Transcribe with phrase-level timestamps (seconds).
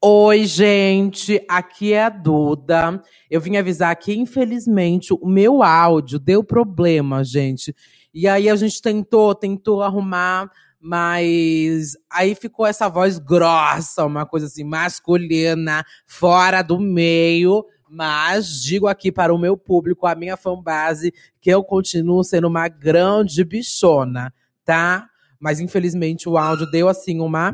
[0.00, 3.02] Oi, gente, aqui é a Duda.
[3.28, 7.74] Eu vim avisar que, infelizmente, o meu áudio deu problema, gente.
[8.14, 10.48] E aí a gente tentou, tentou arrumar,
[10.80, 17.66] mas aí ficou essa voz grossa, uma coisa assim, masculina, fora do meio.
[17.90, 22.68] Mas digo aqui para o meu público, a minha fanbase, que eu continuo sendo uma
[22.68, 24.32] grande bichona,
[24.64, 25.08] tá?
[25.40, 27.52] Mas infelizmente o áudio deu assim uma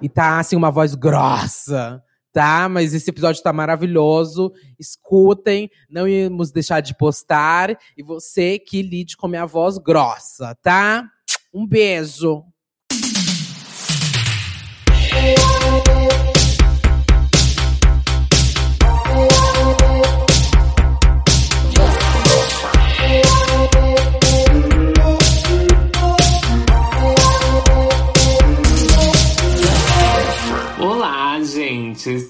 [0.00, 2.02] e tá assim uma voz grossa,
[2.32, 2.68] tá?
[2.68, 4.52] Mas esse episódio tá maravilhoso.
[4.78, 11.04] Escutem, não íamos deixar de postar e você que lide com minha voz grossa, tá?
[11.52, 12.44] Um beijo.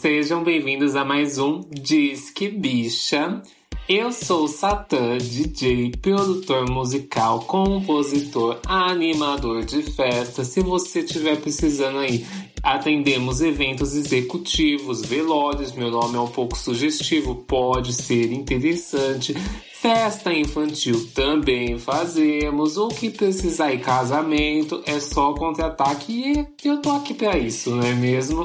[0.00, 3.42] Sejam bem-vindos a mais um Disque Bicha.
[3.88, 10.44] Eu sou Satã, DJ, produtor musical, compositor, animador de festa.
[10.44, 12.24] Se você estiver precisando aí,
[12.62, 15.72] atendemos eventos executivos, velórios.
[15.72, 19.34] Meu nome é um pouco sugestivo, pode ser interessante.
[19.80, 22.76] Festa infantil também fazemos.
[22.76, 27.86] O que precisar em casamento é só contratar que eu tô aqui para isso, não
[27.86, 28.44] é mesmo?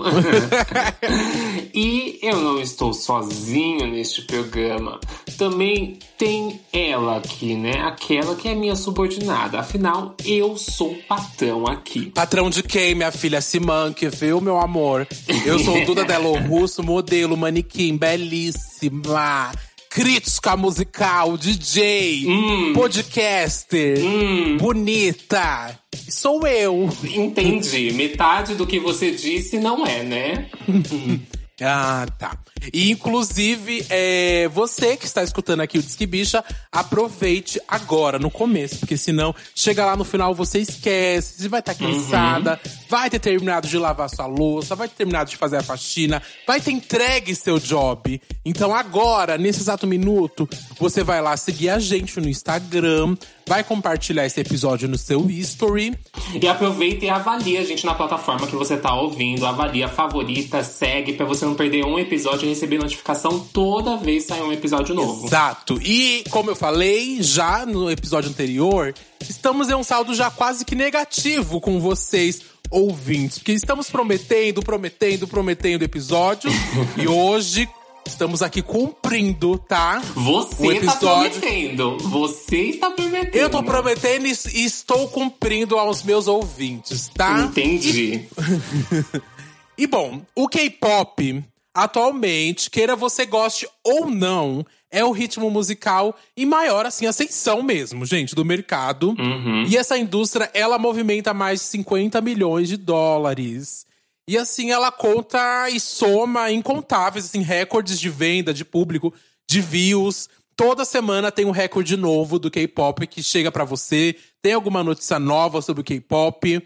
[1.74, 5.00] e eu não estou sozinho neste programa.
[5.36, 7.82] Também tem ela aqui, né?
[7.82, 9.60] Aquela que é minha subordinada.
[9.60, 12.12] Afinal, eu sou patrão aqui.
[12.12, 13.42] Patrão de quem, minha filha?
[13.42, 15.08] Simanque, viu, meu amor?
[15.44, 19.52] Eu sou Duda Delo Russo, modelo, manequim, belíssima
[19.94, 22.74] crítica musical, DJ, Hum.
[22.74, 24.58] podcaster, Hum.
[24.58, 25.80] bonita.
[26.10, 26.90] Sou eu.
[27.04, 27.92] Entendi.
[27.94, 30.48] Metade do que você disse não é, né?
[31.62, 32.36] Ah, tá.
[32.74, 38.80] E, inclusive, é, você que está escutando aqui o Disque Bicha, aproveite agora, no começo,
[38.80, 42.60] porque senão chega lá no final você esquece, você vai estar cansada,
[42.90, 46.60] vai ter terminado de lavar sua louça, vai ter terminado de fazer a faxina, vai
[46.60, 48.20] ter entregue seu job.
[48.44, 50.50] Então agora, nesse exato minuto,
[50.80, 53.16] você vai lá seguir a gente no Instagram,
[53.48, 55.96] vai compartilhar esse episódio no seu history.
[56.34, 59.46] E aproveita e avalia a gente na plataforma que você tá ouvindo.
[59.46, 64.30] Avalia, favorita, segue pra você não perder um episódio e receber notificação toda vez que
[64.30, 65.28] sair um episódio novo.
[65.28, 65.80] Exato.
[65.82, 70.76] E, como eu falei já no episódio anterior, estamos em um saldo já quase que
[70.76, 73.38] negativo com vocês, ouvintes.
[73.40, 76.54] Porque estamos prometendo, prometendo, prometendo episódios.
[76.98, 77.68] e hoje
[78.06, 80.02] estamos aqui cumprindo, tá?
[80.16, 81.98] Você O tá prometendo.
[82.00, 83.36] Você está prometendo.
[83.36, 87.40] Eu tô prometendo e e estou cumprindo aos meus ouvintes, tá?
[87.42, 88.28] Entendi.
[89.76, 91.44] E bom, o K-pop,
[91.74, 98.06] atualmente, queira você goste ou não, é o ritmo musical em maior, assim, ascensão mesmo,
[98.06, 99.16] gente, do mercado.
[99.18, 99.66] Uhum.
[99.68, 103.88] E essa indústria, ela movimenta mais de 50 milhões de dólares.
[104.28, 109.14] E assim, ela conta e soma incontáveis, assim, recordes de venda, de público,
[109.50, 110.30] de views.
[110.56, 114.16] Toda semana tem um recorde novo do K-pop que chega pra você.
[114.42, 116.62] Tem alguma notícia nova sobre o K-pop.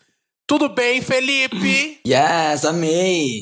[0.46, 2.00] Tudo bem, Felipe?
[2.06, 3.40] Yes, amei!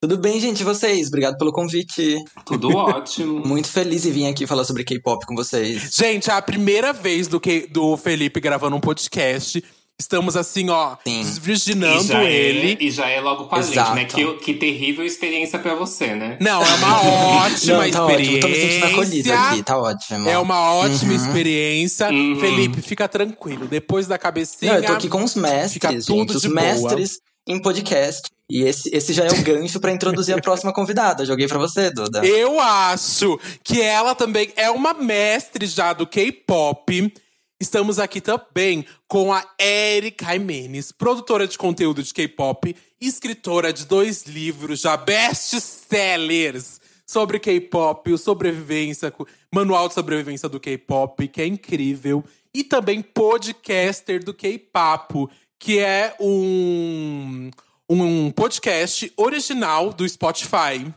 [0.00, 0.60] Tudo bem, gente?
[0.60, 1.06] E vocês?
[1.08, 2.16] Obrigado pelo convite.
[2.44, 3.46] Tudo ótimo.
[3.46, 5.90] Muito feliz em vir aqui falar sobre K-pop com vocês.
[5.94, 9.62] Gente, é a primeira vez do, que, do Felipe gravando um podcast.
[10.02, 11.20] Estamos assim, ó, Sim.
[11.20, 12.72] Desvirginando ele.
[12.72, 13.94] é, e já é logo com a gente, Exato.
[13.94, 14.04] né?
[14.04, 16.36] Que, que terrível experiência pra você, né?
[16.40, 17.02] Não, é uma
[17.46, 18.40] ótima Não, tá ótimo.
[18.40, 19.50] Tô me sentindo acolhido experiência.
[19.50, 20.28] aqui, tá ótimo.
[20.28, 21.16] É uma ótima Uhum.
[21.16, 22.08] experiência.
[22.10, 22.36] Uhum.
[22.40, 23.68] Felipe, fica tranquilo.
[23.68, 24.72] Depois da cabecinha.
[24.72, 26.36] Não, eu tô aqui com os Fica mestres, tudo gente.
[26.36, 26.60] Os de boa.
[26.60, 28.22] mestres em podcast.
[28.50, 31.24] E esse, esse já é o gancho para introduzir a próxima convidada.
[31.24, 32.26] Joguei para você, Duda.
[32.26, 37.12] Eu acho que ela também é uma mestre já do K-pop.
[37.62, 44.24] Estamos aqui também com a Erika Jimenez, produtora de conteúdo de K-pop, escritora de dois
[44.24, 49.14] livros já best-sellers sobre K-pop, o sobrevivência,
[49.54, 56.16] manual de sobrevivência do K-pop, que é incrível, e também podcaster do K-papo, que é
[56.18, 57.48] um
[57.88, 60.92] um podcast original do Spotify.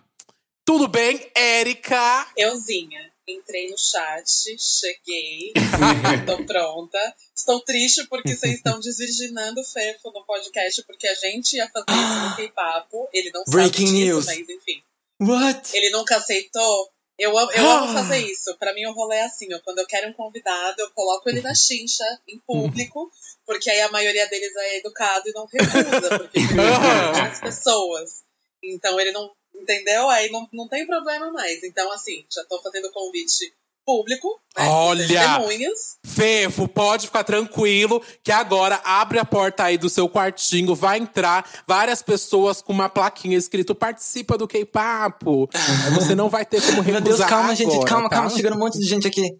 [0.65, 2.25] Tudo bem, Érica?
[2.35, 3.14] Euzinha.
[3.27, 5.51] Entrei no chat, cheguei,
[6.27, 6.99] tô pronta.
[7.35, 11.85] Estou triste porque vocês estão desvirginando o Fefo no podcast, porque a gente ia fazer
[11.91, 13.09] isso no K-Papo.
[13.11, 14.25] Ele não Breaking sabe disso, news.
[14.27, 14.83] mas enfim.
[15.21, 15.75] What?
[15.75, 16.91] Ele nunca aceitou.
[17.17, 18.55] Eu, amo- eu amo fazer isso.
[18.59, 21.41] Pra mim, o rolê é assim: ó, quando eu quero um convidado, eu coloco ele
[21.41, 23.11] na chincha, em público,
[23.43, 26.39] porque aí a maioria deles é educado e não recusa, porque
[27.27, 28.23] as pessoas.
[28.63, 29.31] Então ele não.
[29.59, 30.09] Entendeu?
[30.09, 31.63] Aí não, não tem problema mais.
[31.63, 33.53] Então, assim, já tô fazendo convite
[33.85, 34.27] público.
[34.57, 35.07] Né, Olha!
[35.07, 35.97] Testemunhas.
[36.05, 41.45] Fefo, pode ficar tranquilo que agora abre a porta aí do seu quartinho, vai entrar
[41.67, 45.49] várias pessoas com uma plaquinha escrito participa do K-Papo.
[45.93, 47.73] Você não vai ter como recusar Meu Deus, calma, gente.
[47.73, 48.15] agora, calma, tá?
[48.15, 48.29] calma.
[48.29, 49.23] Chegando um monte de gente aqui.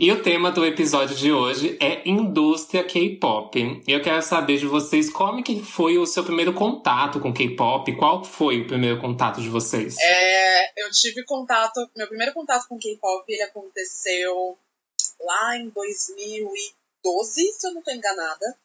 [0.00, 3.82] E o tema do episódio de hoje é indústria K-pop.
[3.86, 7.94] Eu quero saber de vocês como que foi o seu primeiro contato com K-pop?
[7.96, 9.96] Qual foi o primeiro contato de vocês?
[10.00, 11.88] É, eu tive contato.
[11.96, 14.58] Meu primeiro contato com K-pop ele aconteceu
[15.20, 18.58] lá em 2012, se eu não tô enganada.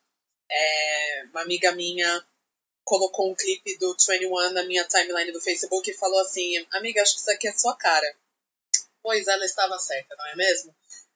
[0.50, 2.25] É, uma amiga minha
[2.86, 7.15] colocou um clipe do 21 na minha timeline do Facebook e falou assim: Amiga, acho
[7.15, 8.15] que isso aqui é sua cara.
[9.04, 10.74] Pois ela estava certa, não é mesmo?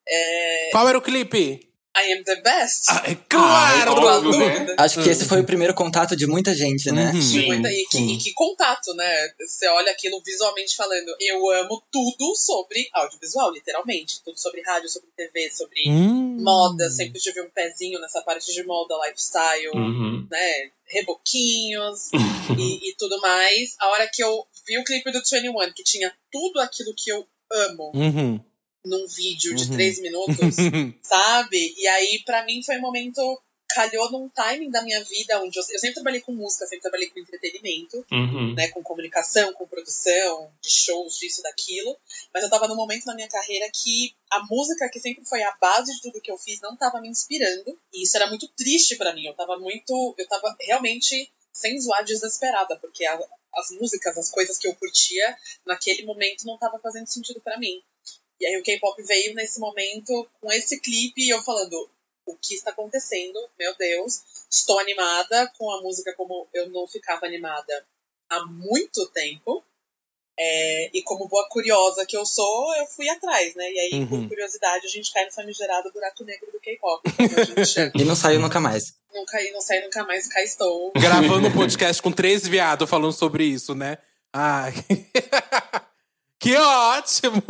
[0.07, 1.70] É, Qual era o clipe?
[1.97, 2.85] I am the best.
[2.89, 3.91] Ah, é claro!
[4.07, 4.75] Há óbvio, né?
[4.77, 7.11] Acho que esse foi o primeiro contato de muita gente, né?
[7.13, 7.21] Uhum.
[7.21, 8.09] Sim, Muita- e, que, sim.
[8.13, 9.29] e que contato, né?
[9.39, 11.13] Você olha aquilo visualmente falando.
[11.19, 14.21] Eu amo tudo sobre audiovisual, literalmente.
[14.23, 16.37] Tudo sobre rádio, sobre TV, sobre Hum.
[16.41, 16.89] moda.
[16.89, 20.27] Sempre tive um pezinho nessa parte de moda, lifestyle, Uhum.
[20.31, 20.71] né?
[20.85, 22.09] Reboquinhos
[22.57, 23.75] e, e tudo mais.
[23.79, 27.25] A hora que eu vi o clipe do 21, que tinha tudo aquilo que eu
[27.51, 28.39] amo Uhum.
[28.85, 29.71] Num vídeo de Uhum.
[29.73, 30.35] três minutos,
[31.03, 31.75] sabe?
[31.77, 33.41] E aí, pra mim, foi um momento.
[33.73, 37.09] Calhou num timing da minha vida onde eu, eu sempre trabalhei com música, sempre trabalhei
[37.09, 38.53] com entretenimento, Uhum.
[38.53, 38.67] né?
[38.67, 41.97] Com comunicação, com produção, de shows, disso, daquilo.
[42.33, 45.55] Mas eu tava num momento na minha carreira que a música, que sempre foi a
[45.61, 47.79] base de tudo que eu fiz, não tava me inspirando.
[47.93, 49.25] E isso era muito triste pra mim.
[49.27, 50.15] Eu tava muito.
[50.17, 53.19] Eu tava realmente, sem zoar, desesperada, porque a-
[53.55, 57.81] as músicas, as coisas que eu curtia naquele momento não tava fazendo sentido pra mim.
[58.41, 61.87] E aí o K-pop veio nesse momento com esse clipe e eu falando
[62.25, 64.21] o que está acontecendo, meu Deus.
[64.49, 67.85] Estou animada com a música como eu não ficava animada
[68.29, 69.63] há muito tempo.
[70.39, 73.69] É, e como boa curiosa que eu sou, eu fui atrás, né?
[73.71, 74.07] E aí, Uhum.
[74.07, 77.03] por curiosidade, a gente cai no famigerado buraco negro do K-pop.
[77.19, 78.95] Então, gente E não saiu nunca mais.
[79.13, 80.91] não caí, não saí nunca mais, cá estou.
[80.93, 83.99] Gravando um podcast com três viados falando sobre isso, né?
[84.33, 84.73] Ai.
[86.41, 87.41] que ótimo!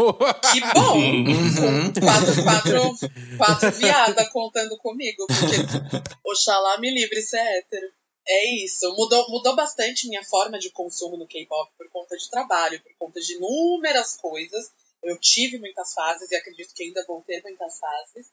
[0.52, 0.98] Que bom!
[0.98, 1.94] Uhum.
[1.94, 7.88] quatro, quatro, quatro viadas contando comigo, porque Oxalá me livre ser hétero.
[8.28, 8.94] É isso.
[8.96, 13.22] Mudou, mudou bastante minha forma de consumo no K-pop por conta de trabalho, por conta
[13.22, 14.70] de inúmeras coisas.
[15.02, 18.28] Eu tive muitas fases e acredito que ainda vou ter muitas fases.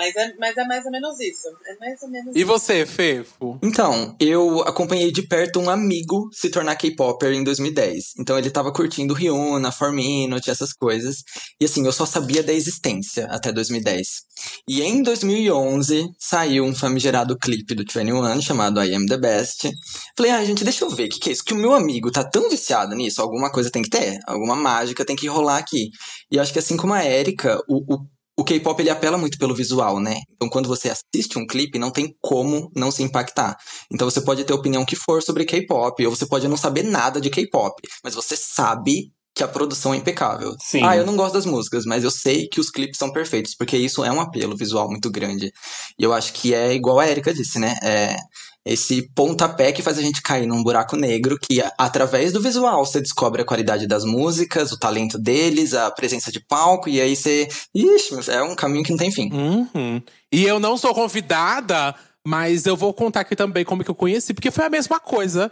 [0.00, 1.46] Mas é, mas é mais ou menos isso.
[1.66, 2.46] É mais ou menos E isso.
[2.46, 3.58] você, Fefo?
[3.62, 8.14] Então, eu acompanhei de perto um amigo se tornar K-Popper em 2010.
[8.18, 11.16] Então ele tava curtindo Ryuna, Four Minute, essas coisas.
[11.60, 14.06] E assim, eu só sabia da existência até 2010.
[14.66, 19.70] E em 2011 saiu um famigerado clipe do 21 chamado I Am The Best.
[20.16, 21.44] Falei, ah, gente, deixa eu ver o que, que é isso.
[21.44, 24.18] Que o meu amigo tá tão viciado nisso, alguma coisa tem que ter.
[24.26, 25.90] Alguma mágica tem que rolar aqui.
[26.32, 27.98] E eu acho que assim como a Erika, o, o
[28.36, 30.16] o K-pop ele apela muito pelo visual, né?
[30.34, 33.56] Então quando você assiste um clipe, não tem como não se impactar.
[33.92, 36.82] Então você pode ter a opinião que for sobre K-pop, ou você pode não saber
[36.82, 40.54] nada de K-pop, mas você sabe que a produção é impecável.
[40.60, 40.82] Sim.
[40.84, 43.76] Ah, eu não gosto das músicas, mas eu sei que os clipes são perfeitos, porque
[43.76, 45.52] isso é um apelo visual muito grande.
[45.98, 47.76] E eu acho que é igual a Erika disse, né?
[47.82, 48.16] É
[48.64, 53.00] esse pontapé que faz a gente cair num buraco negro que, através do visual, você
[53.00, 57.48] descobre a qualidade das músicas, o talento deles, a presença de palco, e aí você.
[57.74, 59.32] Ixi, é um caminho que não tem fim.
[59.32, 60.02] Uhum.
[60.32, 61.94] E eu não sou convidada,
[62.26, 65.50] mas eu vou contar aqui também como que eu conheci, porque foi a mesma coisa.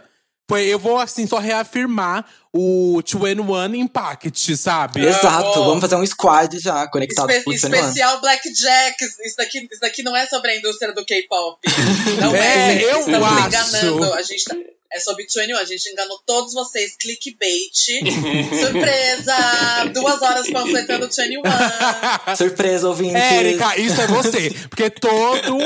[0.49, 5.05] Foi, eu vou, assim, só reafirmar o 21 Impact, sabe?
[5.05, 5.65] Exato, Amo.
[5.65, 7.75] vamos fazer um squad já, conectado Espe com o 21.
[7.75, 8.95] especial Blackjack.
[9.23, 11.59] Isso daqui, isso daqui não é sobre a indústria do K-pop.
[12.19, 12.79] Não É, é.
[12.79, 12.83] gente.
[12.85, 13.47] eu Estamos acho.
[13.47, 14.13] enganando.
[14.15, 14.55] A gente tá,
[14.91, 16.95] é sobre 21, a gente enganou todos vocês.
[16.97, 17.71] Clickbait.
[18.59, 19.85] Surpresa!
[19.93, 21.41] Duas horas panfletando 21.
[22.35, 23.21] Surpresa, ouvintes!
[23.21, 24.49] Érica, isso é você.
[24.67, 25.57] Porque todo,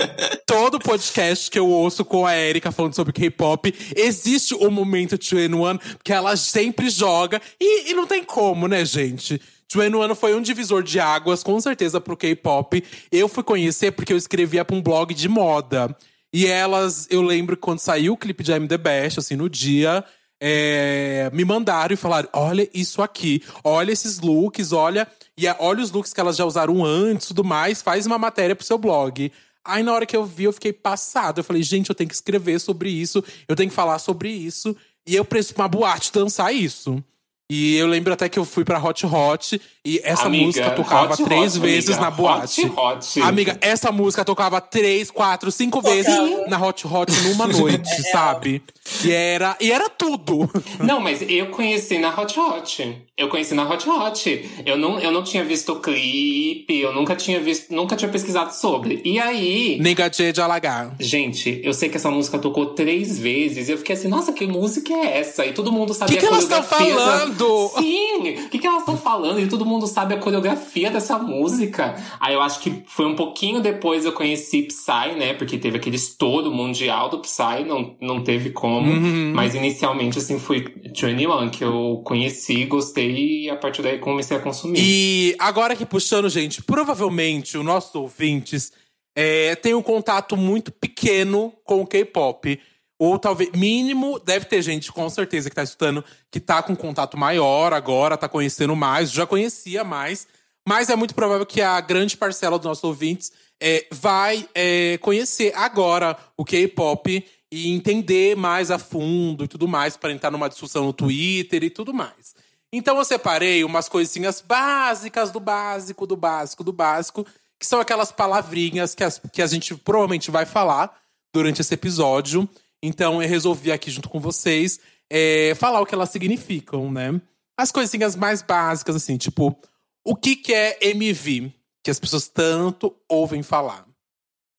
[0.46, 5.78] todo podcast que eu ouço com a Érica falando sobre K-pop, existe o momento 21,
[5.98, 7.42] porque ela sempre joga.
[7.60, 9.40] E, e não tem como, né, gente?
[9.74, 12.84] 21 foi um divisor de águas, com certeza, pro K-pop.
[13.12, 15.96] Eu fui conhecer porque eu escrevia pra um blog de moda.
[16.34, 20.04] E elas, eu lembro quando saiu o clipe de I'm The Best, assim, no dia,
[20.42, 25.08] é, me mandaram e falaram: olha isso aqui, olha esses looks, olha.
[25.38, 28.56] E é, olha os looks que elas já usaram antes tudo mais, faz uma matéria
[28.56, 29.32] pro seu blog.
[29.64, 31.40] Aí na hora que eu vi, eu fiquei passado.
[31.40, 34.76] Eu falei, gente, eu tenho que escrever sobre isso, eu tenho que falar sobre isso.
[35.06, 37.04] E eu preciso pra uma boate dançar isso.
[37.52, 41.14] E eu lembro até que eu fui pra Hot Hot e essa Amiga, música tocava
[41.14, 42.66] Hot três Hot, vezes amiga, na boate.
[42.66, 43.22] Hot Hot.
[43.22, 46.16] Amiga, essa música tocava três, quatro, cinco vezes
[46.48, 48.64] na Hot Hot numa noite, sabe?
[49.04, 50.50] E era, e era tudo.
[50.80, 53.06] Não, mas eu conheci na Hot Hot.
[53.18, 54.50] Eu conheci na Hot Hot.
[54.66, 58.52] Eu não, eu não tinha visto o clipe, eu nunca tinha visto, nunca tinha pesquisado
[58.54, 59.02] sobre.
[59.06, 60.96] E aí, Negatia de alagar.
[61.00, 63.70] gente, eu sei que essa música tocou três vezes.
[63.70, 65.46] E eu fiquei assim, nossa, que música é essa?
[65.46, 67.33] E todo mundo sabia Que que a elas tão coreografia.
[67.34, 67.70] Falando?
[67.78, 68.46] Sim!
[68.46, 69.40] O que, que elas estão falando?
[69.40, 71.96] E todo mundo sabe a coreografia dessa música.
[72.20, 75.34] Aí eu acho que foi um pouquinho depois eu conheci Psy, né?
[75.34, 78.92] Porque teve aquele estouro mundial do Psy, não, não teve como.
[78.92, 79.34] Uhum.
[79.36, 84.40] Mas inicialmente, assim, foi 21 que eu conheci, gostei e a partir daí comecei a
[84.40, 84.80] consumir.
[84.80, 88.72] E agora que puxando, gente, provavelmente os nossos ouvintes
[89.16, 92.60] é, têm um contato muito pequeno com o K-pop.
[93.06, 97.18] Ou talvez, mínimo, deve ter gente com certeza que tá escutando que tá com contato
[97.18, 100.26] maior agora, tá conhecendo mais, já conhecia mais.
[100.66, 105.52] Mas é muito provável que a grande parcela dos nossos ouvintes é, vai é, conhecer
[105.54, 110.86] agora o K-pop e entender mais a fundo e tudo mais, para entrar numa discussão
[110.86, 112.34] no Twitter e tudo mais.
[112.72, 117.28] Então eu separei umas coisinhas básicas do básico, do básico, do básico,
[117.60, 120.98] que são aquelas palavrinhas que, as- que a gente provavelmente vai falar
[121.34, 122.48] durante esse episódio.
[122.86, 124.78] Então eu resolvi aqui junto com vocês
[125.10, 127.20] é, falar o que elas significam, né?
[127.58, 129.58] As coisinhas mais básicas, assim, tipo,
[130.06, 131.54] o que, que é MV?
[131.82, 133.88] Que as pessoas tanto ouvem falar.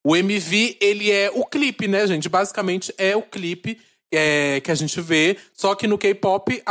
[0.07, 2.29] O MV, ele é o clipe, né, gente?
[2.29, 3.79] Basicamente é o clipe
[4.11, 5.37] é, que a gente vê.
[5.53, 6.63] Só que no K-pop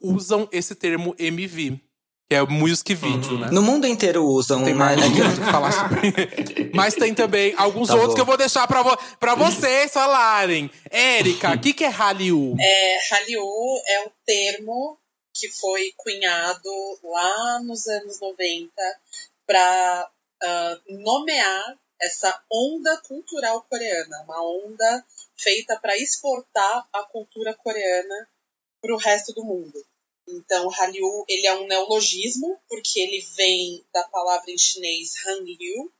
[0.00, 1.80] usam esse termo MV,
[2.28, 3.48] que é o music video, né?
[3.50, 6.70] No mundo inteiro usam, Tem mas mais o que falar sobre.
[6.74, 8.14] Mas tem também alguns Tá outros bom.
[8.14, 10.70] que eu vou deixar pra, vo pra vocês falarem.
[10.90, 12.54] Érica, o que, que é Hallyu?
[12.58, 13.42] É, Hallyu
[13.86, 14.98] é o termo
[15.34, 16.70] que foi cunhado
[17.02, 18.70] lá nos anos 90
[19.46, 20.10] para
[20.88, 25.04] nomear essa onda cultural coreana, uma onda
[25.36, 28.28] feita para exportar a cultura coreana
[28.80, 29.72] para o resto do mundo.
[30.26, 35.92] Então, Hallyu ele é um neologismo porque ele vem da palavra em chinês Hangyu,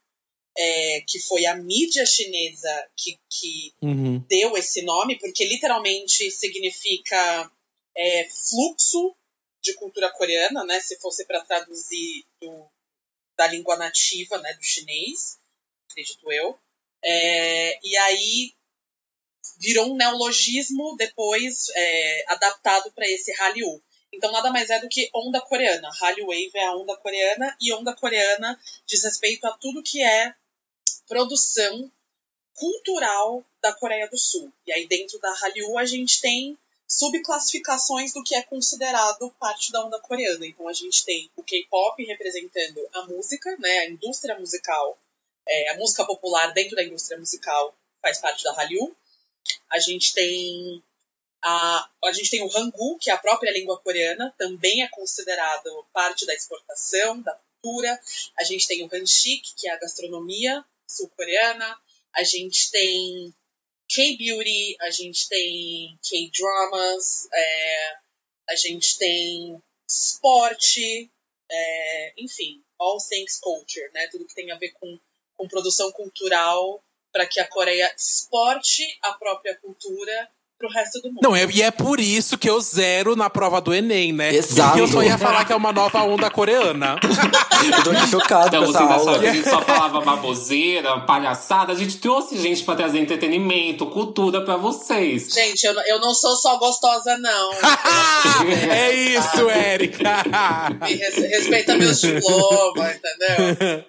[0.57, 4.19] é, que foi a mídia chinesa que, que Uhum.
[4.29, 7.51] deu esse nome, porque literalmente significa
[7.97, 9.15] é, fluxo
[9.63, 10.81] de cultura coreana, né?
[10.81, 12.67] Se fosse para traduzir do-
[13.37, 14.53] da língua nativa, né?
[14.55, 15.39] Do chinês,
[15.91, 16.59] acredito eu.
[17.03, 18.55] É, e aí
[19.59, 23.83] virou um neologismo depois é, adaptado para esse Hallyu.
[24.15, 25.91] Então nada mais é do que onda coreana.
[26.01, 30.35] Hallyu Wave é a onda coreana e onda coreana diz respeito a tudo que é
[31.07, 31.91] produção
[32.55, 34.53] cultural da Coreia do Sul.
[34.67, 36.57] E aí dentro da Hallyu a gente tem
[36.87, 40.47] subclassificações do que é considerado parte da onda coreana.
[40.47, 44.97] Então a gente tem o K-pop representando a música, né, a indústria musical,
[45.47, 48.97] é, a música popular dentro da indústria musical faz parte da Hallyu.
[49.71, 50.83] A gente tem
[51.45, 55.87] a, a gente tem o Hangul, que é a própria língua coreana, também é considerado
[55.93, 58.01] parte da exportação, da cultura.
[58.39, 61.79] A gente tem o Hanshik, que é a gastronomia sul-coreana.
[62.15, 63.35] A gente tem
[63.91, 67.97] K-beauty, a gente tem K-dramas, é,
[68.49, 71.11] a gente tem esporte,
[71.51, 74.09] é, enfim, all things culture, né?
[74.11, 74.99] Tudo que tem a ver com,
[75.37, 76.83] com produção cultural
[77.13, 80.31] para que a Coreia exporte a própria cultura
[80.65, 81.21] pro resto do mundo.
[81.23, 84.35] Não, é, e é por isso que eu zero na prova do Enem, né?
[84.35, 84.69] Exato.
[84.71, 86.97] Porque eu só ia falar que é uma nova onda coreana.
[87.03, 88.95] Eu tô aqui chocado Então, com essa aula.
[88.97, 91.73] acharam que a gente só falava baboseira, palhaçada?
[91.73, 95.29] A gente trouxe gente pra trazer entretenimento, cultura pra vocês.
[95.33, 97.51] Gente, eu, não- eu não sou só gostosa, não.
[98.71, 100.25] é isso, Érica!
[101.31, 103.85] Respeita meus diplomas, entendeu?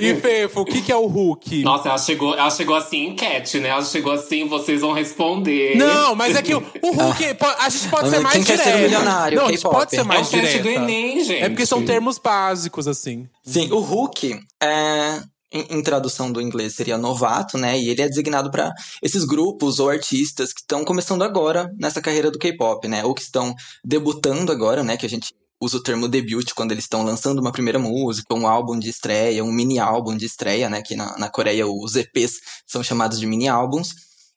[0.00, 1.62] E Fefo, o que, que é o Hulk?
[1.62, 3.68] Nossa, ela chegou, ela chegou assim enquete, né?
[3.70, 5.76] Ela chegou assim, vocês vão responder.
[5.76, 8.62] Não, mas é que o, o Hulk, po- a gente pode Ah, ser mais direto.
[8.64, 9.38] ser milionário?
[9.38, 10.62] Não, a gente pode ser É mais teste direto.
[10.62, 11.42] do Enem, gente.
[11.42, 13.28] É porque são termos básicos, assim.
[13.44, 15.22] Sim, o Hulk é.
[15.56, 17.78] Em, em tradução do inglês seria novato, né?
[17.78, 22.28] E ele é designado para esses grupos ou artistas que estão começando agora nessa carreira
[22.28, 23.04] do K-pop, né?
[23.04, 24.96] Ou que estão debutando agora, né?
[24.96, 28.48] Que a gente usa o termo debut quando eles estão lançando uma primeira música, um
[28.48, 30.82] álbum de estreia, um mini álbum de estreia, né?
[30.82, 32.32] Que na, na Coreia os EPs
[32.66, 33.90] são chamados de mini álbuns.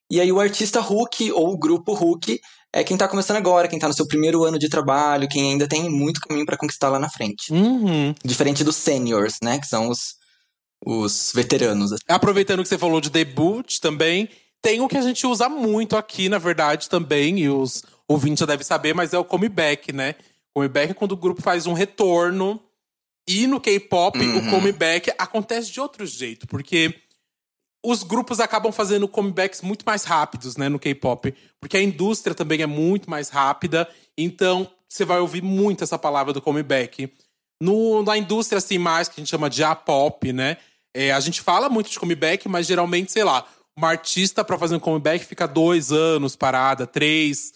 [0.09, 2.39] E aí o artista Hulk ou o grupo Hulk
[2.73, 5.67] é quem tá começando agora, quem tá no seu primeiro ano de trabalho, quem ainda
[5.67, 7.51] tem muito caminho para conquistar lá na frente.
[7.51, 8.13] Uhum.
[8.23, 9.59] Diferente dos seniors, né?
[9.59, 10.15] Que são os,
[10.85, 11.91] os veteranos.
[11.91, 12.03] assim.
[12.07, 14.29] Aproveitando que você falou de debut também,
[14.61, 18.45] tem o que a gente usa muito aqui, na verdade, também, e os ouvintes já
[18.45, 20.15] devem saber, mas é o comeback, né?
[20.53, 22.61] Comeback é quando o grupo faz um retorno.
[23.27, 24.37] E no K-pop, Uhum.
[24.37, 26.95] o comeback acontece de outro jeito, porque
[27.85, 31.33] os grupos acabam fazendo comebacks muito mais rápidos, né, no K-pop.
[31.59, 33.87] Porque a indústria também é muito mais rápida.
[34.17, 37.11] Então, você vai ouvir muito essa palavra do comeback.
[37.61, 40.57] No, na indústria, assim, mais, que a gente chama de A-pop, né?
[40.97, 43.45] é, a gente fala muito de comeback, mas geralmente, sei lá,
[43.77, 47.53] uma artista pra fazer um comeback fica dois anos parada, três.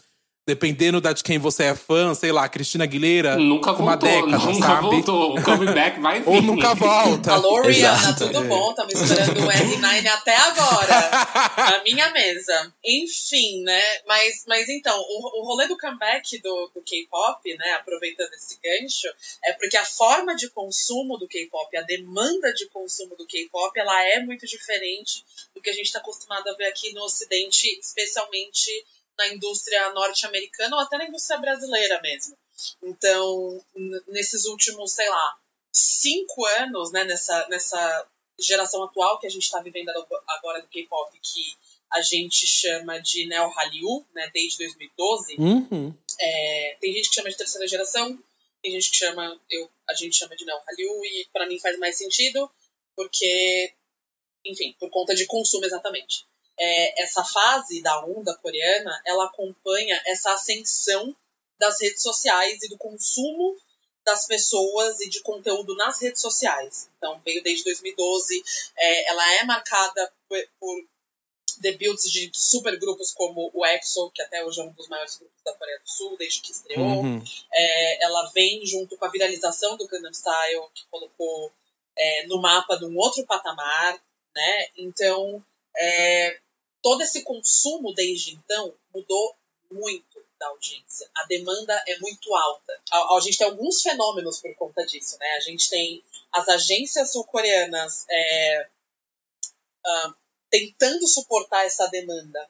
[0.48, 4.52] Dependendo da de quem você é fã, sei lá, Cristina Aguilera, Nunca uma voltou, década,
[4.52, 4.82] nunca sabe?
[4.82, 5.38] voltou.
[5.38, 6.28] O comeback vai vir.
[6.28, 7.34] Ou nunca volta.
[7.34, 8.72] Alô, Rihanna, tudo bom?
[8.72, 11.12] Estamos esperando o R9 até agora.
[11.72, 12.74] na minha mesa.
[12.84, 13.82] Enfim, né?
[14.08, 17.74] Mas, mas então, o, o rolê do comeback do, do K-pop, né?
[17.74, 19.08] Aproveitando esse gancho,
[19.46, 24.08] é porque a forma de consumo do K-pop, a demanda de consumo do K-pop, ela
[24.08, 28.72] é muito diferente do que a gente está acostumado a ver aqui no Ocidente, especialmente
[29.18, 32.38] na indústria norte-americana ou até na indústria brasileira mesmo.
[32.84, 33.64] Então,
[34.08, 35.38] nesses últimos, sei lá,
[35.72, 38.08] cinco anos, né, nessa, nessa
[38.40, 39.90] geração atual que a gente está vivendo
[40.28, 41.56] agora do K-pop, que
[41.92, 45.36] a gente chama de Neo Hallyu, né, desde 2012.
[45.38, 45.94] Uhum.
[46.20, 48.18] É, tem gente que chama de terceira geração,
[48.62, 51.78] tem gente que chama, eu, a gente chama de Neo Hallyu, e para mim faz
[51.80, 52.50] mais sentido,
[52.96, 53.74] porque,
[54.46, 56.26] enfim, por conta de consumo exatamente.
[56.64, 61.16] É, essa fase da onda coreana, ela acompanha essa ascensão
[61.60, 63.58] das redes sociais e do consumo
[64.06, 66.90] das pessoas e de conteúdo nas redes sociais.
[66.98, 68.44] Então, veio desde 2012.
[68.78, 70.84] É, ela é marcada por, por
[71.60, 75.54] debuts de supergrupos como o EXO, que até hoje é um dos maiores grupos da
[75.54, 77.02] Coreia do Sul, desde que estreou.
[77.02, 77.24] Uhum.
[77.54, 81.52] É, ela vem junto com a viralização do Gangnam Style, que colocou
[81.98, 84.02] é, no mapa de um outro patamar,
[84.36, 84.68] né?
[84.78, 85.44] Então,
[85.78, 86.40] é,
[86.82, 89.36] todo esse consumo desde então mudou
[89.72, 91.10] muito da audiência.
[91.16, 92.82] A demanda é muito alta.
[92.92, 95.28] A, a gente tem alguns fenômenos por conta disso, né?
[95.38, 98.70] A gente tem as agências sul-coreanas é,
[99.86, 100.16] ah,
[100.50, 102.50] tentando suportar essa demanda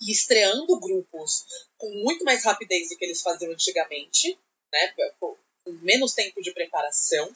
[0.00, 1.44] e estreando grupos
[1.76, 4.38] com muito mais rapidez do que eles faziam antigamente,
[4.72, 4.94] né?
[5.18, 5.36] Com
[5.82, 7.34] menos tempo de preparação.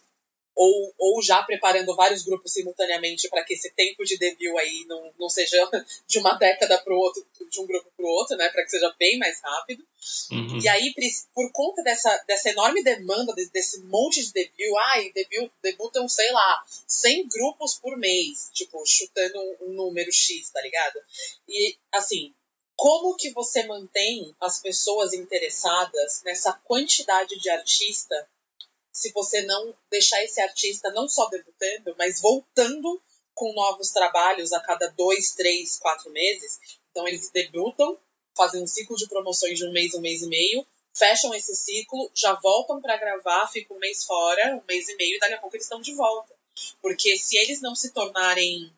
[0.63, 5.11] Ou, ou já preparando vários grupos simultaneamente para que esse tempo de debut aí não,
[5.19, 5.57] não seja
[6.07, 8.47] de uma década para o outro, de um grupo para o outro, né?
[8.51, 9.83] Para que seja bem mais rápido.
[10.31, 10.61] Uhum.
[10.61, 10.93] E aí,
[11.35, 16.31] por conta dessa, dessa enorme demanda, de- desse monte de debut, ai, debut, debutam, sei
[16.31, 21.01] lá, 100 grupos por mês, tipo, chutando um número X, tá ligado?
[21.49, 22.35] E, assim,
[22.77, 28.29] como que você mantém as pessoas interessadas nessa quantidade de artista
[28.93, 33.01] se você não deixar esse artista não só debutando, mas voltando
[33.35, 36.59] com novos trabalhos a cada dois, três, quatro meses?
[36.91, 37.99] Então, eles debutam,
[38.37, 42.11] fazem um ciclo de promoções de um mês, um mês e meio, fecham esse ciclo,
[42.15, 45.39] já voltam para gravar, ficam um mês fora, um mês e meio, e daqui a
[45.39, 46.35] pouco eles estão de volta.
[46.83, 48.73] Porque se eles não se tornarem.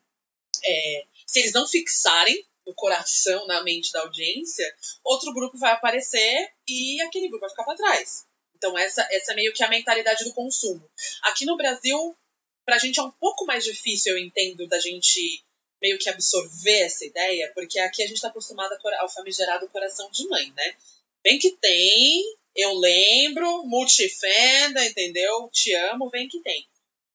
[0.65, 6.53] é, se eles não fixarem no coração, na mente da audiência, outro grupo vai aparecer
[6.69, 8.27] e aquele grupo vai ficar para trás.
[8.63, 10.89] Então, essa, essa é meio que a mentalidade do consumo.
[11.23, 12.17] Aqui no Brasil,
[12.65, 15.45] pra gente é um pouco mais difícil, eu entendo, da gente
[15.83, 20.29] meio que absorver essa ideia, porque aqui a gente está acostumado ao famigerado coração de
[20.29, 20.77] mãe, né?
[21.25, 22.23] Vem que tem,
[22.55, 25.51] eu lembro, multifenda, entendeu?
[25.53, 26.65] Te amo, vem que tem.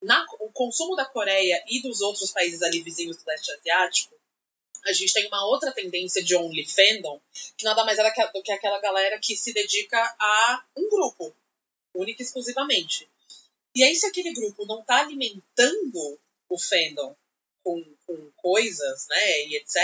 [0.01, 4.13] Na, o consumo da Coreia e dos outros países ali vizinhos do leste asiático,
[4.88, 7.19] a gente tem uma outra tendência de only fandom,
[7.58, 11.36] que nada mais era do que aquela galera que se dedica a um grupo,
[11.93, 13.08] única e exclusivamente.
[13.76, 16.19] E aí, se aquele grupo não está alimentando
[16.50, 17.15] o fandom
[17.63, 19.78] com, com coisas, né, e etc.,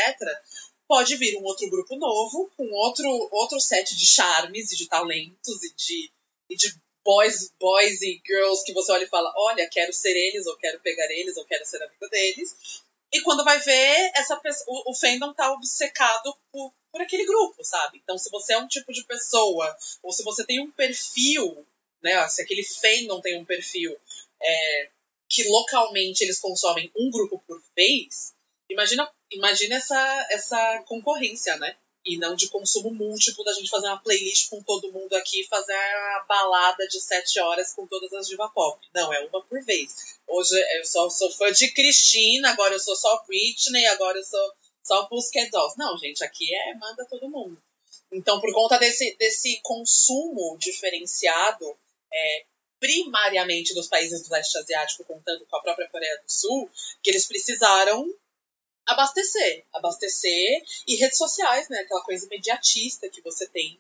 [0.88, 5.64] pode vir um outro grupo novo, com outro, outro set de charmes e de talentos
[5.64, 6.12] e de,
[6.50, 10.48] e de boys, boys e girls que você olha e fala: olha, quero ser eles,
[10.48, 12.84] ou quero pegar eles, ou quero ser amigo deles.
[13.14, 18.00] E quando vai ver, essa o, o fandom tá obcecado por, por aquele grupo, sabe?
[18.04, 21.66] Então, se você é um tipo de pessoa, ou se você tem um perfil,
[22.02, 22.28] né?
[22.28, 23.96] Se aquele fandom tem um perfil
[24.42, 24.90] é,
[25.30, 28.34] que localmente eles consomem um grupo por vez,
[28.68, 31.78] imagina, imagina essa, essa concorrência, né?
[32.06, 35.48] E não de consumo múltiplo da gente fazer uma playlist com todo mundo aqui e
[35.48, 38.86] fazer a balada de sete horas com todas as diva pop.
[38.94, 40.18] Não, é uma por vez.
[40.28, 44.54] Hoje eu só sou fã de Cristina, agora eu sou só Britney, agora eu sou
[44.84, 45.78] só Pussycat Dolls.
[45.78, 47.62] Não, gente, aqui é manda todo mundo.
[48.12, 51.66] Então, por conta desse, desse consumo diferenciado,
[52.12, 52.46] é,
[52.80, 56.70] primariamente dos países do leste asiático, contando com a própria Coreia do Sul,
[57.02, 58.06] que eles precisaram
[58.86, 59.66] abastecer.
[59.74, 61.80] Abastecer e redes sociais, né?
[61.80, 63.80] Aquela coisa imediatista que você tem.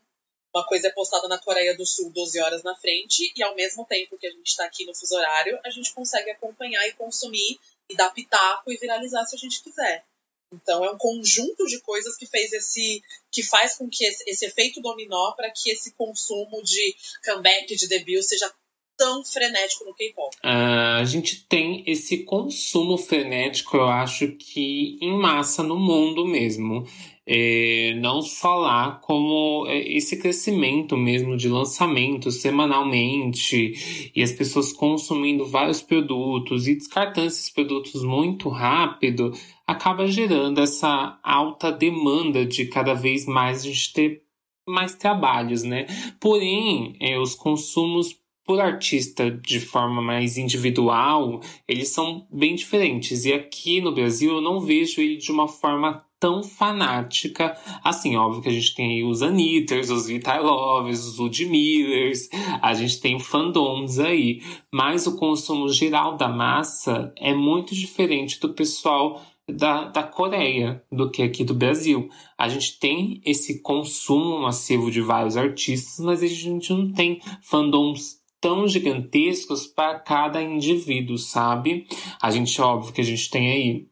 [0.53, 3.85] Uma coisa é postada na Coreia do Sul 12 horas na frente, e ao mesmo
[3.85, 7.59] tempo que a gente está aqui no fuso horário, a gente consegue acompanhar e consumir
[7.89, 10.05] e dar pitaco e viralizar se a gente quiser.
[10.53, 13.01] Então é um conjunto de coisas que fez esse.
[13.31, 17.87] que faz com que esse, esse efeito dominó para que esse consumo de comeback, de
[17.87, 18.53] debut, seja
[18.97, 20.35] tão frenético no K-pop?
[20.37, 26.85] Uh, a gente tem esse consumo frenético, eu acho que em massa no mundo mesmo.
[27.25, 34.73] É, não só lá, como é, esse crescimento mesmo de lançamentos semanalmente e as pessoas
[34.73, 39.31] consumindo vários produtos e descartando esses produtos muito rápido,
[39.65, 44.23] acaba gerando essa alta demanda de cada vez mais a gente ter
[44.67, 45.85] mais trabalhos, né?
[46.19, 48.13] Porém, é, os consumos
[48.45, 53.25] por artista de forma mais individual, eles são bem diferentes.
[53.25, 57.53] E aqui no Brasil eu não vejo ele de uma forma tão fanática.
[57.83, 62.29] Assim, óbvio que a gente tem aí os Anitters, os Vitalovs, os Ludmillers,
[62.61, 64.41] a gente tem fandoms aí.
[64.71, 71.11] Mas o consumo geral da massa é muito diferente do pessoal da, da Coreia do
[71.11, 72.09] que aqui do Brasil.
[72.37, 78.22] A gente tem esse consumo massivo de vários artistas, mas a gente não tem fandoms
[78.43, 81.87] tão gigantescos para cada indivíduo, sabe?
[82.21, 83.87] A gente, óbvio que a gente tem aí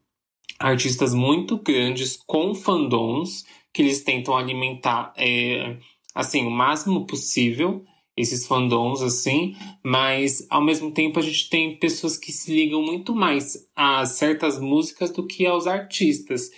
[0.58, 5.78] artistas muito grandes com fandoms que eles tentam alimentar, é,
[6.14, 7.82] assim, o máximo possível
[8.14, 13.14] esses fandoms, assim, mas ao mesmo tempo a gente tem pessoas que se ligam muito
[13.14, 16.50] mais a certas músicas do que aos artistas,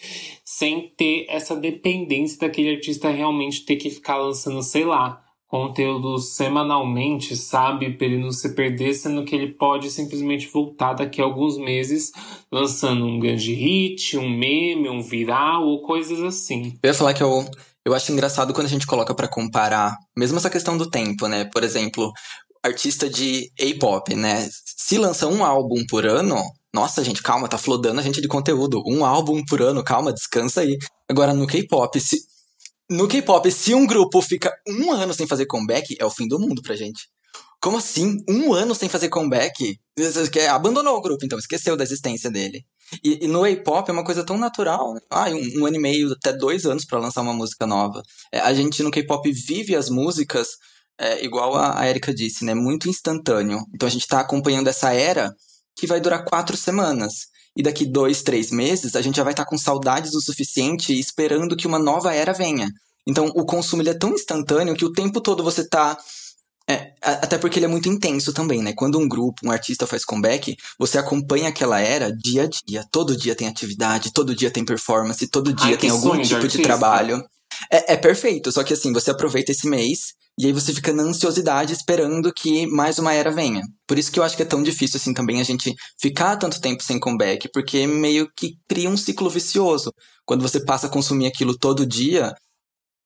[0.45, 5.24] sem ter essa dependência daquele artista realmente ter que ficar lançando, sei lá,
[5.55, 7.93] conteúdo semanalmente, sabe?
[7.93, 12.11] Para ele não se perder, sendo que ele pode simplesmente voltar daqui a alguns meses
[12.51, 16.77] lançando um grande hit, um meme, um viral ou coisas assim.
[16.83, 17.49] Eu ia falar que eu,
[17.85, 21.45] eu acho engraçado quando a gente coloca para comparar, mesmo essa questão do tempo, né?
[21.45, 22.11] Por exemplo,
[22.61, 24.49] artista de A-pop, né?
[24.65, 26.35] Se lança um álbum por ano,
[26.75, 28.83] nossa, gente, calma, tá flodando a gente de conteúdo.
[28.85, 30.77] Um álbum por ano, calma, descansa aí.
[31.09, 32.17] Agora, no K-pop, se,
[32.91, 36.39] no K-pop, se um grupo fica um ano sem fazer comeback, é o fim do
[36.39, 37.09] mundo pra gente.
[37.61, 38.23] Como assim?
[38.29, 39.79] Um ano sem fazer comeback?
[40.51, 42.63] Abandonou o grupo, então, esqueceu da existência dele.
[43.03, 44.95] E, e no K-pop é uma coisa tão natural.
[44.95, 45.01] Né?
[45.11, 48.03] Ah, um, um, ano e meio, até dois anos para lançar uma música nova.
[48.31, 50.49] É, a gente no K-pop vive as músicas,
[50.99, 52.55] é, igual a, a Erika disse, né?
[52.55, 53.61] Muito instantâneo.
[53.75, 55.35] Então a gente tá acompanhando essa era
[55.77, 59.45] que vai durar quatro semanas e daqui dois, três meses a gente já vai estar
[59.45, 62.69] tá com saudades o suficiente esperando que uma nova era venha.
[63.07, 65.97] Então o consumo ele é tão instantâneo que o tempo todo você está
[66.67, 68.73] é, até porque ele é muito intenso também, né?
[68.73, 72.83] Quando um grupo, um artista faz comeback, você acompanha aquela era dia a dia.
[72.91, 76.57] Todo dia tem atividade, todo dia tem performance, todo dia Ai, tem algum tipo de,
[76.57, 77.23] de trabalho.
[77.71, 81.05] É, é, perfeito, só que assim, você aproveita esse mês e aí você fica na
[81.05, 83.63] ansiosidade esperando que mais uma era venha.
[83.87, 86.61] Por isso que eu acho que é tão difícil assim também a gente ficar tanto
[86.61, 89.93] tempo sem comeback, porque meio que cria um ciclo vicioso.
[90.25, 92.35] Quando você passa a consumir aquilo todo dia,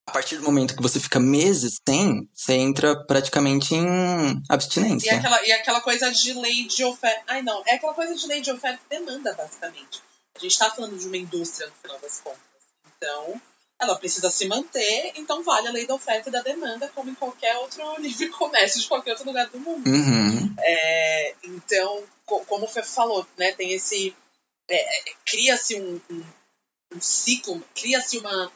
[0.07, 5.13] a partir do momento que você fica meses sem, você entra praticamente em abstinência.
[5.13, 7.21] E aquela, e aquela coisa de lei de oferta.
[7.27, 10.01] Ai, não, é aquela coisa de lei de oferta e demanda, basicamente.
[10.35, 12.39] A gente está falando de uma indústria, no final das contas.
[12.97, 13.39] Então,
[13.79, 17.15] ela precisa se manter, então vale a lei da oferta e da demanda, como em
[17.15, 19.89] qualquer outro livre comércio de qualquer outro lugar do mundo.
[19.89, 20.53] Uhum.
[20.59, 24.15] É, então, como o Fefo falou, né, tem esse.
[24.69, 26.23] É, Cria-se um, um,
[26.95, 28.51] um ciclo, cria-se uma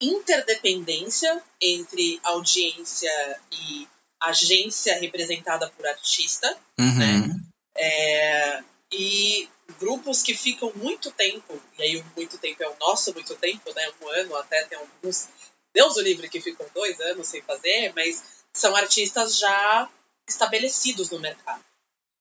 [0.00, 3.86] interdependência entre audiência e
[4.20, 6.98] agência representada por artista, Uhum.
[6.98, 7.40] né?
[7.76, 13.34] É, e grupos que ficam muito tempo, e aí muito tempo é o nosso muito
[13.36, 13.90] tempo, né?
[14.00, 15.28] Um ano, até tem alguns,
[15.72, 19.90] Deus o livre, que ficam dois anos sem fazer, mas são artistas já
[20.28, 21.64] estabelecidos no mercado.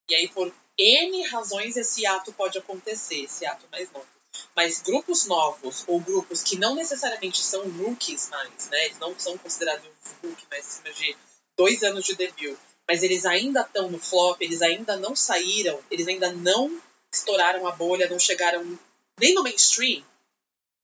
[0.10, 4.08] E aí, por N razões, esse ato pode acontecer, esse ato mais novo.
[4.56, 8.86] Mas grupos novos, ou grupos que não necessariamente são rookies mais, né?
[8.86, 9.86] Eles não são considerados
[10.24, 11.18] rookie, mas acima de
[11.58, 12.58] dois anos de debut.
[12.92, 16.78] Mas eles ainda estão no flop, eles ainda não saíram, eles ainda não
[17.10, 18.78] estouraram a bolha, não chegaram
[19.18, 20.04] nem no mainstream.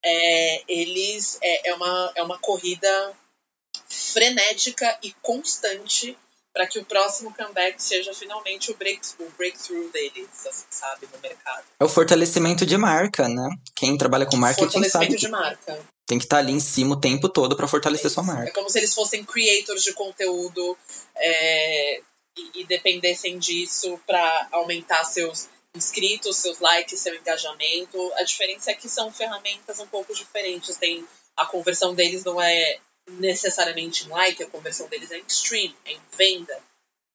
[0.02, 3.14] É, eles é, é, uma, é uma corrida
[3.90, 6.18] frenética e constante
[6.54, 11.20] para que o próximo comeback seja finalmente o, break, o breakthrough deles, assim, sabe, no
[11.20, 11.66] mercado.
[11.78, 13.50] É o fortalecimento de marca, né?
[13.76, 15.86] Quem trabalha com marketing Fortalecimento sabe de que marca.
[16.08, 18.52] Tem que estar ali em cima o tempo todo para fortalecer sua É marca.
[18.54, 20.78] como se eles fossem creators de conteúdo
[21.16, 22.02] é,
[22.38, 28.12] e, e dependessem disso para aumentar seus inscritos, seus likes, seu engajamento.
[28.16, 30.78] A diferença é que são ferramentas um pouco diferentes.
[30.78, 32.78] Tem, a conversão deles não é
[33.10, 36.54] necessariamente em like, a conversão deles é em stream, é em venda,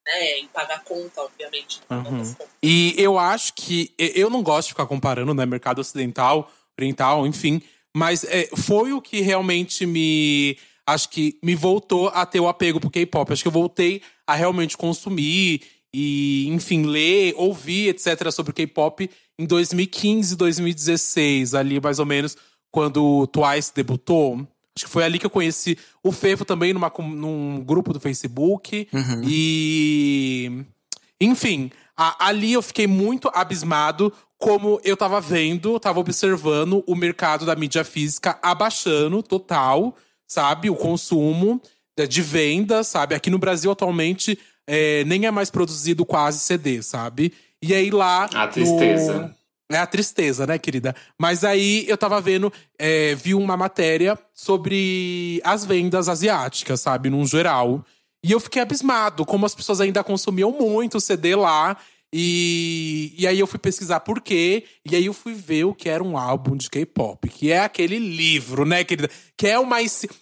[0.07, 0.12] né?
[0.14, 1.81] É em pagar conta, obviamente.
[1.88, 2.35] das Uhum.
[2.35, 2.37] contas.
[2.62, 3.92] E eu acho que.
[3.98, 5.44] Eu não gosto de ficar comparando, né?
[5.46, 7.62] Mercado ocidental, oriental, enfim.
[7.94, 10.57] Mas é, foi o que realmente me.
[10.87, 13.33] Acho que me voltou a ter o apego pro K-pop.
[13.33, 15.61] Acho que eu voltei a realmente consumir
[15.94, 22.37] e, enfim, ler, ouvir, etc., sobre o K-pop em 2015, 2016, ali mais ou menos,
[22.70, 24.37] quando o Twice debutou.
[24.74, 28.88] Acho que foi ali que eu conheci o Fefo também numa, num grupo do Facebook.
[28.92, 29.22] Uhum.
[29.24, 30.64] E.
[31.20, 37.46] Enfim, a- ali eu fiquei muito abismado como eu tava vendo, tava observando o mercado
[37.46, 40.68] da mídia física abaixando total, sabe?
[40.68, 41.62] O consumo
[42.09, 43.14] de- venda, sabe?
[43.14, 47.33] Aqui no Brasil atualmente é, nem é mais produzido quase CD, sabe?
[47.62, 48.24] E aí lá.
[48.35, 49.18] A tristeza.
[49.20, 50.94] no- É a tristeza, né, querida?
[51.18, 57.09] Mas aí eu tava vendo, é, vi uma matéria sobre as vendas asiáticas, sabe?
[57.09, 57.85] Num geral.
[58.24, 61.76] E eu fiquei abismado, como as pessoas ainda consumiam muito CD lá.
[62.12, 64.64] E, e aí eu fui pesquisar por quê.
[64.85, 67.29] E aí eu fui ver o que era um álbum de K-pop.
[67.29, 69.09] Que é aquele livro, né, querida?
[69.37, 69.79] Que é uma.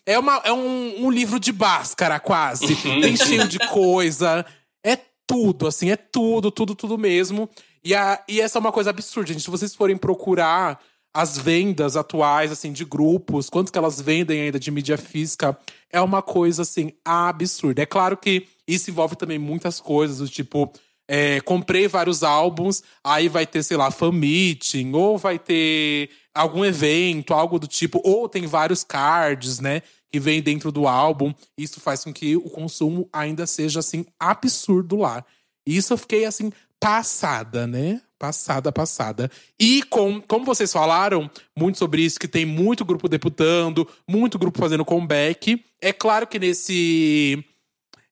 [0.06, 2.76] É, uma, é um, um livro de Bhaskara, quase.
[2.76, 4.46] Tem cheio de coisa.
[4.84, 7.48] É tudo, assim, é tudo, tudo, tudo mesmo.
[7.84, 9.42] E, a, e essa é uma coisa absurda, gente.
[9.42, 10.80] Se vocês forem procurar
[11.12, 15.58] as vendas atuais, assim, de grupos, quanto que elas vendem ainda de mídia física,
[15.90, 17.82] é uma coisa, assim, absurda.
[17.82, 20.72] É claro que isso envolve também muitas coisas, do tipo,
[21.12, 26.64] é, comprei vários álbuns, aí vai ter, sei lá, fan meeting, ou vai ter algum
[26.64, 31.34] evento, algo do tipo, ou tem vários cards, né, que vem dentro do álbum.
[31.58, 35.24] Isso faz com que o consumo ainda seja, assim, absurdo lá.
[35.66, 38.00] Isso eu fiquei, assim, passada, né?
[38.16, 39.28] Passada, passada.
[39.58, 44.60] E com, como vocês falaram muito sobre isso, que tem muito grupo deputando, muito grupo
[44.60, 45.60] fazendo comeback.
[45.80, 47.44] É claro que nesse,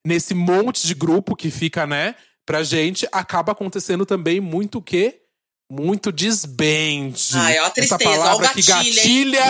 [0.05, 2.17] nesse monte de grupo que fica, né,
[2.49, 5.21] pra gente, acaba acontecendo também muito o quê?
[5.71, 7.29] Muito desbande.
[7.35, 9.45] Ai, ó a Essa tristeza, palavra ó o que gatilho, gatilha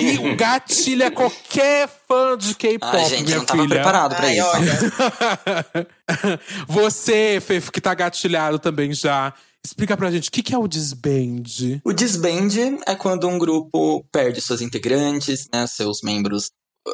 [0.00, 3.74] e gatilha qualquer fã de K-pop, Ah, gente, minha não tava filha.
[3.74, 4.46] preparado pra Ai, isso.
[4.48, 5.88] olha.
[6.66, 9.34] Você, Fefo, que tá gatilhado também já.
[9.62, 11.42] Explica pra gente, o que, que é o desband?
[11.84, 16.50] O disband é quando um grupo perde suas integrantes, né, seus membros.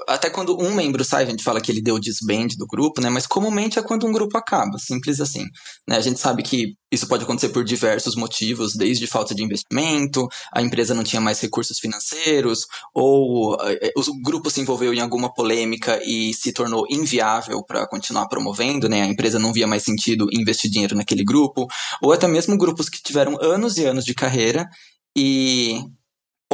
[0.08, 3.08] Até quando um membro sai, a gente fala que ele deu disband do grupo, né?
[3.10, 5.44] Mas comumente é quando um grupo acaba, simples assim.
[5.88, 5.96] Né?
[5.96, 10.62] A gente sabe que isso pode acontecer por diversos motivos, desde falta de investimento, a
[10.62, 12.60] empresa não tinha mais recursos financeiros,
[12.94, 18.28] ou eh, o grupo se envolveu em alguma polêmica e se tornou inviável para continuar
[18.28, 19.02] promovendo, né?
[19.02, 21.66] A empresa não via mais sentido investir dinheiro naquele grupo,
[22.00, 24.68] ou até mesmo grupos que tiveram anos e anos de carreira
[25.16, 25.80] e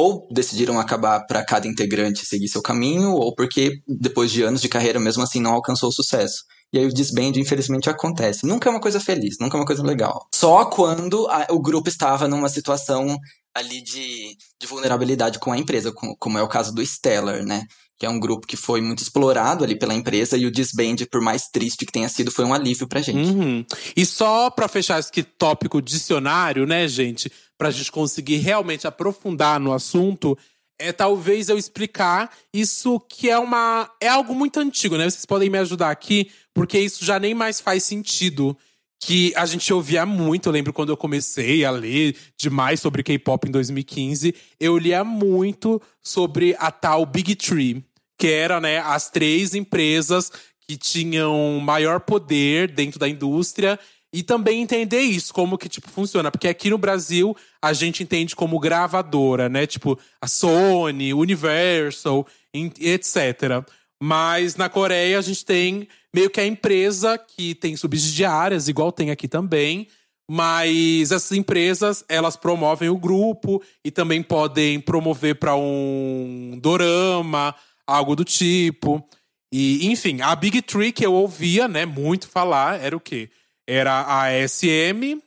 [0.01, 4.67] ou decidiram acabar para cada integrante seguir seu caminho, ou porque depois de anos de
[4.69, 6.43] carreira mesmo assim não alcançou o sucesso.
[6.73, 8.45] E aí o desband, infelizmente, acontece.
[8.47, 10.25] Nunca é uma coisa feliz, nunca é uma coisa legal.
[10.33, 13.17] Só quando a- o grupo estava numa situação
[13.53, 17.65] ali de, de vulnerabilidade com a empresa, com- como é o caso do Stellar, né?
[17.99, 21.19] Que é um grupo que foi muito explorado ali pela empresa e o disband, por
[21.21, 23.29] mais triste que tenha sido, foi um alívio pra gente.
[23.29, 23.65] Uhum.
[23.95, 27.29] E só pra fechar esse tópico dicionário, né, gente?
[27.61, 30.35] Pra gente conseguir realmente aprofundar no assunto,
[30.79, 33.87] é talvez eu explicar isso que é uma.
[34.01, 35.07] É algo muito antigo, né?
[35.07, 38.57] Vocês podem me ajudar aqui, porque isso já nem mais faz sentido.
[38.99, 40.49] que a gente ouvia muito.
[40.49, 45.79] Eu lembro quando eu comecei a ler demais sobre K-pop em 2015, eu lia muito
[46.01, 47.83] sobre a tal Big Tree,
[48.17, 50.31] que era, né, as três empresas
[50.67, 53.79] que tinham maior poder dentro da indústria
[54.13, 56.29] e também entender isso, como que, tipo, funciona.
[56.29, 59.65] Porque aqui no Brasil, a gente entende como gravadora, né?
[59.65, 63.63] Tipo, a Sony, Universal, etc.
[64.01, 69.11] Mas na Coreia, a gente tem meio que a empresa que tem subsidiárias, igual tem
[69.11, 69.87] aqui também.
[70.29, 78.15] Mas essas empresas, elas promovem o grupo e também podem promover para um dorama, algo
[78.15, 79.05] do tipo.
[79.53, 83.29] E, enfim, a Big Tree que eu ouvia, né, muito falar, era o quê?
[83.67, 85.19] Era a SM,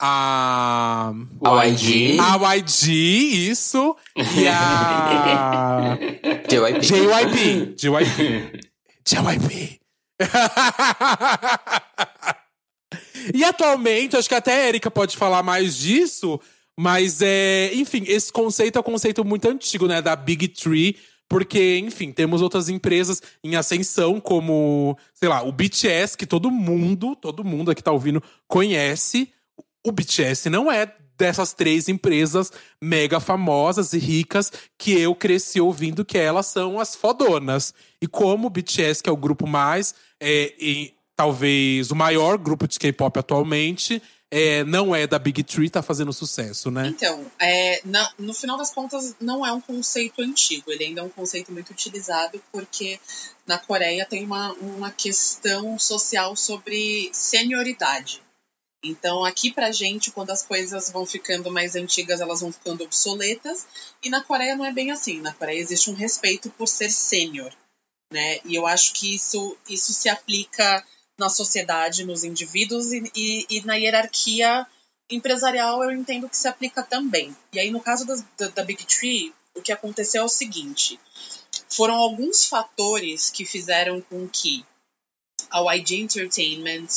[0.00, 1.12] a.
[1.44, 2.16] A YG.
[2.18, 3.94] A YG, isso.
[4.16, 5.98] E a.
[6.48, 6.80] JYP.
[6.80, 7.74] JYP.
[7.76, 8.60] JYP.
[9.06, 9.80] JYP.
[13.34, 16.40] e atualmente, acho que até a Erika pode falar mais disso,
[16.78, 17.70] mas é.
[17.74, 20.02] Enfim, esse conceito é um conceito muito antigo, né?
[20.02, 20.96] Da Big Tree.
[21.28, 27.16] Porque, enfim, temos outras empresas em ascensão, como, sei lá, o BTS, que todo mundo,
[27.16, 29.32] todo mundo aqui tá ouvindo, conhece.
[29.86, 36.04] O BTS não é dessas três empresas mega famosas e ricas que eu cresci ouvindo
[36.04, 37.72] que elas são as fodonas.
[38.00, 42.66] E como o BTS, que é o grupo mais, é, e, talvez o maior grupo
[42.66, 44.02] de K-pop atualmente,
[44.36, 46.88] é, não é da Big Tree, tá fazendo sucesso, né?
[46.88, 51.04] Então, é, na, no final das contas, não é um conceito antigo, ele ainda é
[51.04, 52.98] um conceito muito utilizado, porque
[53.46, 58.20] na Coreia tem uma, uma questão social sobre senioridade.
[58.82, 63.64] Então, aqui pra gente, quando as coisas vão ficando mais antigas, elas vão ficando obsoletas.
[64.02, 65.20] E na Coreia não é bem assim.
[65.20, 67.52] Na Coreia existe um respeito por ser sênior.
[68.12, 68.40] Né?
[68.44, 70.84] E eu acho que isso, isso se aplica
[71.18, 74.66] na sociedade, nos indivíduos e, e, e, na hierarquia
[75.08, 77.34] empresarial eu entendo que se aplica também.
[77.52, 80.98] E aí, no caso da, da, da Big Tree, o que aconteceu é o seguinte:
[81.68, 84.64] foram alguns fatores que fizeram com que
[85.50, 86.88] a YG Entertainment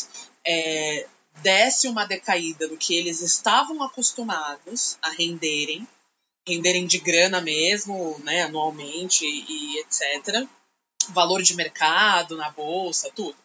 [0.45, 1.07] é,
[1.41, 5.87] desse uma decaída do que eles estavam acostumados a renderem,
[6.47, 10.47] renderem de grana mesmo, né, anualmente e, e etc.
[11.09, 13.35] Valor de mercado na bolsa, tudo.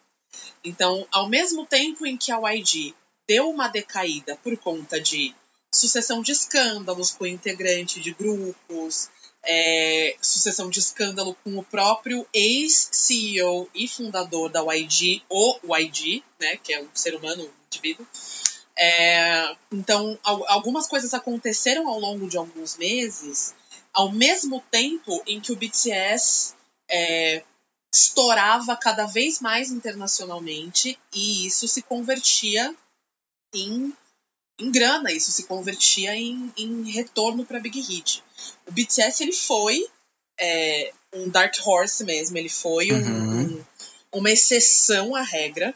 [0.63, 2.95] Então, ao mesmo tempo em que a YG
[3.27, 5.33] deu uma decaída por conta de
[5.73, 9.09] sucessão de escândalos com integrante de grupos,
[9.45, 16.57] é, sucessão de escândalo com o próprio ex-CEO e fundador da YG, o YG, né,
[16.57, 18.07] que é um ser humano, um indivíduo.
[18.77, 23.53] É, então, algumas coisas aconteceram ao longo de alguns meses,
[23.91, 26.55] ao mesmo tempo em que o BTS
[26.89, 27.43] é,
[27.93, 32.75] estourava cada vez mais internacionalmente e isso se convertia
[33.53, 33.93] em,
[34.59, 38.23] em grana, isso se convertia em, em retorno para Big Hit.
[38.67, 39.85] O BTS ele foi
[40.39, 43.41] é, um dark horse mesmo, ele foi um, uhum.
[43.41, 43.65] um,
[44.13, 45.73] uma exceção à regra.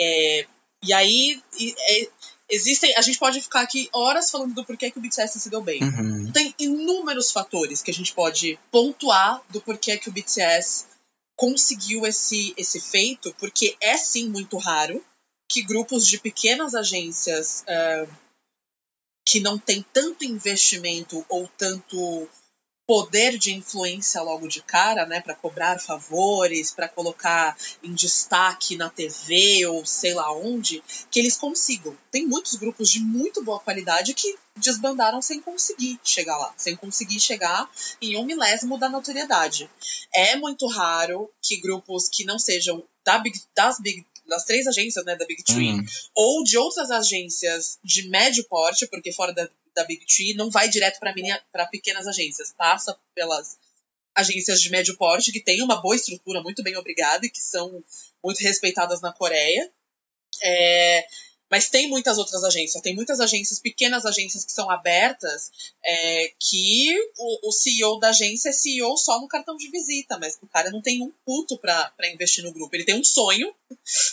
[0.00, 0.46] É,
[0.82, 2.08] e aí é,
[2.48, 5.60] existem, a gente pode ficar aqui horas falando do porquê que o BTS se deu
[5.60, 5.82] bem.
[5.82, 6.32] Uhum.
[6.32, 10.86] Tem inúmeros fatores que a gente pode pontuar do porquê que o BTS
[11.38, 15.02] conseguiu esse, esse feito, porque é sim muito raro
[15.48, 18.12] que grupos de pequenas agências uh,
[19.24, 22.28] que não têm tanto investimento ou tanto
[22.88, 28.88] poder de influência logo de cara, né, para cobrar favores, para colocar em destaque na
[28.88, 31.94] TV ou sei lá onde, que eles consigam.
[32.10, 37.20] Tem muitos grupos de muito boa qualidade que desbandaram sem conseguir chegar lá, sem conseguir
[37.20, 37.70] chegar
[38.00, 39.70] em um milésimo da notoriedade.
[40.14, 45.04] É muito raro que grupos que não sejam da big, das big das três agências,
[45.06, 45.84] né, da Big Tree, uhum.
[46.14, 50.68] ou de outras agências de médio porte, porque fora da, da Big Tree não vai
[50.68, 53.56] direto para pequenas agências, passa pelas
[54.14, 57.82] agências de médio porte que têm uma boa estrutura, muito bem obrigada e que são
[58.22, 59.70] muito respeitadas na Coreia.
[60.42, 61.06] É,
[61.50, 65.50] mas tem muitas outras agências, tem muitas agências, pequenas agências que são abertas,
[65.82, 70.36] é, que o, o, CEO da agência é CEO só no cartão de visita, mas
[70.42, 72.74] o cara não tem um puto pra investir no grupo.
[72.74, 73.54] Ele tem um sonho,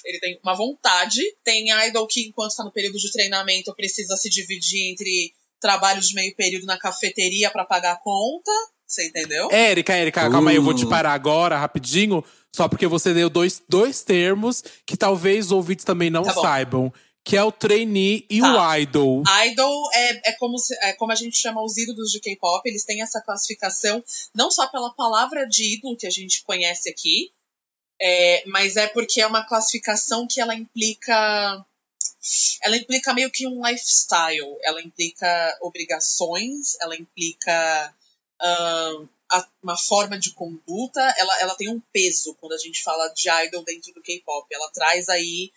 [0.05, 4.29] ele tem uma vontade, tem idol que, enquanto está no período de treinamento, precisa se
[4.29, 8.51] dividir entre trabalhos de meio período na cafeteria para pagar a conta.
[8.87, 9.49] Você entendeu?
[9.51, 10.31] Érica, Érica, uh.
[10.31, 10.89] calma aí, eu vou te uh.
[10.89, 12.23] parar agora, rapidinho,
[12.55, 16.93] só porque você deu dois, dois termos que talvez os ouvintes também não tá saibam
[17.25, 18.53] que é o trainee e tá.
[18.53, 19.23] o idol.
[19.47, 22.85] Idol é, é, como se, é como a gente chama os ídolos de K-pop, eles
[22.85, 27.31] têm essa classificação não só pela palavra de ídolo que a gente conhece aqui,
[27.99, 31.65] é, mas é porque é uma classificação que ela implica
[32.61, 34.57] ela implica meio que um lifestyle.
[34.63, 37.93] Ela implica obrigações, ela implica
[38.41, 39.09] uh,
[39.61, 41.01] uma forma de conduta.
[41.17, 44.47] Ela, ela tem um peso quando a gente fala de idol dentro do K-pop.
[44.53, 45.51] Ela traz aí.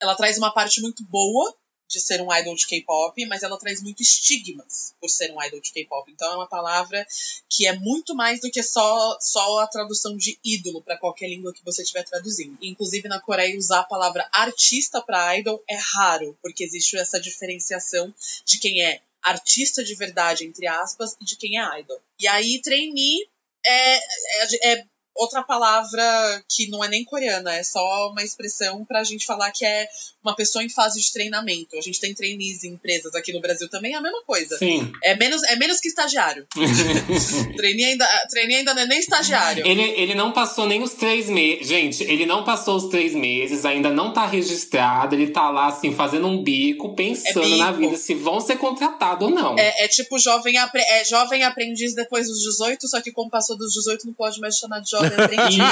[0.00, 1.56] Ela traz uma parte muito boa
[1.92, 5.60] de ser um idol de K-pop, mas ela traz muito estigmas por ser um idol
[5.60, 6.10] de K-pop.
[6.10, 7.06] Então é uma palavra
[7.50, 11.52] que é muito mais do que só, só a tradução de ídolo para qualquer língua
[11.52, 12.56] que você estiver traduzindo.
[12.62, 18.12] Inclusive na Coreia usar a palavra artista para idol é raro, porque existe essa diferenciação
[18.46, 22.00] de quem é artista de verdade, entre aspas, e de quem é idol.
[22.18, 23.28] E aí, trainee
[23.64, 24.84] é, é, é
[25.14, 29.50] outra palavra que não é nem coreana, é só uma expressão para a gente falar
[29.50, 29.86] que é
[30.22, 31.76] uma pessoa em fase de treinamento.
[31.76, 34.56] A gente tem trainees em empresas aqui no Brasil também, é a mesma coisa.
[34.56, 34.92] Sim.
[35.02, 36.46] É menos, é menos que estagiário.
[37.56, 39.66] trainee, ainda, trainee ainda não é nem estagiário.
[39.66, 41.66] Ele, ele não passou nem os três meses.
[41.66, 45.94] Gente, ele não passou os três meses, ainda não tá registrado, ele tá lá, assim,
[45.94, 47.58] fazendo um bico, pensando é bico.
[47.58, 49.58] na vida se vão ser contratados ou não.
[49.58, 53.72] É, é tipo jovem, é jovem aprendiz depois dos 18, só que como passou dos
[53.72, 55.01] 18 não pode mais chamar de jovem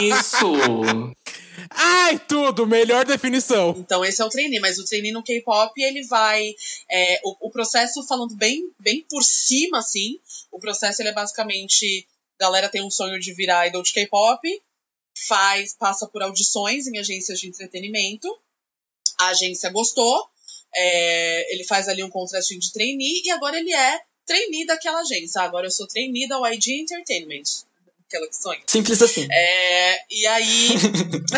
[0.02, 0.46] Isso!
[1.70, 2.66] Ai, tudo!
[2.66, 3.74] Melhor definição.
[3.78, 6.54] Então, esse é o trainee, mas o trainee no K-pop, ele vai.
[6.90, 10.18] É, o, o, processo, falando bem, bem por cima, assim,
[10.50, 12.06] o processo ele é basicamente:
[12.38, 14.62] galera tem um sonho de virar idol de K-pop,
[15.28, 18.28] faz, passa por audições em agências de entretenimento,
[19.20, 20.28] a agência gostou,
[20.74, 25.42] é, ele faz ali um contratinho de trainee e agora ele é trainee daquela agência.
[25.42, 27.69] Agora eu sou trainee da YG Entertainment
[28.10, 28.60] aquela que sonha.
[28.66, 29.26] Simples assim.
[29.30, 30.74] É, e aí.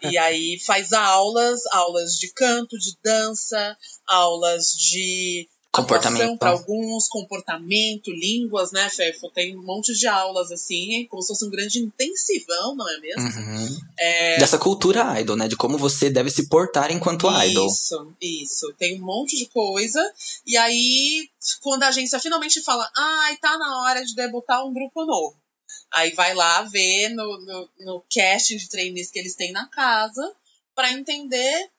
[0.02, 7.06] é, e aí faz aulas, aulas de canto, de dança, aulas de comportamento para alguns,
[7.08, 9.30] comportamento, línguas, né, Fefo?
[9.30, 13.22] Tem um monte de aulas assim, como se fosse um grande intensivão, não é mesmo?
[13.22, 13.78] Uhum.
[13.98, 14.38] É...
[14.38, 15.46] Dessa cultura idol, né?
[15.46, 17.66] De como você deve se portar enquanto isso, idol.
[17.66, 18.74] Isso, isso.
[18.78, 20.00] Tem um monte de coisa.
[20.46, 21.28] E aí,
[21.60, 25.36] quando a agência finalmente fala, ai, tá na hora de debutar um grupo novo.
[25.92, 30.32] Aí vai lá ver no, no, no casting de trainees que eles têm na casa
[30.74, 31.70] para entender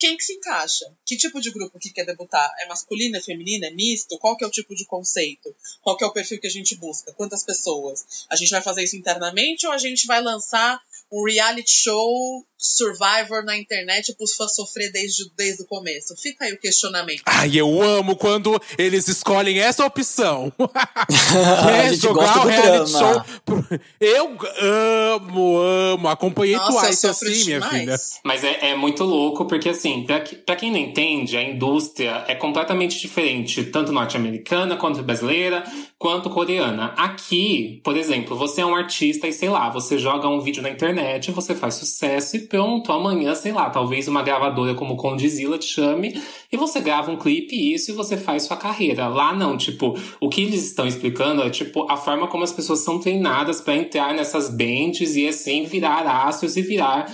[0.00, 0.86] quem que se encaixa?
[1.04, 2.50] Que tipo de grupo que quer debutar?
[2.58, 4.18] É masculino, é feminino, é misto?
[4.18, 5.54] Qual que é o tipo de conceito?
[5.82, 7.12] Qual que é o perfil que a gente busca?
[7.12, 8.26] Quantas pessoas?
[8.30, 10.80] A gente vai fazer isso internamente ou a gente vai lançar
[11.12, 16.14] um reality show Survivor na internet pros fãs sofrer desde, desde o começo?
[16.16, 17.22] Fica aí o questionamento.
[17.26, 20.52] Ai, eu amo quando eles escolhem essa opção.
[21.66, 23.24] Quer jogar o reality drama.
[23.24, 23.80] show.
[24.00, 26.08] Eu amo, amo.
[26.08, 27.96] Acompanhei Nossa, Twice assim, minha filha.
[28.24, 32.34] Mas é, é, muito louco, porque assim, pra, pra quem não entende, a indústria é
[32.34, 35.64] completamente diferente, tanto norte-americana quanto brasileira,
[35.98, 36.94] quanto coreana.
[36.96, 40.70] Aqui, por exemplo, você é um artista e sei lá, você joga um vídeo na
[40.70, 45.66] internet, você faz sucesso e pronto, amanhã, sei lá, talvez uma gravadora como Condizila te
[45.66, 46.20] chame
[46.52, 49.08] e você grava um clipe e isso e você faz sua carreira.
[49.08, 52.80] Lá não, tipo, o que eles estão explicando é tipo a forma como as pessoas
[52.80, 57.06] são treinadas para entrar nessas bands e assim virar astros e virar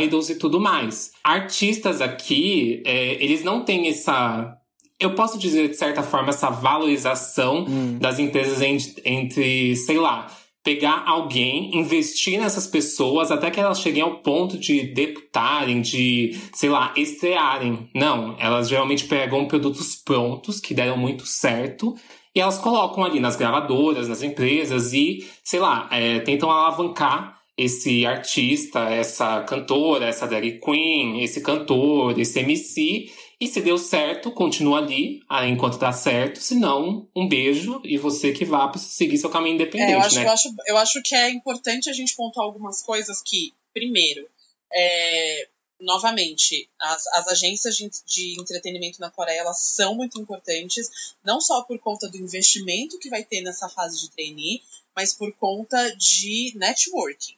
[0.00, 1.12] idols e tudo mais.
[1.22, 4.54] Artistas aqui, é, eles não têm essa
[5.00, 7.98] eu posso dizer, de certa forma, essa valorização hum.
[8.00, 10.26] das empresas entre, entre, sei lá,
[10.64, 16.68] pegar alguém, investir nessas pessoas até que elas cheguem ao ponto de deputarem, de, sei
[16.68, 17.88] lá, estrearem.
[17.94, 21.94] Não, elas geralmente pegam produtos prontos que deram muito certo
[22.34, 28.06] e elas colocam ali nas gravadoras, nas empresas e, sei lá, é, tentam alavancar esse
[28.06, 34.78] artista, essa cantora, essa drag queen, esse cantor, esse MC e se deu certo, continua
[34.78, 36.40] ali ah, enquanto dá certo.
[36.40, 40.14] Se não, um beijo e você que vá seguir seu caminho independente, é, eu acho,
[40.16, 40.24] né?
[40.24, 44.28] Eu acho, eu acho que é importante a gente pontuar algumas coisas que, primeiro,
[44.74, 45.48] é,
[45.80, 51.62] novamente, as, as agências de, de, entretenimento na Coreia elas são muito importantes, não só
[51.62, 54.62] por conta do investimento que vai ter nessa fase de trainee,
[54.96, 57.36] mas por conta de networking.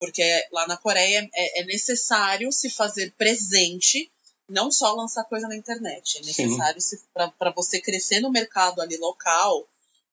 [0.00, 4.10] Porque lá na Coreia é, é necessário se fazer presente
[4.48, 6.18] não só lançar coisa na internet.
[6.18, 6.80] É necessário,
[7.38, 9.66] para você crescer no mercado ali local,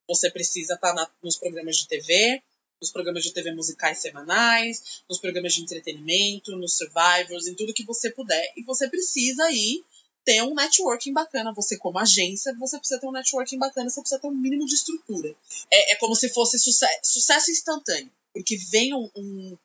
[0.08, 2.42] você precisa estar tá nos programas de TV,
[2.82, 7.86] nos programas de TV musicais semanais, nos programas de entretenimento, nos Survivors, em tudo que
[7.86, 8.54] você puder.
[8.58, 9.84] E você precisa aí
[10.26, 11.54] ter um networking bacana.
[11.54, 14.76] Você, como agência, você precisa ter um networking bacana, você precisa ter um mínimo de
[14.76, 15.36] estrutura.
[15.72, 19.58] É, é como se fosse sucesso, sucesso instantâneo, porque vem um, um,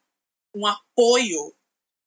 [0.54, 1.54] um apoio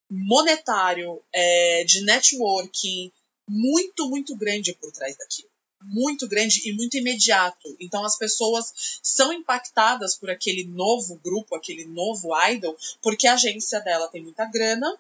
[0.10, 3.12] monetário, é, de networking
[3.48, 5.50] muito, muito grande por trás daquilo.
[5.82, 7.76] Muito grande e muito imediato.
[7.80, 13.80] Então as pessoas são impactadas por aquele novo grupo, aquele novo idol, porque a agência
[13.80, 15.00] dela tem muita grana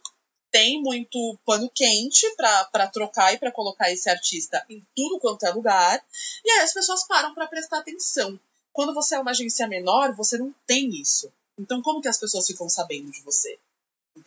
[0.52, 5.52] tem muito pano quente para trocar e para colocar esse artista em tudo quanto é
[5.52, 6.04] lugar.
[6.44, 8.40] E aí as pessoas param para prestar atenção.
[8.72, 11.32] Quando você é uma agência menor, você não tem isso.
[11.58, 13.60] Então, como que as pessoas ficam sabendo de você?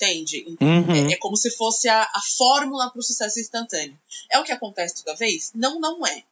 [0.03, 0.45] Entende?
[0.61, 1.11] Uhum.
[1.11, 3.97] É, é, como se fosse a, a fórmula para o sucesso instantâneo.
[4.31, 5.53] É o que acontece toda vez?
[5.55, 6.25] Não, não é.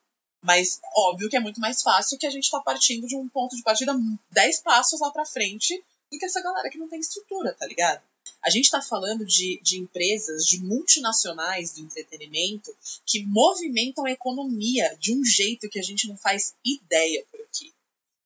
[0.43, 3.55] Mas óbvio que é muito mais fácil que a gente está partindo de um ponto
[3.55, 3.95] de partida
[4.33, 5.77] 10 passos lá para frente
[6.11, 8.03] do que essa galera que não tem estrutura, tá ligado?
[8.43, 12.75] A gente está falando de, de empresas, de multinacionais do entretenimento
[13.07, 17.73] que movimentam a economia de um jeito que a gente não faz ideia por aqui.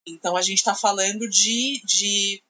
[0.07, 2.43] Então a gente está falando de, de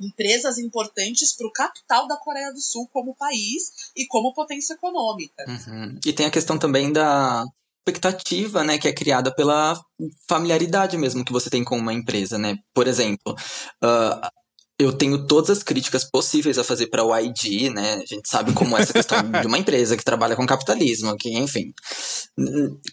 [0.00, 5.44] empresas importantes para o capital da Coreia do Sul como país e como potência econômica.
[5.48, 5.98] Uhum.
[6.04, 7.44] E tem a questão também da
[7.86, 9.80] expectativa, né, que é criada pela
[10.28, 12.56] familiaridade mesmo que você tem com uma empresa, né?
[12.74, 13.34] Por exemplo,
[13.82, 14.28] uh,
[14.78, 17.94] eu tenho todas as críticas possíveis a fazer para o ID, né?
[17.94, 21.36] A gente sabe como é essa questão de uma empresa que trabalha com capitalismo, que,
[21.36, 21.72] enfim.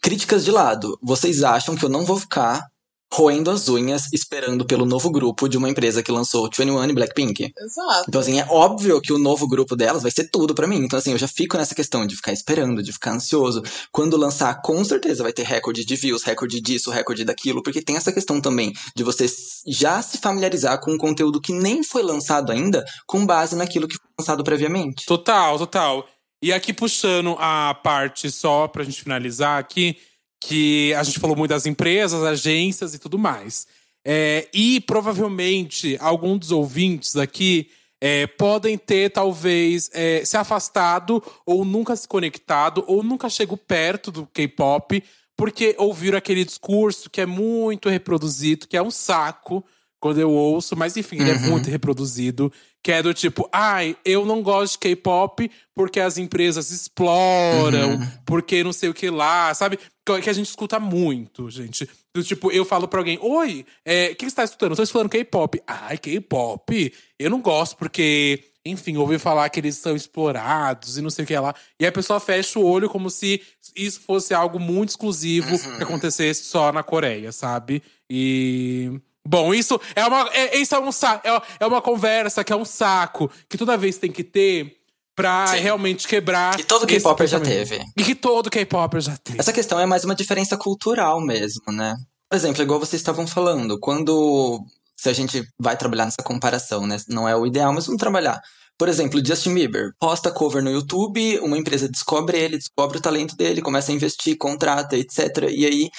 [0.01, 0.97] Críticas de lado.
[1.03, 2.65] Vocês acham que eu não vou ficar
[3.13, 7.51] roendo as unhas esperando pelo novo grupo de uma empresa que lançou 21 e Blackpink.
[7.57, 8.05] Exato.
[8.07, 10.77] Então, assim, é óbvio que o novo grupo delas vai ser tudo para mim.
[10.77, 13.61] Então, assim, eu já fico nessa questão de ficar esperando, de ficar ansioso.
[13.91, 17.95] Quando lançar, com certeza vai ter recorde de views, recorde disso, recorde daquilo, porque tem
[17.95, 19.25] essa questão também de você
[19.67, 23.95] já se familiarizar com um conteúdo que nem foi lançado ainda, com base naquilo que
[23.95, 25.05] foi lançado previamente.
[25.05, 26.07] Total, total.
[26.41, 29.97] E aqui puxando a parte só pra gente finalizar aqui,
[30.45, 33.65] que a gente falou muito das empresas, agências e tudo mais.
[34.05, 37.69] É, e provavelmente alguns dos ouvintes aqui
[37.99, 44.11] é, podem ter, talvez, é, se afastado ou nunca se conectado ou nunca chegou perto
[44.11, 45.03] do K-pop
[45.35, 49.65] porque ouviram aquele discurso que é muito reproduzido, que é um saco
[49.99, 51.49] quando eu ouço, mas enfim, ele é Uhum.
[51.51, 52.51] muito reproduzido.
[52.83, 58.07] Que é do tipo, ai, eu não gosto de K-pop porque as empresas exploram, Uhum.
[58.25, 59.79] porque não sei o que lá, sabe?
[60.05, 61.89] Que que a gente escuta muito, gente.
[62.13, 64.71] Do tipo, eu falo pra alguém, oi, é, o que você tá escutando?
[64.71, 65.59] Eu tô escutando K-pop.
[65.65, 66.93] Ai, K-pop?
[67.17, 71.27] Eu não gosto porque, enfim, ouvi falar que eles são explorados e não sei o
[71.27, 71.55] que lá.
[71.79, 73.41] E a pessoa fecha o olho como se
[73.75, 75.77] isso fosse algo muito exclusivo Uhum.
[75.77, 77.81] que acontecesse só na Coreia, sabe?
[78.07, 78.91] E.
[79.27, 82.65] Bom, isso é uma, é, isso é, um, é, é uma conversa que é um
[82.65, 84.77] saco que toda vez tem que ter
[85.15, 85.57] pra Sim.
[85.57, 86.59] realmente quebrar.
[86.59, 87.81] E todo K-Popper já teve.
[87.97, 89.39] E que todo K-Popper já teve.
[89.39, 91.95] Essa questão é mais uma diferença cultural mesmo, né?
[92.29, 94.63] Por exemplo, igual vocês estavam falando, quando.
[94.97, 96.97] Se a gente vai trabalhar nessa comparação, né?
[97.09, 98.41] Não é o ideal, mas vamos trabalhar.
[98.77, 103.35] Por exemplo, Justin Bieber posta cover no YouTube, uma empresa descobre ele, descobre o talento
[103.35, 105.49] dele, começa a investir, contrata, etc.
[105.49, 105.89] E aí,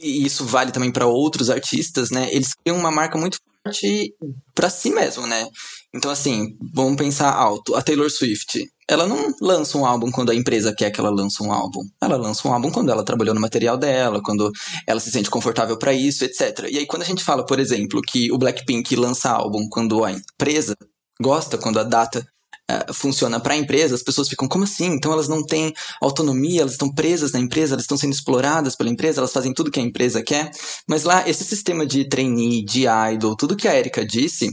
[0.00, 2.28] e isso vale também para outros artistas, né?
[2.32, 4.14] Eles criam uma marca muito forte
[4.54, 5.48] para si mesmo, né?
[5.94, 7.74] Então, assim, vamos pensar alto.
[7.74, 11.42] A Taylor Swift, ela não lança um álbum quando a empresa quer que ela lance
[11.42, 11.80] um álbum.
[12.00, 14.50] Ela lança um álbum quando ela trabalhou no material dela, quando
[14.86, 16.68] ela se sente confortável para isso, etc.
[16.70, 20.12] E aí, quando a gente fala, por exemplo, que o Blackpink lança álbum quando a
[20.12, 20.76] empresa
[21.20, 22.26] gosta, quando a data
[22.68, 24.86] eh, funciona para a empresa, as pessoas ficam, como assim?
[24.86, 28.90] Então elas não têm autonomia, elas estão presas na empresa, elas estão sendo exploradas pela
[28.90, 30.50] empresa, elas fazem tudo que a empresa quer.
[30.88, 34.50] Mas lá, esse sistema de trainee, de idol, tudo que a Erika disse,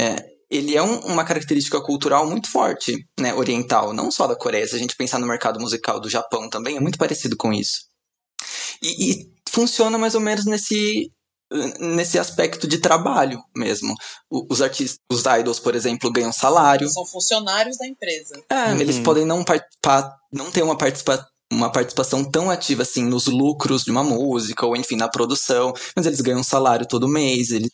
[0.00, 0.16] é,
[0.50, 4.66] ele é um- uma característica cultural muito forte, né, oriental, não só da Coreia.
[4.66, 7.86] Se a gente pensar no mercado musical do Japão também, é muito parecido com isso.
[8.82, 11.10] E, e funciona mais ou menos nesse,
[11.78, 13.94] nesse aspecto de trabalho mesmo.
[14.30, 16.88] Os artistas, os idols, por exemplo, ganham salário.
[16.88, 18.42] São funcionários da empresa.
[18.50, 18.80] É, Uhum.
[18.80, 23.84] eles podem não participar, não ter uma participa uma participação tão ativa assim nos lucros
[23.84, 27.70] de uma música ou enfim na produção, mas eles ganham salário todo mês, eles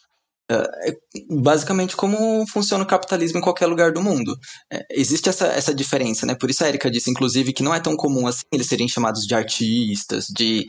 [0.51, 0.97] é, é
[1.31, 4.37] basicamente como funciona o capitalismo em qualquer lugar do mundo.
[4.71, 6.35] É, existe essa, essa diferença, né?
[6.35, 9.23] Por isso a Erika disse, inclusive, que não é tão comum assim eles serem chamados
[9.27, 10.67] de artistas, de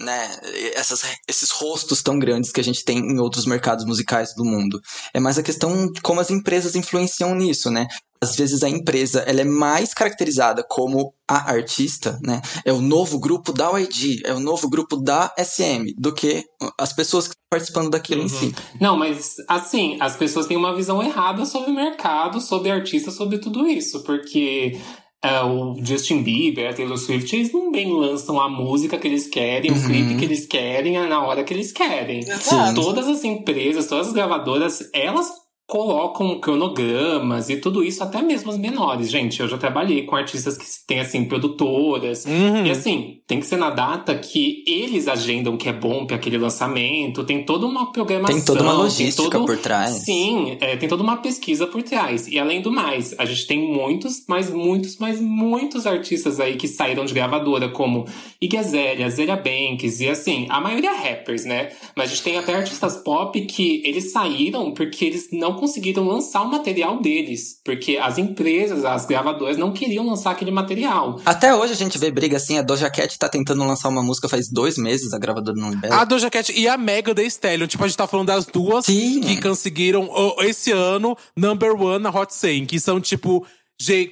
[0.00, 0.36] né,
[0.74, 4.80] essas, esses rostos tão grandes que a gente tem em outros mercados musicais do mundo.
[5.14, 7.86] É mais a questão de como as empresas influenciam nisso, né?
[8.20, 12.40] Às vezes a empresa ela é mais caracterizada como a artista, né?
[12.64, 16.44] É o novo grupo da YG, é o novo grupo da SM, do que
[16.78, 18.54] as pessoas que estão participando daquilo em si.
[18.80, 23.38] Não, mas assim, as pessoas têm uma visão errada sobre o mercado, sobre artistas, sobre
[23.38, 24.78] tudo isso, porque
[25.24, 29.26] é, o Justin Bieber, a Taylor Swift, eles não bem lançam a música que eles
[29.28, 29.86] querem, o Uhum.
[29.86, 32.20] clipe que eles querem, na hora que eles querem.
[32.20, 32.80] Exato.
[32.80, 35.30] Todas as empresas, todas as gravadoras, elas
[35.72, 39.10] colocam cronogramas e tudo isso, até mesmo os menores.
[39.10, 42.26] Gente, eu já trabalhei com artistas que têm, assim, produtoras.
[42.26, 42.66] Uhum.
[42.66, 46.36] E assim, tem que ser na data que eles agendam que é bom para aquele
[46.36, 47.24] lançamento.
[47.24, 48.36] Tem toda uma programação.
[48.36, 49.92] Tem toda uma logística todo- por trás.
[50.04, 52.28] Sim, é, tem toda uma pesquisa por trás.
[52.28, 56.68] E além do mais, a gente tem muitos, mas muitos, mas muitos artistas aí que
[56.68, 58.04] saíram de gravadora, como
[58.42, 61.70] Iggy Azalea, Zélia Banks, e assim, a maioria é rappers, né?
[61.96, 66.42] Mas a gente tem até artistas pop que eles saíram porque eles não conseguiram lançar
[66.42, 67.60] o material deles.
[67.64, 71.20] Porque as empresas, as gravadoras, não queriam lançar aquele material.
[71.24, 74.28] Até hoje a gente vê briga assim, a Doja Cat tá tentando lançar uma música
[74.28, 75.94] faz dois meses, a gravadora não libera.
[75.94, 77.68] A Doja Cat e a Mega Thee Stallion.
[77.68, 79.20] Tipo, a gente tá falando das duas Sim.
[79.20, 82.66] que conseguiram ó, esse ano number one na Hot 100.
[82.66, 83.46] Que são, tipo,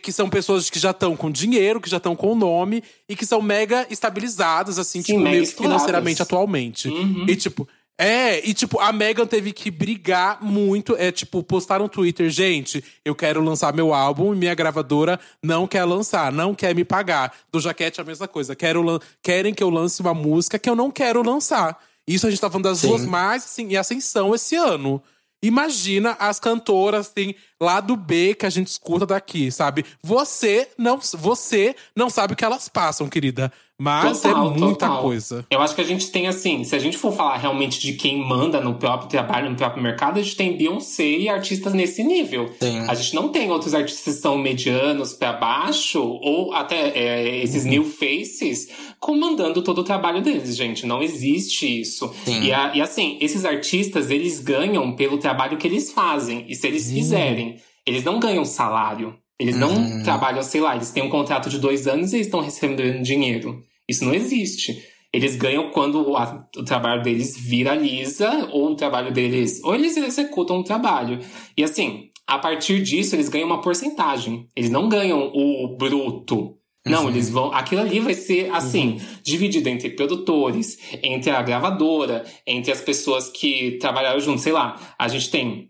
[0.02, 3.26] que são pessoas que já estão com dinheiro, que já estão com nome e que
[3.26, 6.88] são mega estabilizadas, assim, Sim, tipo, financeiramente atualmente.
[6.88, 7.26] Uhum.
[7.28, 7.66] E, tipo,
[8.02, 12.82] é, e tipo, a Megan teve que brigar muito, é tipo, postar no Twitter, gente,
[13.04, 17.30] eu quero lançar meu álbum e minha gravadora não quer lançar, não quer me pagar.
[17.52, 20.74] Do Jaquete é a mesma coisa, quero querem que eu lance uma música que eu
[20.74, 21.78] não quero lançar.
[22.08, 22.88] Isso a gente tá falando das Sim.
[22.88, 25.02] duas mais, assim, em ascensão esse ano.
[25.42, 29.84] Imagina as cantoras, assim, lá do B que a gente escuta daqui, sabe?
[30.02, 33.52] Você não, você não sabe o que elas passam, querida.
[33.82, 35.00] Mas Total, é muita total.
[35.02, 35.46] coisa.
[35.50, 38.18] Eu acho que a gente tem, assim, se a gente for falar realmente de quem
[38.22, 42.52] manda no próprio trabalho, no próprio mercado, a gente tem Beyoncé e artistas nesse nível.
[42.60, 42.80] Sim.
[42.86, 47.64] A gente não tem outros artistas que são medianos pra baixo, ou até é, esses
[47.64, 47.70] Uhum.
[47.70, 50.84] new faces, comandando todo o trabalho deles, gente.
[50.84, 52.12] Não existe isso.
[52.26, 56.44] E, a- e assim, esses artistas, eles ganham pelo trabalho que eles fazem.
[56.48, 56.94] E se eles Hum.
[56.96, 57.49] fizerem,
[57.86, 59.14] eles não ganham salário.
[59.38, 60.02] Eles não Uhum.
[60.02, 63.62] trabalham, sei lá, eles têm um contrato de dois anos e eles estão recebendo dinheiro.
[63.88, 64.82] Isso não existe.
[65.12, 69.60] Eles ganham quando o, a- o trabalho deles viraliza, ou o trabalho deles.
[69.64, 71.18] Ou eles executam o trabalho.
[71.56, 74.46] E assim, a partir disso, eles ganham uma porcentagem.
[74.54, 76.56] Eles não ganham o bruto.
[76.86, 77.08] Não, Uhum.
[77.10, 77.52] eles vão.
[77.52, 83.72] Aquilo ali vai ser assim, dividido entre produtores, entre a gravadora, entre as pessoas que
[83.78, 84.40] trabalharam junto.
[84.40, 85.69] Sei lá, a gente tem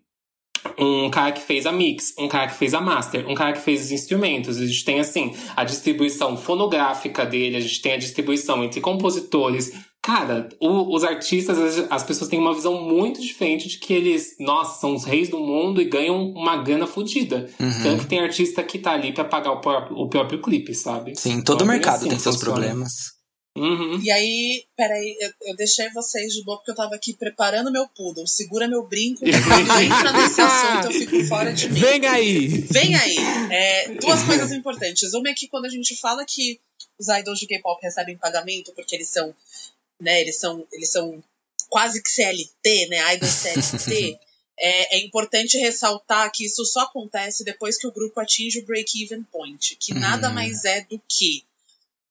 [0.78, 3.60] um cara que fez a mix, um cara que fez a master, um cara que
[3.60, 4.58] fez os instrumentos.
[4.58, 9.72] A gente tem, assim, a distribuição fonográfica dele, a gente tem a distribuição entre compositores.
[10.02, 14.36] Cara, o- os artistas, as, as pessoas têm uma visão muito diferente de que eles,
[14.40, 17.48] nossa, são os reis do mundo e ganham uma grana fodida.
[17.60, 17.82] Uhum.
[17.82, 21.12] Tanto que tem artista que tá ali pra pagar o próprio, o próprio clipe, sabe?
[21.18, 23.19] Sim, todo Então, é mercado assim tem seus problemas.
[23.60, 24.00] Uhum.
[24.02, 27.86] E aí, peraí, eu, eu deixei vocês de boa porque eu tava aqui preparando meu
[27.88, 28.26] poodle.
[28.26, 31.80] Segura meu brinco, porque quando entra nesse assunto eu fico fora de mim.
[31.80, 32.48] Vem aí!
[32.48, 33.16] Vem aí!
[33.50, 35.12] É, duas coisas importantes.
[35.12, 36.58] Uma é que quando a gente fala que
[36.98, 39.34] os idols de K-pop recebem pagamento porque eles são,
[40.00, 41.22] né, eles são, eles são
[41.68, 44.18] quase que CLT, né, idols CLT,
[44.58, 49.22] é, é importante ressaltar que isso só acontece depois que o grupo atinge o break-even
[49.32, 50.34] point, que nada Uhum.
[50.34, 51.44] mais é do que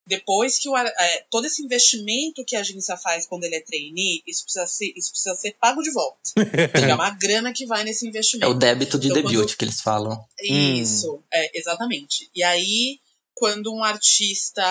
[0.10, 4.22] depois que o, é, todo esse investimento que a agência faz quando ele é trainee,
[4.28, 6.20] isso precisa ser, isso precisa ser pago de volta.
[6.92, 8.52] é uma grana que vai nesse É investimento.
[8.52, 10.26] o débito de Então, debut quando- que eles falam.
[10.42, 12.30] Isso, é, exatamente.
[12.36, 13.00] E aí,
[13.36, 14.64] quando um artista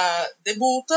[0.45, 0.97] debuta,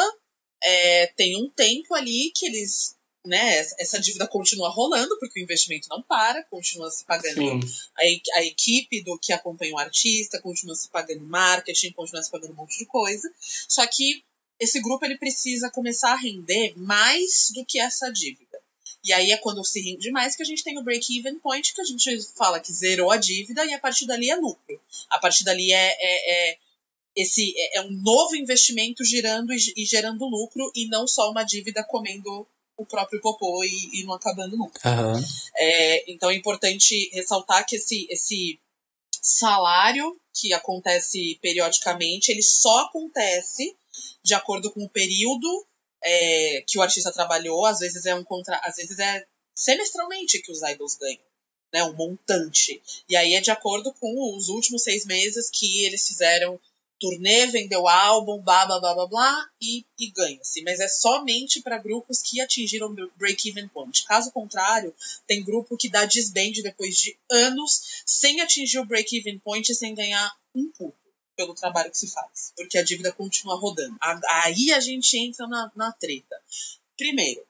[0.63, 2.95] é, tem um tempo ali que eles.
[3.23, 7.59] Né, essa- dívida continua rolando, porque o investimento não para, continua se pagando
[7.95, 8.01] a,
[8.39, 12.55] a equipe do que acompanha o artista, continua se pagando marketing, continua se pagando um
[12.55, 13.31] monte de coisa.
[13.69, 14.23] Só que
[14.62, 18.62] esse grupo ele precisa começar a render mais do que essa dívida.
[19.03, 21.82] E aí é quando se rende mais que a gente tem o break-even point, que
[21.82, 24.80] a gente fala que zerou a dívida e a partir dali é lucro.
[25.09, 26.57] A partir dali é, é, é
[27.16, 31.84] esse é, é um novo investimento girando e, gerando lucro e não só uma dívida
[31.84, 32.47] comendo
[32.78, 34.88] o próprio popô e, e não acabando nunca.
[34.88, 35.20] Aham.
[35.57, 38.59] É, então é importante ressaltar que esse, esse
[39.20, 43.76] salário que acontece periodicamente, ele só acontece
[44.23, 45.65] de acordo com o período
[46.03, 47.65] é, que o artista trabalhou.
[47.65, 49.25] Às vezes é um contra, às vezes é
[49.55, 51.19] semestralmente que os idols ganham,
[51.73, 52.81] né, um montante.
[53.07, 56.59] E aí é de acordo com os últimos seis meses que eles fizeram
[56.99, 60.61] turnê, vendeu álbum, blá blá blá blá blá e, e ganha-se.
[60.61, 64.05] Mas é somente para grupos que atingiram break-even point.
[64.05, 64.93] Caso contrário,
[65.25, 69.95] tem grupo que dá disband depois de anos sem atingir o break-even point e sem
[69.95, 71.01] ganhar um puto
[71.36, 72.53] pelo trabalho que se faz.
[72.55, 73.97] Porque a dívida continua rodando.
[74.29, 76.41] Aí a gente entra na, na treta.
[76.97, 77.45] Primeiro,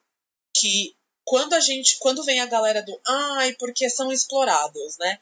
[0.56, 1.98] que quando a gente.
[2.00, 5.20] Quando vem a galera do ai, porque são explorados, né?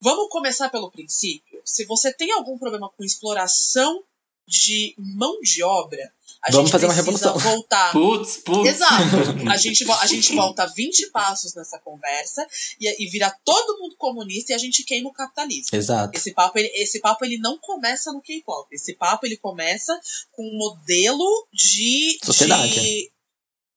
[0.00, 1.60] Vamos começar pelo princípio.
[1.64, 4.04] Se você tem algum problema com exploração
[4.48, 7.36] de mão de obra, a Vamos gente fazer uma revolução.
[7.36, 8.70] voltar Putz, putz.
[8.70, 9.50] Exato.
[9.50, 12.46] A gente, a gente volta 20 passos nessa conversa
[12.80, 15.76] e, e vira todo mundo comunista e a gente queima o capitalismo.
[15.76, 16.16] Exato.
[16.16, 18.68] Esse papo, ele, esse papo ele não começa no K-pop.
[18.72, 19.98] Esse papo ele começa
[20.30, 22.80] com um modelo de Sociedade.
[22.80, 23.12] de,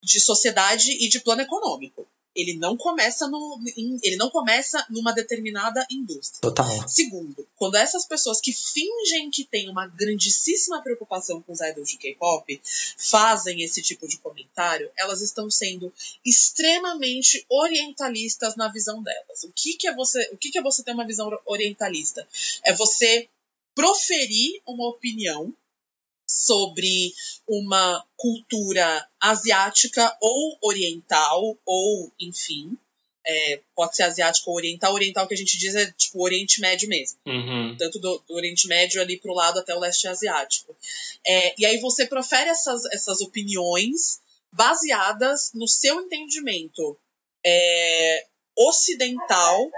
[0.04, 2.08] de sociedade e de plano econômico.
[2.36, 3.60] Ele não começa no,
[4.04, 6.42] ele não começa numa determinada indústria.
[6.42, 6.88] Total.
[6.88, 11.98] Segundo, quando essas pessoas que fingem que têm uma grandíssima preocupação com os idols de
[11.98, 12.62] K-pop
[12.98, 15.92] fazem esse tipo de comentário, elas estão sendo
[16.26, 19.44] extremamente orientalistas na visão delas.
[19.44, 22.28] O que, que é você, o que, que é você ter uma visão orientalista?
[22.64, 23.28] É você
[23.76, 25.54] proferir uma opinião
[26.42, 27.14] sobre
[27.48, 32.78] uma cultura asiática ou oriental, ou, enfim,
[33.26, 34.94] é, pode ser asiático ou oriental.
[34.94, 37.20] Oriental que a gente diz é tipo Oriente Médio mesmo.
[37.28, 37.76] Uhum.
[37.78, 40.76] Tanto do, do Oriente Médio ali pro lado até o leste asiático.
[41.26, 44.20] É, e aí você profere essas, essas opiniões
[44.52, 46.98] baseadas no seu entendimento
[47.46, 48.26] é,
[48.58, 49.70] ocidental,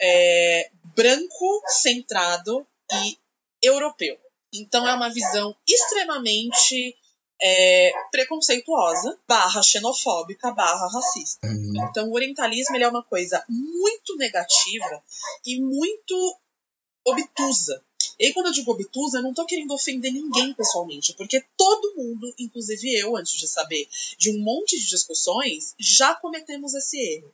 [0.00, 3.18] é, branco, centrado e
[3.62, 4.18] europeu.
[4.52, 6.96] Então é uma visão extremamente
[7.40, 11.46] é, preconceituosa, barra xenofóbica, barra racista.
[11.46, 15.02] Hum, Então, o orientalismo ele é uma coisa muito negativa
[15.46, 16.38] e muito
[17.06, 17.82] obtusa.
[18.18, 21.94] E aí, quando eu digo obtusa, eu não tô querendo ofender ninguém pessoalmente, porque todo
[21.96, 23.88] mundo, inclusive eu, antes de saber
[24.18, 27.32] de um monte de discussões, já cometemos esse erro.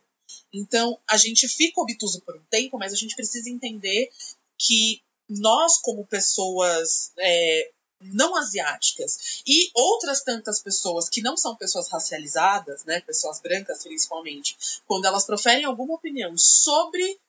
[0.53, 4.09] Então, a gente fica obtuso por um tempo, mas a gente precisa entender
[4.57, 11.89] que nós, como pessoas é, não asiáticas e outras tantas pessoas que não são pessoas
[11.89, 17.19] racializadas, né, pessoas brancas principalmente, quando elas proferem alguma opinião sobre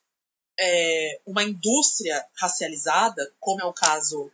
[0.59, 4.30] é, uma indústria racializada, como é o caso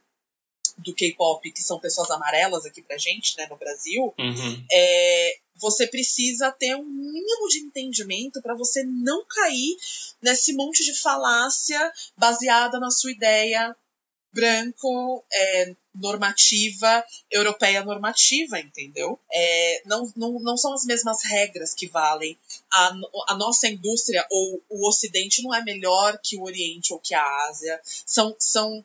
[0.79, 4.64] do K-pop, que são pessoas amarelas aqui pra gente, né, no Brasil, Uhum.
[4.70, 9.77] é, você precisa ter um mínimo de entendimento para você não cair
[10.20, 13.75] nesse monte de falácia baseada na sua ideia
[14.33, 19.18] branco, é, normativa, europeia normativa, entendeu?
[19.33, 22.37] É, não, não, não são as mesmas regras que valem.
[22.72, 22.93] A,
[23.29, 27.47] a nossa indústria ou o Ocidente não é melhor que o Oriente ou que a
[27.49, 27.81] Ásia.
[27.85, 28.85] São, são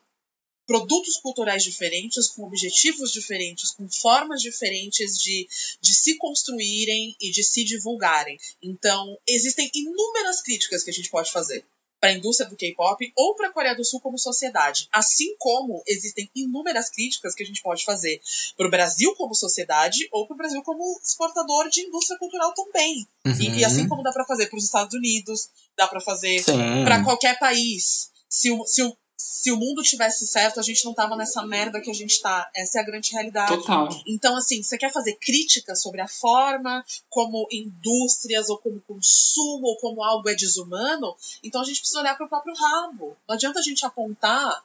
[0.70, 5.48] produtos culturais diferentes, com objetivos diferentes, com formas diferentes de,
[5.80, 8.38] de se construírem e de se divulgarem.
[8.62, 11.64] Então, existem inúmeras críticas que a gente pode fazer
[11.98, 14.88] para a indústria do K-pop ou para a Coreia do Sul como sociedade.
[14.92, 18.22] Assim como existem inúmeras críticas que a gente pode fazer
[18.56, 23.08] para o Brasil como sociedade ou para o Brasil como exportador de indústria cultural também.
[23.40, 23.88] E, e assim uhum.
[23.88, 26.44] como dá para fazer para os Estados Unidos, dá para fazer
[26.84, 28.08] para qualquer país.
[28.28, 28.96] Se o, se, o,
[29.40, 32.50] se o mundo tivesse certo, a gente não tava nessa merda que a gente tá.
[32.54, 33.56] Essa é a grande realidade.
[33.56, 33.88] Total.
[34.06, 39.76] Então, assim, você quer fazer críticas sobre a forma como indústrias, ou como consumo, ou
[39.76, 43.16] como algo é desumano, então a gente precisa olhar para o próprio rabo.
[43.26, 44.62] Não adianta a gente apontar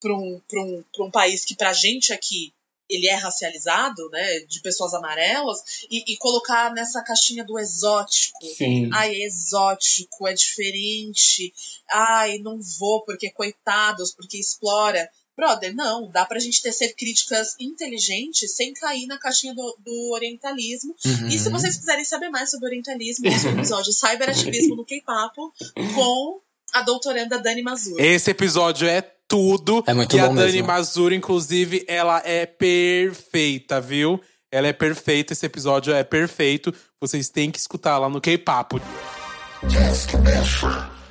[0.00, 2.52] para um, pra um, pra um país que pra gente aqui
[2.92, 5.58] ele é racializado, né, de pessoas amarelas,
[5.90, 8.38] e, e colocar nessa caixinha do exótico.
[8.56, 8.90] Sim.
[8.92, 11.52] Ai, é exótico, é diferente.
[11.90, 15.08] Ai, não vou porque coitados, porque explora.
[15.34, 20.94] Brother, não, dá pra gente tecer críticas inteligentes sem cair na caixinha do, do orientalismo.
[21.04, 21.28] Uhum.
[21.28, 25.52] E se vocês quiserem saber mais sobre orientalismo, esse é o episódio Cyberativismo no K-Papo
[25.94, 26.40] com
[26.74, 27.98] a doutoranda Dani Mazur.
[27.98, 29.00] Esse episódio é
[29.32, 29.82] tudo.
[29.86, 30.66] É muito e a bom Dani mesmo.
[30.66, 34.20] Mazur, inclusive, ela é perfeita, viu?
[34.50, 36.74] Ela é perfeita, esse episódio é perfeito.
[37.00, 38.78] Vocês têm que escutar lá no K-Papo.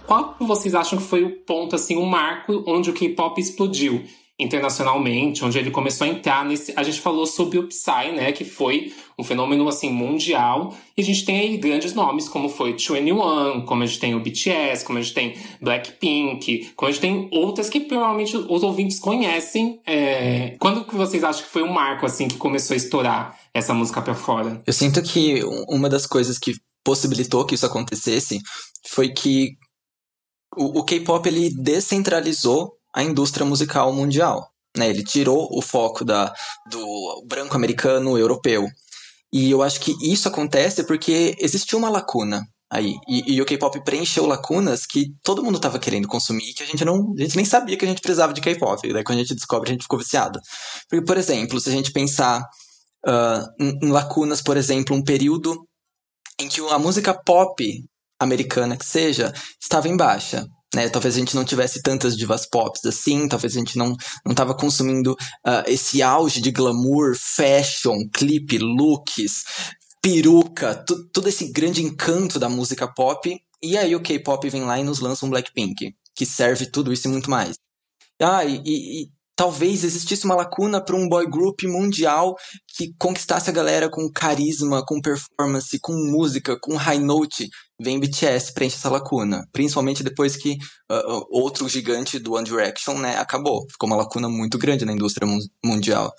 [0.05, 4.03] Qual vocês acham que foi o ponto, assim, o marco onde o K-pop explodiu
[4.41, 6.73] internacionalmente, onde ele começou a entrar nesse.
[6.75, 8.31] A gente falou sobre o Psy, né?
[8.31, 10.75] Que foi um fenômeno assim mundial.
[10.97, 14.19] E a gente tem aí grandes nomes, como foi 21, como a gente tem o
[14.19, 18.99] BTS, como a gente tem Blackpink, como a gente tem outras que provavelmente os ouvintes
[18.99, 19.79] conhecem.
[19.85, 20.55] É...
[20.59, 24.01] Quando que vocês acham que foi um marco assim que começou a estourar essa música
[24.01, 24.61] pra fora?
[24.65, 28.39] Eu sinto que um- uma das coisas que possibilitou que isso acontecesse
[28.89, 29.49] foi que
[30.57, 34.49] o, o K-pop ele descentralizou a indústria musical mundial.
[34.77, 34.89] Né?
[34.89, 36.33] Ele tirou o foco da,
[36.69, 38.67] do branco americano europeu.
[39.33, 42.95] E eu acho que isso acontece porque existiu uma lacuna aí.
[43.07, 46.65] E, e o K-pop preencheu lacunas que todo mundo estava querendo consumir e que a
[46.65, 47.13] gente não.
[47.17, 48.91] A gente nem sabia que a gente precisava de K-pop.
[48.91, 50.39] Daí quando a gente descobre, a gente ficou viciado.
[50.89, 52.43] Porque, por exemplo, se a gente pensar
[53.05, 55.65] ah, em, em lacunas, por exemplo, um período
[56.39, 57.83] em que a música pop
[58.19, 60.45] americana que seja estava em baixa.
[60.73, 60.89] Né?
[60.89, 63.95] Talvez a gente não tivesse tantas divas pop assim, talvez a gente não,
[64.25, 69.43] não tava consumindo uh, esse auge de glamour, fashion, clipe, looks,
[70.01, 70.75] peruca,
[71.13, 73.39] todo esse grande encanto da música pop.
[73.61, 77.07] E aí o K-pop vem lá e nos lança um Blackpink, que serve tudo isso
[77.07, 77.55] e muito mais.
[78.19, 79.11] Ah, e, e
[79.41, 82.35] talvez existisse uma lacuna para um boy group mundial
[82.77, 87.49] que conquistasse a galera com carisma, com performance, com música, com high note.
[87.81, 90.51] Vem BTS preenche essa lacuna, principalmente depois que
[90.91, 93.65] uh, outro gigante do One Direction, né, acabou.
[93.71, 95.27] Ficou uma lacuna muito grande na indústria
[95.65, 96.13] mundial.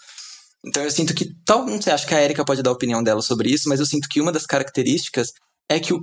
[0.67, 3.05] Então eu sinto que, tal, não sei, acho que a Erika pode dar a opinião
[3.05, 5.29] dela sobre isso, mas eu sinto que uma das características
[5.69, 6.01] é que o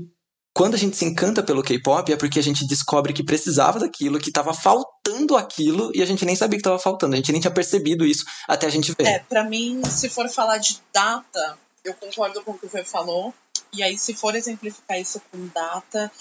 [0.53, 4.19] quando a gente se encanta pelo K-pop é porque a gente descobre que precisava daquilo,
[4.19, 7.41] que estava faltando aquilo e a gente nem sabia que estava faltando, a gente nem
[7.41, 9.07] tinha percebido isso até a gente ver.
[9.07, 12.83] É, pra mim, se for falar de data, eu concordo com o que o Fê
[12.83, 13.33] falou.
[13.71, 16.11] E aí, se for exemplificar isso com data,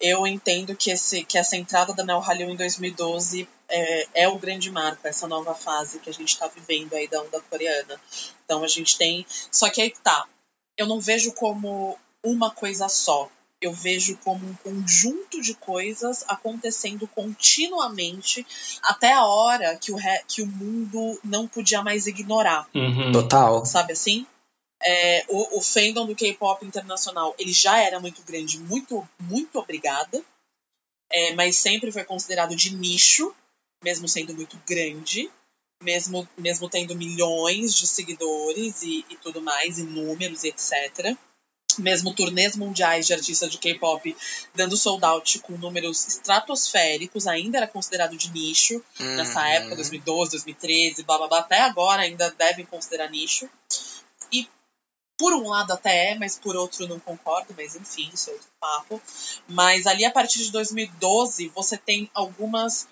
[0.00, 4.38] eu entendo que, esse, que essa entrada da Neo Hallyu em 2012 é, é o
[4.38, 8.00] grande marco, essa nova fase que a gente está vivendo aí da onda coreana.
[8.44, 9.24] Então a gente tem.
[9.50, 10.26] Só que aí tá.
[10.76, 17.06] Eu não vejo como uma coisa só eu vejo como um conjunto de coisas acontecendo
[17.06, 18.46] continuamente
[18.82, 20.22] até a hora que o, re...
[20.26, 22.66] que o mundo não podia mais ignorar.
[22.74, 23.12] Uhum.
[23.12, 23.64] Total.
[23.66, 24.26] Sabe assim?
[24.82, 30.24] É, o, o fandom do K-pop internacional ele já era muito grande, muito, muito obrigada,
[31.12, 33.34] é, mas sempre foi considerado de nicho,
[33.84, 35.30] mesmo sendo muito grande,
[35.82, 41.14] mesmo, mesmo tendo milhões de seguidores e, e tudo mais, e números, e etc
[41.78, 44.16] mesmo turnês mundiais de artistas de K-pop
[44.54, 49.16] dando sold out com números estratosféricos, ainda era considerado de nicho uhum.
[49.16, 53.48] nessa época, 2012, 2013, blá blá blá, até agora ainda devem considerar nicho.
[54.32, 54.48] E
[55.18, 58.48] por um lado até é, mas por outro não concordo, mas enfim, isso é outro
[58.58, 59.02] papo.
[59.46, 62.88] Mas ali a partir de 2012 você tem algumas.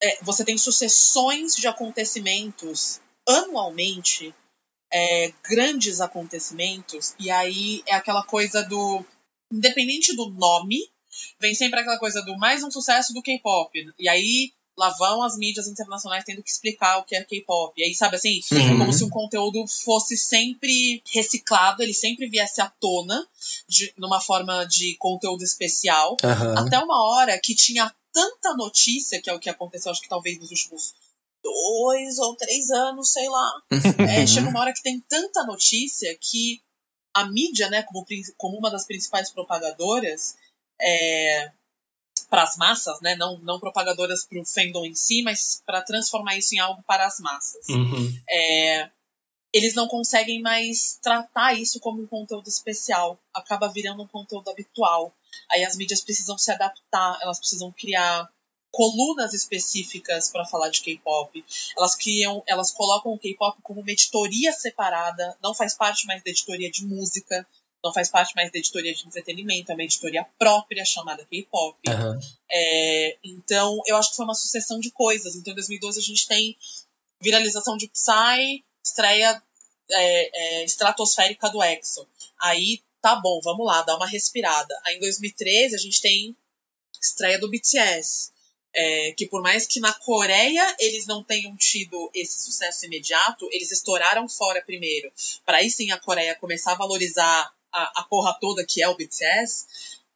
[0.00, 4.32] É, você tem sucessões de acontecimentos anualmente
[4.92, 9.04] é, grandes acontecimentos, e aí é aquela coisa do.
[9.50, 10.78] Independente do nome,
[11.40, 13.72] vem sempre aquela coisa do mais um sucesso do K-pop.
[13.98, 17.74] E aí lá vão as mídias internacionais tendo que explicar o que é K-pop.
[17.76, 22.60] E aí, sabe assim, é como se um conteúdo fosse sempre reciclado, ele sempre viesse
[22.60, 23.26] à tona,
[23.68, 26.16] de, numa forma de conteúdo especial.
[26.22, 26.58] Uhum.
[26.58, 30.38] Até uma hora que tinha tanta notícia, que é o que aconteceu, acho que talvez
[30.38, 30.94] nos últimos
[31.48, 33.62] dois ou três anos, sei lá.
[34.10, 36.60] é, chega uma hora que tem tanta notícia que
[37.14, 38.04] a mídia, né, como,
[38.36, 40.36] como uma das principais propagadoras,
[40.80, 41.50] é,
[42.30, 46.36] para as massas, né, não, não propagadoras para o fandom em si, mas para transformar
[46.36, 47.68] isso em algo para as massas.
[47.68, 48.20] Uhum.
[48.28, 48.90] É,
[49.52, 55.14] eles não conseguem mais tratar isso como um conteúdo especial, acaba virando um conteúdo habitual.
[55.50, 58.28] Aí as mídias precisam se adaptar, elas precisam criar
[58.70, 61.44] colunas específicas para falar de K-pop.
[61.76, 66.30] Elas criam, elas colocam o K-pop como uma editoria separada, não faz parte mais da
[66.30, 67.46] editoria de música,
[67.82, 71.78] não faz parte mais da editoria de entretenimento, é uma editoria própria chamada K-pop.
[71.88, 72.20] Uhum.
[72.50, 75.34] É, então, eu acho que foi uma sucessão de coisas.
[75.34, 76.56] Então, em 2012 a gente tem
[77.20, 79.42] viralização de Psy, estreia
[79.90, 82.06] é, é, estratosférica do EXO.
[82.40, 84.74] Aí, tá bom, vamos lá, dá uma respirada.
[84.84, 86.36] Aí, em 2013 a gente tem
[87.00, 88.32] estreia do BTS.
[88.74, 93.72] É, que por mais que na Coreia eles não tenham tido esse sucesso imediato, eles
[93.72, 95.10] estouraram fora primeiro.
[95.44, 98.94] Para aí sim a Coreia começar a valorizar a, a porra toda que é o
[98.94, 99.66] BTS.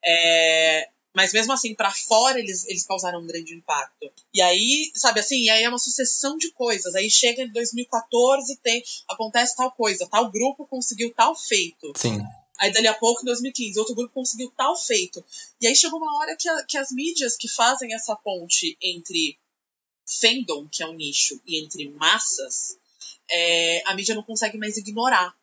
[0.05, 4.11] É, mas mesmo assim, para fora eles, eles causaram um grande impacto.
[4.32, 6.94] E aí, sabe assim, aí é uma sucessão de coisas.
[6.94, 11.92] Aí chega em 2014, tem, acontece tal coisa, tal grupo conseguiu tal feito.
[11.96, 12.22] Sim.
[12.62, 15.24] Aí, dali a pouco, em 2015, outro grupo conseguiu tal feito.
[15.60, 19.36] E aí chegou uma hora que, a, que as mídias que fazem essa ponte entre
[20.06, 22.78] fandom, que é um nicho, e entre massas,
[23.28, 25.36] é, a mídia não consegue mais ignorar.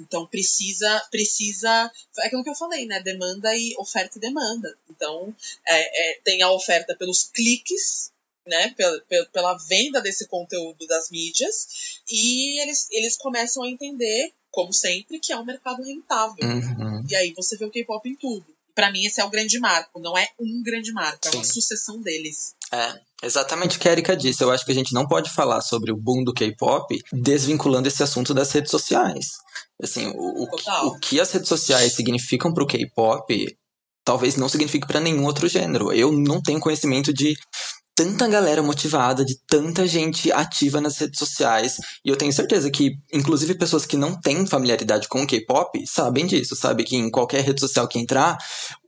[0.00, 1.92] Então precisa, precisa.
[2.18, 3.00] É aquilo que eu falei, né?
[3.00, 4.76] Demanda e oferta e demanda.
[4.90, 5.32] Então
[5.64, 8.10] é, é, tem a oferta pelos cliques,
[8.46, 8.74] né?
[8.76, 9.00] Pela,
[9.32, 15.32] pela venda desse conteúdo das mídias, e eles, eles começam a entender como sempre, que
[15.32, 16.44] é um mercado rentável.
[16.44, 17.04] Uhum.
[17.08, 18.44] E aí você vê o K-pop em tudo.
[18.74, 20.00] Para mim, esse é o grande marco.
[20.00, 21.30] Não é um grande marco, Sim.
[21.32, 22.54] é uma sucessão deles.
[22.72, 24.42] É, exatamente o que a Erika disse.
[24.42, 28.02] Eu acho que a gente não pode falar sobre o boom do K-pop desvinculando esse
[28.02, 29.26] assunto das redes sociais.
[29.82, 33.58] Assim, o, o, o que as redes sociais significam para o K-pop
[34.04, 35.92] talvez não signifique para nenhum outro gênero.
[35.92, 37.36] Eu não tenho conhecimento de
[37.94, 41.76] tanta galera motivada, de tanta gente ativa nas redes sociais.
[42.04, 46.26] E eu tenho certeza que, inclusive, pessoas que não têm familiaridade com o K-pop sabem
[46.26, 46.84] disso, sabe?
[46.84, 48.38] Que em qualquer rede social que entrar,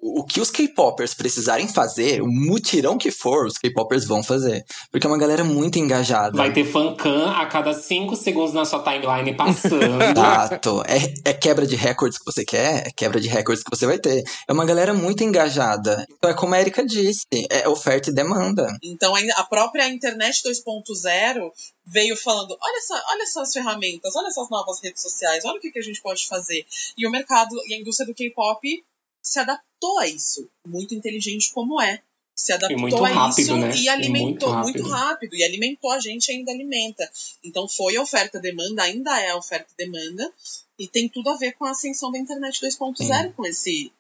[0.01, 4.65] o que os K-popers precisarem fazer, o mutirão que for, os K-popers vão fazer.
[4.91, 6.37] Porque é uma galera muito engajada.
[6.37, 10.03] Vai ter fancam a cada cinco segundos na sua timeline passando.
[10.03, 10.83] Exato.
[10.87, 13.99] É, é quebra de recordes que você quer, é quebra de recordes que você vai
[13.99, 14.23] ter.
[14.49, 16.07] É uma galera muito engajada.
[16.17, 18.67] Então é como a Erika disse, é oferta e demanda.
[18.95, 21.53] Então a própria internet 2.0
[21.85, 25.73] veio falando: olha, essa, olha essas ferramentas, olha essas novas redes sociais, olha o que,
[25.73, 26.65] que a gente pode fazer.
[26.97, 28.85] E o mercado e a indústria do K-pop
[29.21, 32.01] se adaptou a isso, muito inteligente como é.
[32.37, 33.77] Se adaptou a rápido, isso né?
[33.77, 34.91] e alimentou e muito, muito, rápido.
[34.91, 35.37] rápido.
[35.37, 37.09] E alimentou a gente ainda alimenta.
[37.45, 40.33] Então foi oferta-demanda, ainda é oferta-demanda.
[40.77, 43.93] E tem tudo a ver com a ascensão da internet 2.0, com esse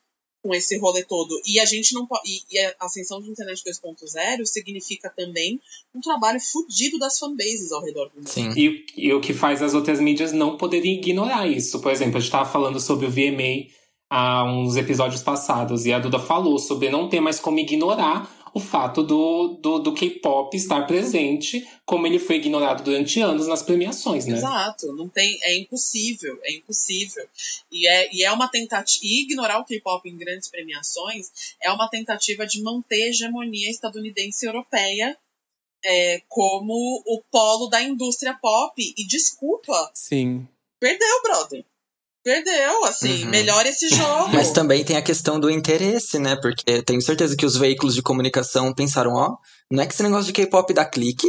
[0.45, 1.41] com esse rolê todo.
[1.47, 5.59] E a gente não e, e a ascensão de internet 2.0 significa também
[5.95, 8.29] um trabalho fudido das fanbases ao redor do mundo.
[8.29, 8.53] Sim.
[8.55, 11.81] E, e o que faz as outras mídias não poderem ignorar isso.
[11.81, 13.71] Por exemplo, a gente estava falando sobre o VMA
[14.11, 18.61] há uns episódios passados, e a Duda falou sobre não ter mais como ignorar o
[18.61, 24.27] fato do, do, do K-pop estar presente, como ele foi ignorado durante anos nas premiações,
[24.27, 24.37] né?
[24.37, 27.27] Exato, não tem, é impossível, é impossível.
[27.73, 31.89] E é, e é uma tentativa, e ignorar o K-pop em grandes premiações é uma
[31.89, 35.19] tentativa de manter a hegemonia estadunidense e europeia
[35.85, 38.73] é, como o polo da indústria pop.
[38.97, 40.47] E desculpa, Sim.
[40.79, 41.65] perdeu, brother.
[42.25, 43.31] Perdeu, assim, Uhum.
[43.31, 44.31] melhora esse jogo.
[44.33, 46.37] Mas também tem a questão do interesse, né?
[46.37, 49.37] Porque tenho certeza que os veículos de comunicação pensaram, ó,
[49.71, 51.29] não é que esse negócio de K-pop dá clique,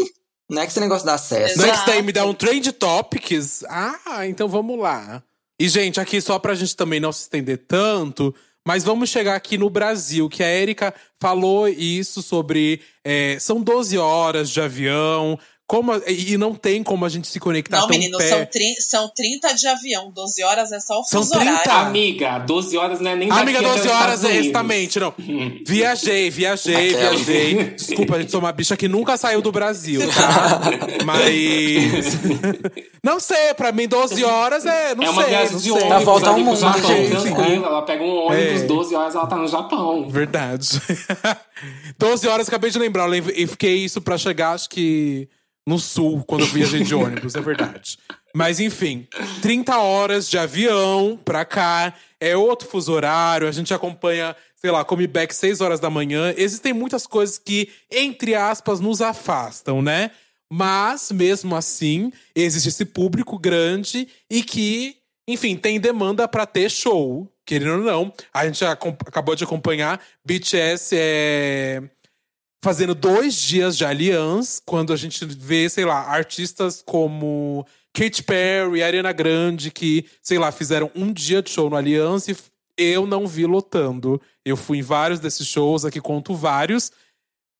[0.49, 1.57] não é que esse negócio dá acesso.
[1.57, 1.91] Next Exato.
[1.91, 3.63] time me dá um trend topics.
[3.67, 5.21] Ah, então vamos lá.
[5.59, 8.33] E, gente, aqui só pra gente também não se estender tanto,
[8.67, 12.81] mas vamos chegar aqui no Brasil, que a Erika falou isso sobre.
[13.03, 15.37] é, são 12 horas de avião.
[15.67, 18.29] Como, a- e não tem como a gente se conectar Não, tão menino, pé.
[18.29, 21.51] são, tri, são 30 de avião, 12 horas é só o São fuso 30?
[21.53, 21.71] horário.
[21.87, 25.11] Amiga, 12 horas não é nem Amiga, até 12 os horas é exatamente, não.
[25.65, 27.63] Viajei, viajei, viajei.
[27.75, 30.61] Desculpa, gente, sou uma bicha que nunca saiu do Brasil, tá?
[31.03, 32.15] Mas.
[33.03, 34.93] Não sei, pra mim, 12 horas é.
[34.95, 37.09] Não é uma sei, viagem de ônibus Dá volta ao mundo, Japão, gente.
[37.11, 37.67] tranquila.
[37.67, 38.65] Ela pega um ônibus, É.
[38.65, 40.09] 12 horas ela tá no Japão.
[40.09, 40.67] Verdade.
[41.97, 43.03] 12 horas, acabei de lembrar.
[43.03, 45.27] Eu lem- eu fiquei isso pra chegar, acho que
[45.65, 47.97] no sul, quando eu viajei de ônibus, é verdade.
[48.33, 49.07] Mas enfim,
[49.41, 51.93] 30 horas de avião pra cá.
[52.19, 53.47] É outro fuso horário.
[53.47, 56.33] A gente acompanha, sei lá, come back 6 horas da manhã.
[56.37, 60.11] Existem muitas coisas que, entre aspas, nos afastam, né?
[60.51, 64.97] Mas, mesmo assim, existe esse público grande e que,
[65.27, 67.31] enfim, tem demanda pra ter show.
[67.45, 71.83] Querendo ou não, a gente acabou de acompanhar BTS é,
[72.65, 77.63] fazendo dois dias de Allianz, quando a gente vê, sei lá, artistas como
[77.93, 82.35] Katy Perry, Ariana Grande, que, sei lá, fizeram um dia de show no Allianz e
[82.75, 84.19] eu não vi lotando.
[84.43, 86.91] Eu fui em vários desses shows, aqui conto vários.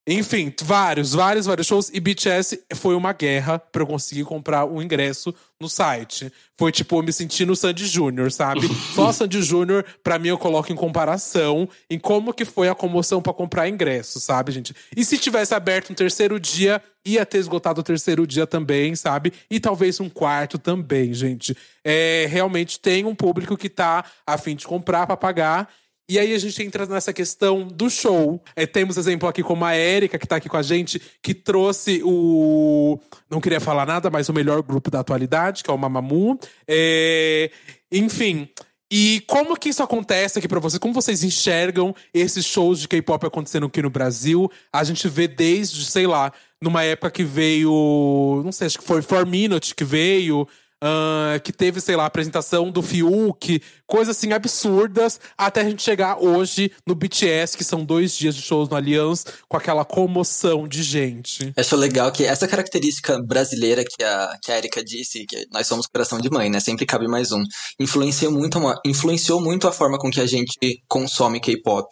[0.08, 1.89] Enfim, vários, vários, vários shows.
[1.91, 6.32] E BTS foi uma guerra pra eu conseguir comprar o ingresso no site.
[6.58, 8.68] Foi tipo, eu me senti no Sandy Júnior, sabe?
[8.93, 13.20] Só Sandy Júnior, pra mim, eu coloco em comparação em como que foi a comoção
[13.20, 14.76] pra comprar ingresso, sabe, gente?
[14.95, 19.34] E se tivesse aberto um terceiro dia, ia ter esgotado o terceiro dia também, sabe?
[19.49, 21.58] E talvez um quarto também, gente.
[21.84, 25.68] É, realmente tem um público que tá a fim de comprar pra pagar.
[26.08, 28.41] E aí a gente entra nessa questão do show.
[28.56, 32.01] É, temos exemplo aqui como a Érica, que tá aqui com a gente, que trouxe
[32.03, 32.99] o.
[33.30, 36.39] Não queria falar nada, mas o melhor grupo da atualidade, que é o Mamamoo.
[36.68, 37.49] É,
[37.91, 38.47] Enfim.
[38.91, 40.78] E como que isso acontece aqui pra vocês?
[40.78, 44.49] Como vocês enxergam esses shows de K-pop acontecendo aqui no Brasil?
[44.72, 46.32] A gente vê desde, sei lá,
[46.62, 48.41] numa época que veio.
[48.45, 50.47] Não sei, acho que foi Four Minute que veio.
[50.88, 56.21] Ah, que teve, sei lá, apresentação do Fiuk, coisas assim absurdas, até a gente chegar
[56.21, 60.83] hoje no BTS, que são dois dias de shows no Allianz, com aquela comoção de
[60.83, 61.51] gente.
[61.57, 65.88] Acho legal que essa característica brasileira que a, que a Erika disse, que nós somos
[65.88, 66.59] coração de mãe, né?
[66.59, 67.43] Sempre cabe mais um.
[67.79, 70.53] Influenciou muito, uma- influenciou muito a forma com que a gente
[70.88, 71.88] consome K-pop.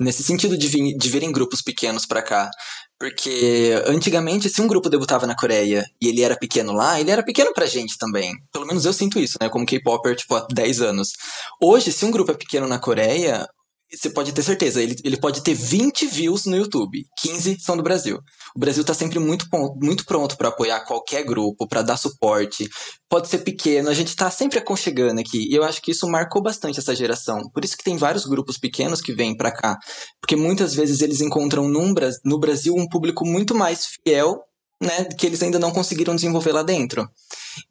[0.00, 2.50] Nesse sentido de, vir, de virem grupos pequenos pra cá.
[2.98, 7.22] Porque antigamente, se um grupo debutava na Coreia e ele era pequeno lá, ele era
[7.22, 8.32] pequeno pra gente também.
[8.50, 9.50] Pelo menos eu sinto isso, né?
[9.50, 11.12] Como K-Popper, tipo, há 10 anos.
[11.60, 13.46] Hoje, se um grupo é pequeno na Coreia,
[13.92, 17.82] você pode ter certeza, ele, ele pode ter 20 views no YouTube, 15 são do
[17.82, 18.18] Brasil.
[18.54, 22.68] O Brasil tá sempre muito, muito pronto para apoiar qualquer grupo, para dar suporte.
[23.08, 25.48] Pode ser pequeno, a gente tá sempre aconchegando aqui.
[25.48, 27.40] E eu acho que isso marcou bastante essa geração.
[27.52, 29.78] Por isso que tem vários grupos pequenos que vêm para cá.
[30.20, 34.40] Porque muitas vezes eles encontram num, no Brasil um público muito mais fiel
[34.82, 37.08] né, que eles ainda não conseguiram desenvolver lá dentro.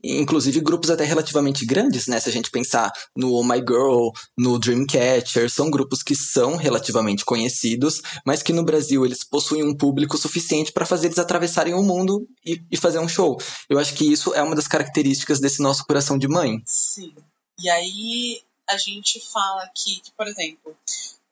[0.04, 4.58] Inclusive grupos até relativamente grandes, né, se a gente pensar no Oh My Girl, no
[4.58, 10.18] Dreamcatcher, são grupos que são relativamente conhecidos, mas que no Brasil eles possuem um público
[10.18, 13.38] suficiente para fazer eles atravessarem o mundo e, e fazer um show.
[13.70, 16.62] Eu acho que isso é uma das características desse nosso coração de mãe.
[16.66, 17.14] Sim.
[17.60, 20.76] E aí a gente fala que, por exemplo,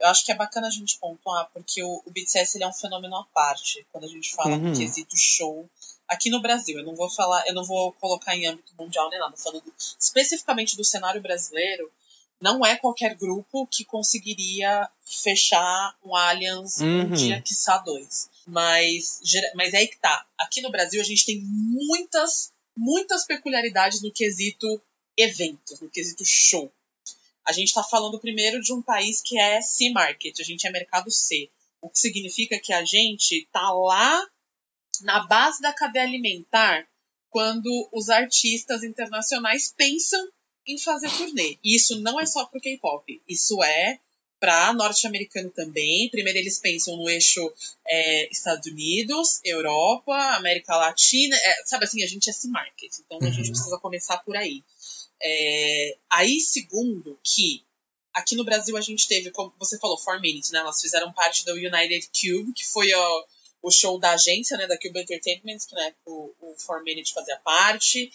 [0.03, 2.73] eu acho que é bacana a gente pontuar, porque o, o BTS ele é um
[2.73, 4.73] fenômeno à parte, quando a gente fala uhum.
[4.73, 5.69] quesito show
[6.09, 6.77] aqui no Brasil.
[6.77, 10.75] Eu não vou falar, eu não vou colocar em âmbito mundial nem nada, falando especificamente
[10.75, 11.89] do cenário brasileiro,
[12.41, 17.03] não é qualquer grupo que conseguiria fechar um Aliens uhum.
[17.03, 18.29] um dia, quiçá dois.
[18.45, 19.21] Mas,
[19.55, 20.25] mas é aí que tá.
[20.37, 24.81] Aqui no Brasil a gente tem muitas, muitas peculiaridades no quesito
[25.15, 26.69] eventos, no quesito show.
[27.45, 31.11] A gente está falando primeiro de um país que é C-market, a gente é mercado
[31.11, 31.49] C.
[31.81, 34.25] O que significa que a gente está lá
[35.01, 36.87] na base da cadeia alimentar
[37.29, 40.25] quando os artistas internacionais pensam
[40.65, 41.57] em fazer turnê.
[41.63, 43.99] E isso não é só para o K-pop, isso é
[44.39, 46.09] para norte-americano também.
[46.09, 47.51] Primeiro eles pensam no eixo
[47.87, 51.35] é, Estados Unidos, Europa, América Latina.
[51.35, 53.53] É, sabe assim, a gente é C-market, então a gente uhum.
[53.53, 54.61] precisa começar por aí.
[55.23, 57.63] É, aí, segundo, que
[58.13, 60.59] aqui no Brasil a gente teve, como você falou, Four Minutes, né?
[60.59, 63.25] Elas fizeram parte do United Cube, que foi o,
[63.63, 64.67] o show da agência, né?
[64.67, 68.11] Da Cube Entertainment, que né, o, o Four Minutes fazia parte.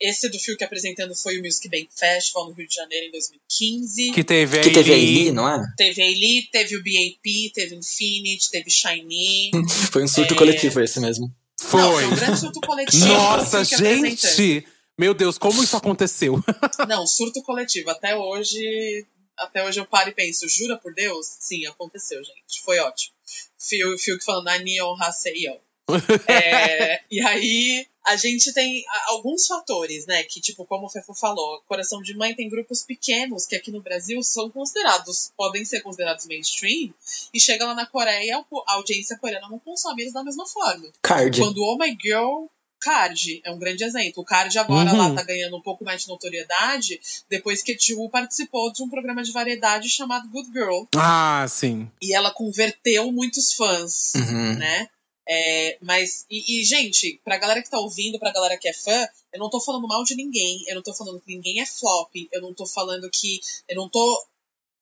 [0.00, 4.12] Esse do Fiuk apresentando foi o Music Bank Festival no Rio de Janeiro em 2015.
[4.12, 5.62] Que teve a que teve não é?
[5.76, 9.50] Teve a Eli, teve o BAP, teve Infinity, teve Shiny.
[9.92, 10.36] foi um surto é...
[10.36, 11.32] coletivo esse mesmo.
[11.58, 11.80] Foi.
[11.80, 13.06] Não, foi um grande surto coletivo.
[13.06, 14.66] Nossa, gente!
[14.98, 16.36] Meu Deus, como isso aconteceu?
[16.88, 17.90] Não, surto coletivo.
[17.90, 21.26] Até hoje, até hoje eu paro e penso, jura por Deus?
[21.40, 22.62] Sim, aconteceu, gente.
[22.64, 23.14] Foi ótimo.
[23.58, 25.58] Fio, Fio que falando, Anion Haseion.
[26.28, 30.22] é, e aí a gente tem alguns fatores, né?
[30.24, 33.82] Que, tipo, como o Fefo falou, Coração de Mãe tem grupos pequenos que aqui no
[33.82, 36.92] Brasil são considerados, podem ser considerados mainstream,
[37.32, 40.90] e chega lá na Coreia, a audiência coreana não consome eles da mesma forma.
[41.02, 41.38] Card.
[41.38, 42.46] Quando Oh My Girl
[42.84, 44.22] Card é um grande exemplo.
[44.22, 44.98] O Card agora uhum.
[44.98, 48.90] lá tá ganhando um pouco mais de notoriedade depois que a Tio participou de um
[48.90, 50.84] programa de variedade chamado Good Girl.
[50.94, 51.90] Ah, sim.
[52.02, 54.58] E ela converteu muitos fãs, uhum.
[54.58, 54.88] né?
[55.26, 59.08] É, mas, e, e, gente, pra galera que tá ouvindo, pra galera que é fã,
[59.32, 62.10] eu não tô falando mal de ninguém, eu não tô falando que ninguém é flop,
[62.30, 63.40] eu não tô falando que.
[63.66, 64.26] Eu não tô.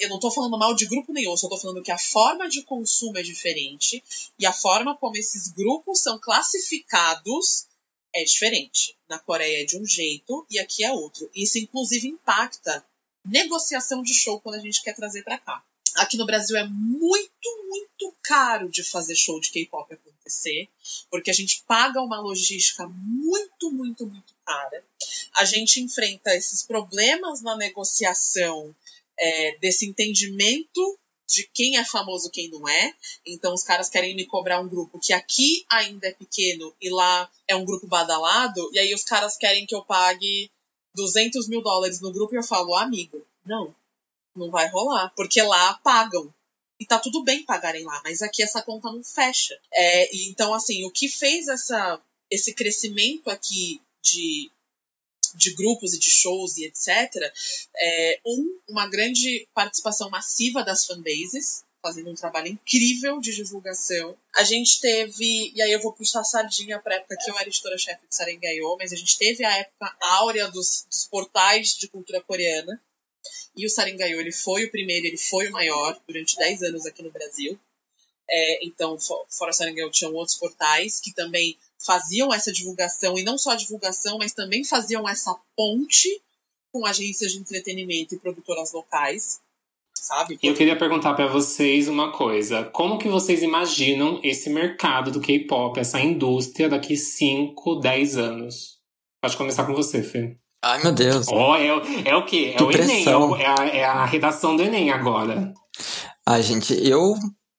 [0.01, 2.63] Eu não tô falando mal de grupo nenhum, só tô falando que a forma de
[2.65, 4.03] consumo é diferente
[4.37, 7.67] e a forma como esses grupos são classificados
[8.15, 8.97] é diferente.
[9.09, 11.31] Na Coreia é de um jeito e aqui é outro.
[11.35, 12.85] Isso, inclusive, impacta
[13.25, 15.65] negociação de show quando a gente quer trazer para cá.
[15.97, 20.69] Aqui no Brasil é muito, muito caro de fazer show de K-pop acontecer,
[21.11, 24.85] porque a gente paga uma logística muito, muito, muito cara.
[25.35, 28.75] A gente enfrenta esses problemas na negociação
[29.19, 30.99] é, desse entendimento
[31.33, 32.95] de quem é famoso quem não é.
[33.27, 37.31] Então os caras querem me cobrar um grupo que aqui ainda é pequeno e lá
[37.49, 40.51] é um grupo badalado, e aí os caras querem que eu pague
[40.95, 43.75] 200 mil dólares no grupo e eu falo, amigo, não,
[44.37, 46.33] não vai rolar, porque lá pagam.
[46.79, 49.59] E tá tudo bem pagarem lá, mas aqui essa conta não fecha.
[49.73, 54.51] É, então, assim, o que fez essa, esse crescimento aqui de
[55.35, 56.89] de grupos e de shows e etc.
[57.77, 64.17] É, um, uma grande participação massiva das fanbases, fazendo um trabalho incrível de divulgação.
[64.37, 68.07] A gente teve, e aí eu vou puxar sardinha para época que eu era editora-chefe
[68.09, 72.81] de Sarengaiô, mas a gente teve a época áurea dos, dos portais de cultura coreana.
[73.57, 77.03] E o Sarengaiô, ele foi o primeiro, ele foi o maior durante 10 anos aqui
[77.03, 77.59] no Brasil.
[78.35, 83.37] É, então, fora o Sarengaiô, tinham outros portais que também faziam essa divulgação, e não
[83.37, 86.09] só a divulgação, mas também faziam essa ponte
[86.73, 89.41] com agências de entretenimento e produtoras locais,
[89.95, 90.39] sabe?
[90.43, 92.65] Eu queria perguntar para vocês uma coisa.
[92.65, 98.79] Como que vocês imaginam esse mercado do K-pop, essa indústria daqui 5, 10 anos?
[99.21, 100.39] Pode começar com você, Fê.
[100.65, 101.27] Ai, meu Deus.
[101.29, 101.67] Oh, é,
[102.09, 102.53] é o quê?
[102.55, 103.35] É que o pressão.
[103.35, 105.53] Enem, é, a, é a redação do Enem agora.
[106.25, 107.15] Ai, gente, eu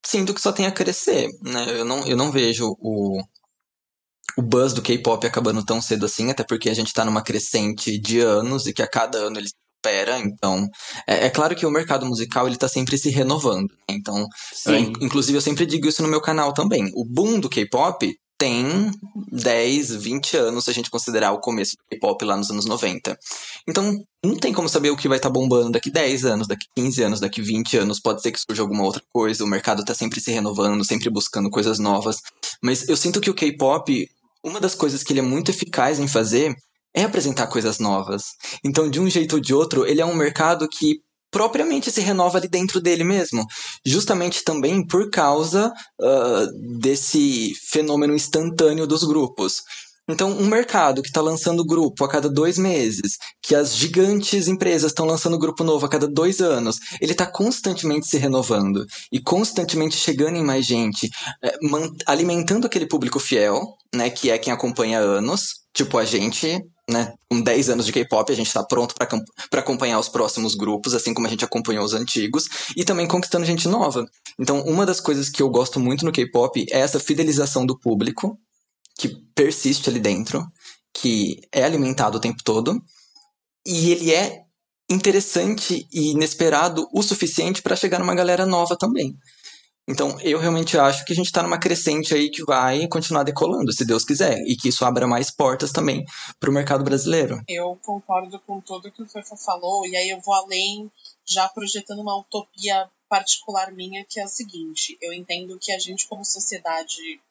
[0.05, 1.79] sinto que só tem a crescer, né?
[1.79, 3.21] Eu não, eu não vejo o,
[4.37, 7.99] o buzz do K-pop acabando tão cedo assim, até porque a gente tá numa crescente
[7.99, 9.51] de anos e que a cada ano eles
[9.83, 10.67] recupera, então
[11.07, 13.95] é, é, claro que o mercado musical ele tá sempre se renovando, né?
[13.95, 14.27] então
[14.67, 16.89] eu, inclusive eu sempre digo isso no meu canal também.
[16.95, 18.91] O boom do K-pop tem
[19.31, 23.17] 10, 20 anos se a gente considerar o começo do K-pop lá nos anos 90.
[23.67, 26.65] Então, não tem como saber o que vai estar tá bombando daqui 10 anos, daqui
[26.75, 27.99] 15 anos, daqui 20 anos.
[27.99, 29.43] Pode ser que surja alguma outra coisa.
[29.43, 32.21] O mercado está sempre se renovando, sempre buscando coisas novas.
[32.61, 34.09] Mas eu sinto que o K-pop,
[34.43, 36.55] uma das coisas que ele é muito eficaz em fazer
[36.93, 38.23] é apresentar coisas novas.
[38.63, 41.01] Então, de um jeito ou de outro, ele é um mercado que
[41.33, 43.45] propriamente se renova ali dentro dele mesmo.
[43.85, 49.63] Justamente também por causa uh, desse fenômeno instantâneo dos grupos.
[50.07, 54.91] Então, um mercado que está lançando grupo a cada dois meses, que as gigantes empresas
[54.91, 59.95] estão lançando grupo novo a cada dois anos, ele está constantemente se renovando e constantemente
[59.95, 61.09] chegando em mais gente,
[61.41, 61.57] é,
[62.05, 63.61] alimentando aquele público fiel,
[63.95, 68.31] né, que é quem acompanha anos, tipo a gente, né, com 10 anos de K-pop,
[68.31, 71.93] a gente está pronto para acompanhar os próximos grupos, assim como a gente acompanhou os
[71.93, 74.05] antigos, e também conquistando gente nova.
[74.39, 78.37] Então, uma das coisas que eu gosto muito no K-pop é essa fidelização do público,
[78.97, 80.45] que persiste ali dentro,
[80.93, 82.81] que é alimentado o tempo todo,
[83.65, 84.43] e ele é
[84.89, 89.15] interessante e inesperado o suficiente para chegar numa galera nova também.
[89.87, 93.73] Então, eu realmente acho que a gente está numa crescente aí que vai continuar decolando,
[93.73, 96.05] se Deus quiser, e que isso abra mais portas também
[96.39, 97.41] para o mercado brasileiro.
[97.49, 100.89] Eu concordo com tudo que o Fefa falou, e aí eu vou além,
[101.27, 106.07] já projetando uma utopia particular minha, que é a seguinte: eu entendo que a gente,
[106.07, 107.21] como sociedade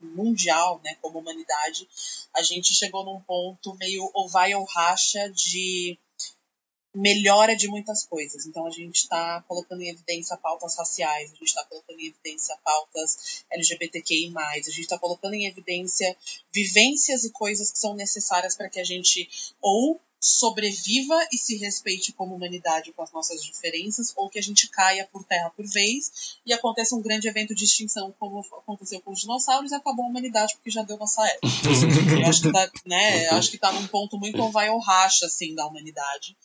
[0.00, 1.88] mundial, né, como humanidade,
[2.34, 5.98] a gente chegou num ponto meio ou vai ou racha de
[6.96, 8.46] melhora de muitas coisas.
[8.46, 12.56] Então a gente está colocando em evidência pautas raciais, a gente está colocando em evidência
[12.64, 16.16] pautas LGBTQI+, a gente está colocando em evidência
[16.52, 19.28] vivências e coisas que são necessárias para que a gente
[19.60, 24.68] ou sobreviva e se respeite como humanidade com as nossas diferenças, ou que a gente
[24.68, 29.12] caia por terra por vez e aconteça um grande evento de extinção, como aconteceu com
[29.12, 31.46] os dinossauros, e acabou a humanidade porque já deu nossa época.
[32.18, 35.26] Eu acho que tá, né, acho que tá num ponto muito ou vai ou racha,
[35.26, 36.36] assim, da humanidade.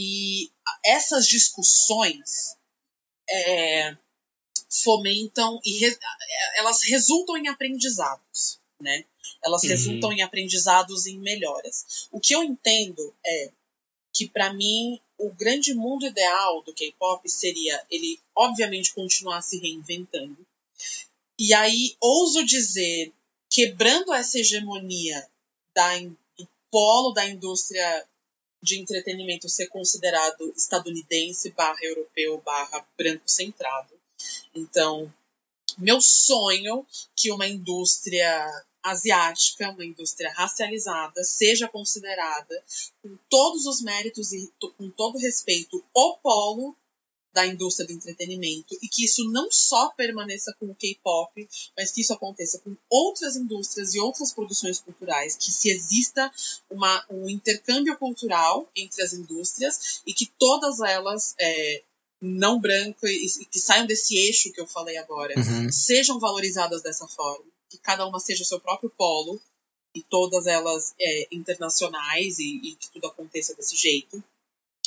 [0.00, 0.52] E
[0.84, 2.56] essas discussões
[3.28, 3.96] é,
[4.70, 5.98] fomentam e re,
[6.54, 9.04] elas resultam em aprendizados, né?
[9.44, 9.68] Elas uhum.
[9.70, 12.06] resultam em aprendizados e em melhoras.
[12.12, 13.50] O que eu entendo é
[14.12, 20.46] que para mim o grande mundo ideal do K-pop seria ele obviamente continuar se reinventando.
[21.36, 23.12] E aí ouso dizer,
[23.50, 25.28] quebrando essa hegemonia
[25.74, 28.06] da, do polo da indústria
[28.62, 33.94] de entretenimento ser considerado estadunidense barra europeu barra branco centrado.
[34.54, 35.12] Então,
[35.76, 36.86] meu sonho
[37.16, 42.64] que uma indústria asiática, uma indústria racializada, seja considerada
[43.02, 46.76] com todos os méritos e com todo respeito o polo
[47.32, 52.00] da indústria do entretenimento e que isso não só permaneça com o K-pop, mas que
[52.00, 56.30] isso aconteça com outras indústrias e outras produções culturais, que se exista
[56.70, 61.82] uma, um intercâmbio cultural entre as indústrias e que todas elas é,
[62.20, 65.70] não branco e, e, que saiam desse eixo que eu falei agora, uhum.
[65.70, 69.40] sejam valorizadas dessa forma, que cada uma seja o seu próprio polo
[69.94, 74.22] e todas elas é, internacionais e, e que tudo aconteça desse jeito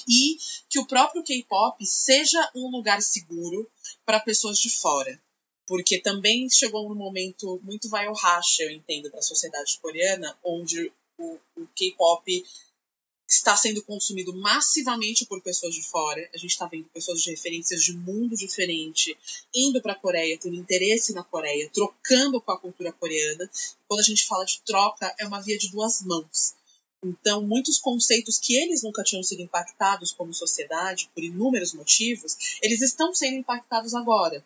[0.07, 0.37] e
[0.69, 3.69] que o próprio K-pop seja um lugar seguro
[4.05, 5.21] para pessoas de fora.
[5.65, 10.37] Porque também chegou um momento muito vai ao racha, eu entendo, para a sociedade coreana,
[10.43, 12.43] onde o, o K-pop
[13.31, 16.29] está sendo consumido massivamente por pessoas de fora.
[16.33, 19.17] A gente está vendo pessoas de referências de mundo diferente
[19.55, 23.49] indo para a Coreia, tendo interesse na Coreia, trocando com a cultura coreana.
[23.87, 26.53] Quando a gente fala de troca, é uma via de duas mãos.
[27.03, 32.81] Então, muitos conceitos que eles nunca tinham sido impactados como sociedade, por inúmeros motivos, eles
[32.81, 34.45] estão sendo impactados agora.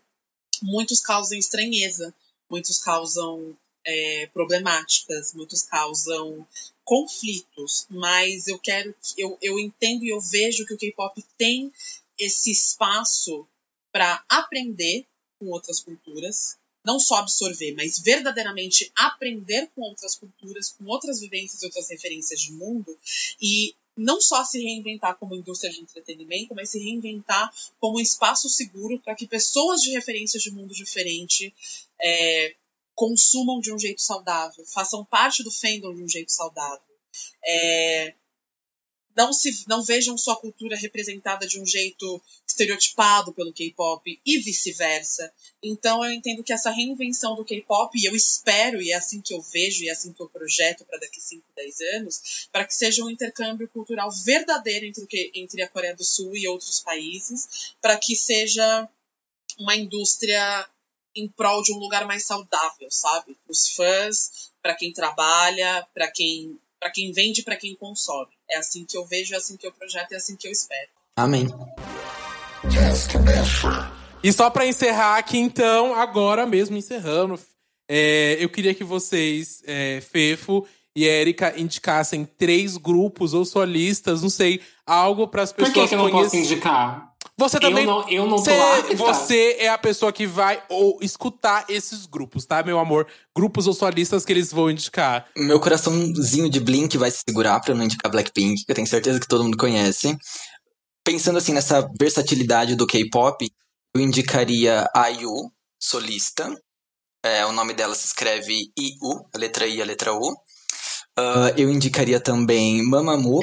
[0.62, 2.16] Muitos causam estranheza,
[2.50, 6.48] muitos causam é, problemáticas, muitos causam
[6.84, 11.72] conflitos, mas eu quero, eu, eu entendo e eu vejo que o K-pop tem
[12.18, 13.48] esse espaço
[13.92, 15.06] para aprender
[15.40, 21.62] com outras culturas, não só absorver, mas verdadeiramente aprender com outras culturas, com outras vivências
[21.62, 22.98] e outras referências de mundo
[23.42, 28.50] e não só se reinventar como indústria de entretenimento, mas se reinventar como um espaço
[28.50, 31.54] seguro para que pessoas de referências de mundo diferente
[32.02, 32.56] é,
[32.94, 36.82] consumam de um jeito saudável, façam parte do fandom de um jeito saudável.
[37.44, 38.14] É,
[39.16, 45.32] não se não vejam sua cultura representada de um jeito estereotipado pelo K-pop e vice-versa.
[45.64, 49.34] Então eu entendo que essa reinvenção do K-pop, e eu espero, e é assim que
[49.34, 52.76] eu vejo, e é assim que eu projeto para daqui 5, 10 anos, para que
[52.76, 56.80] seja um intercâmbio cultural verdadeiro entre, o que, entre a Coreia do Sul e outros
[56.82, 58.88] países, para que seja
[59.58, 60.68] uma indústria
[61.16, 63.36] em prol de um lugar mais saudável, sabe?
[63.36, 68.30] Para os fãs, para quem trabalha, para quem para quem vende, para quem consome.
[68.52, 70.88] É assim que eu vejo, é assim que eu projeto, é assim que eu espero.
[71.16, 71.48] Amém.
[74.24, 77.40] E só para encerrar aqui, então, agora mesmo encerrando,
[77.90, 84.30] é, eu queria que vocês, é, Fefo e Érica, indicassem três grupos ou solistas, não
[84.30, 87.15] sei, algo para as pessoas Por que, que eu não posso indicar?
[87.38, 87.84] Você também.
[87.84, 88.96] Eu não, eu não tô Você, apta.
[88.96, 93.08] você é a pessoa que vai ou escutar esses grupos, tá, meu amor?
[93.36, 95.28] Grupos ou solistas que eles vão indicar.
[95.36, 98.88] Meu coraçãozinho de Blink vai se segurar pra eu não indicar Blackpink, que eu tenho
[98.88, 100.18] certeza que todo mundo conhece.
[101.04, 103.46] Pensando assim nessa versatilidade do K-pop,
[103.94, 106.50] eu indicaria a IU, solista.
[107.24, 110.34] É, o nome dela se escreve IU, a letra I, a letra U.
[111.18, 113.42] Ah, eu indicaria também Mamamoo.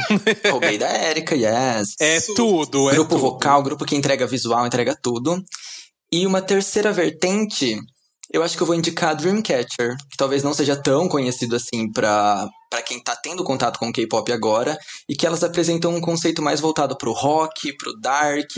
[0.50, 1.94] Roubei da Erika, yes.
[2.00, 3.20] É tudo, é grupo tudo.
[3.20, 5.42] vocal, grupo que entrega visual, entrega tudo.
[6.12, 7.76] E uma terceira vertente,
[8.32, 12.48] eu acho que eu vou indicar Dreamcatcher, que talvez não seja tão conhecido assim pra,
[12.70, 14.78] pra quem tá tendo contato com o K-pop agora,
[15.08, 18.50] e que elas apresentam um conceito mais voltado pro rock, pro dark.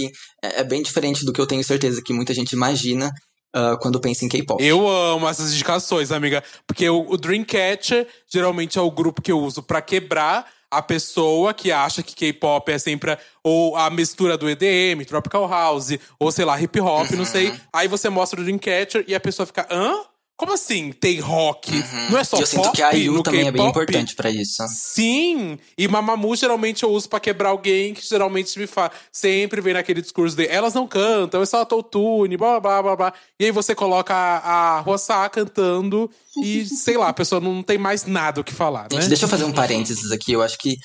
[0.42, 3.10] É, é bem diferente do que eu tenho certeza que muita gente imagina
[3.52, 4.62] ah, quando pensa em K-pop.
[4.62, 6.42] Eu amo essas indicações, amiga.
[6.66, 11.54] Porque o, o Dreamcatcher geralmente é o grupo que eu uso pra quebrar a pessoa
[11.54, 16.30] que acha que K-pop é sempre a- ou a mistura do EDM, Tropical House, ou
[16.30, 17.54] sei lá, hip hop, não sei.
[17.72, 19.94] Aí você mostra o Dreamcatcher e a pessoa fica, hã?
[20.38, 21.72] Como assim tem rock?
[22.08, 24.30] Não é só e eu pop sinto que a IU também é bem importante pra
[24.30, 24.64] isso.
[24.68, 25.58] Sim!
[25.76, 28.92] E Mamamoo geralmente eu uso pra quebrar alguém que geralmente me fala.
[29.10, 33.12] Sempre vem naquele discurso de elas não cantam, é só autotune, blá blá blá blá.
[33.40, 36.08] E aí você coloca a, a Rossá cantando
[36.40, 39.00] e, sei lá, a pessoa não tem mais nada o que falar, né?
[39.00, 40.32] Gente, deixa eu fazer um parênteses aqui.
[40.32, 40.76] Eu acho que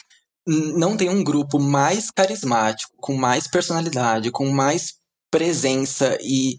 [0.48, 4.96] não tem um grupo mais carismático, com mais personalidade, com mais
[5.30, 6.58] presença e.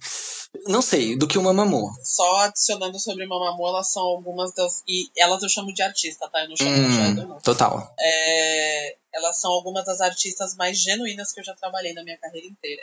[0.67, 1.91] Não sei, do que o Mamamoo.
[2.03, 4.83] Só adicionando sobre Mamamoo, elas são algumas das.
[4.89, 6.43] E elas eu chamo de artista, tá?
[6.43, 7.41] Eu não chamo de Hum, idol, não.
[7.41, 7.95] total.
[8.01, 12.47] É, elas são algumas das artistas mais genuínas que eu já trabalhei na minha carreira
[12.47, 12.83] inteira.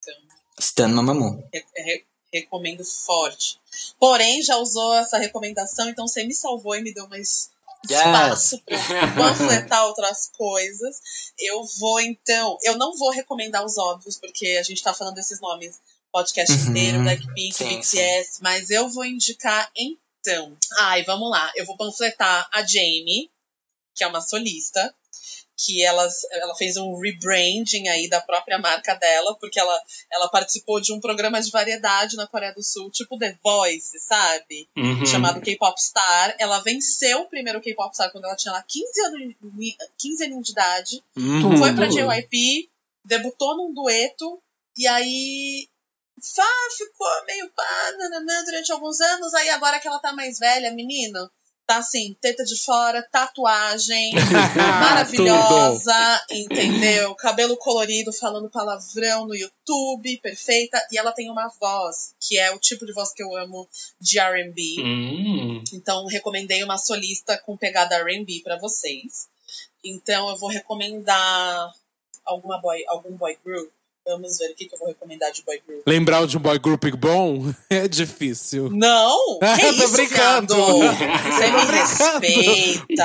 [0.00, 0.14] Então,
[0.58, 1.42] Stan Mamamoo.
[1.52, 3.58] re- re- recomendo forte.
[4.00, 7.50] Porém, já usou essa recomendação, então você me salvou e me deu mais
[7.88, 11.00] espaço para panfletar outras coisas.
[11.38, 12.56] Eu vou, então.
[12.62, 15.78] Eu não vou recomendar os óbvios, porque a gente tá falando desses nomes
[16.12, 16.70] podcast Uhum.
[16.70, 20.56] inteiro, Blackpink, Sim, BTS, mas eu vou indicar então.
[20.80, 21.50] Ai, vamos lá.
[21.56, 23.30] Eu vou panfletar a Jamie,
[23.94, 24.94] que é uma solista,
[25.64, 30.80] que elas, ela fez um rebranding aí da própria marca dela, porque ela, ela participou
[30.80, 34.68] de um programa de variedade na Coreia do Sul, tipo The Voice, sabe?
[34.76, 35.06] Uhum.
[35.06, 36.34] chamado K-Pop Star.
[36.38, 39.34] Ela venceu o primeiro K-Pop Star quando ela tinha lá 15 anos,
[39.98, 41.04] 15 anos de idade.
[41.16, 41.58] Uhum.
[41.58, 42.68] Foi pra JYP,
[43.04, 44.42] debutou num dueto,
[44.76, 45.68] e aí
[46.22, 49.34] Fá ficou meio pá, nananã, durante alguns anos.
[49.34, 51.28] Aí agora que ela tá mais velha, menino,
[51.66, 54.12] tá assim, teta de fora, tatuagem,
[54.56, 57.14] maravilhosa, entendeu?
[57.16, 60.80] Cabelo colorido, falando palavrão no YouTube, perfeita.
[60.92, 63.68] E ela tem uma voz, que é o tipo de voz que eu amo
[64.00, 64.76] de R&B.
[64.80, 65.64] Hum.
[65.72, 69.28] Então, recomendei uma solista com pegada R&B pra vocês.
[69.84, 71.72] Então, eu vou recomendar
[72.24, 73.70] alguma boy, algum boy group.
[74.04, 75.86] Vamos ver o que, que eu vou recomendar de boy group.
[75.86, 77.38] Lembrar de um boy group bom
[77.70, 78.68] é difícil.
[78.70, 79.38] Não!
[79.56, 80.54] Que Tô isso, brincando.
[80.56, 80.82] viado?
[81.32, 83.04] Você me respeita.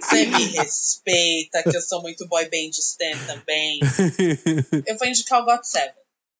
[0.00, 3.80] Você me respeita, que eu sou muito boy band stan também.
[4.86, 5.94] Eu vou indicar o God Seven.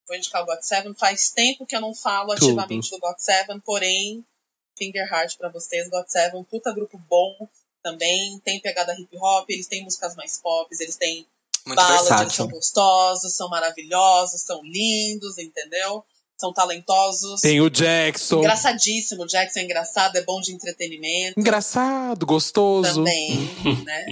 [0.08, 0.94] Vou indicar o God Seven.
[0.94, 2.46] Faz tempo que eu não falo Tudo.
[2.46, 4.24] ativamente do God Seven, porém,
[4.78, 5.88] finger heart pra vocês.
[5.90, 7.48] God Seven, puta grupo bom
[7.82, 8.38] também.
[8.40, 11.26] Tem pegada hip hop, eles têm músicas mais pop, eles têm
[11.74, 12.30] Muito eles versátil.
[12.30, 16.04] são gostosos, são maravilhosos, são lindos, entendeu?
[16.38, 17.40] São talentosos.
[17.40, 18.38] Tem o Jackson.
[18.38, 21.38] Engraçadíssimo, o Jackson é engraçado, é bom de entretenimento.
[21.38, 23.04] Engraçado, gostoso.
[23.04, 23.50] Também,
[23.84, 24.06] né?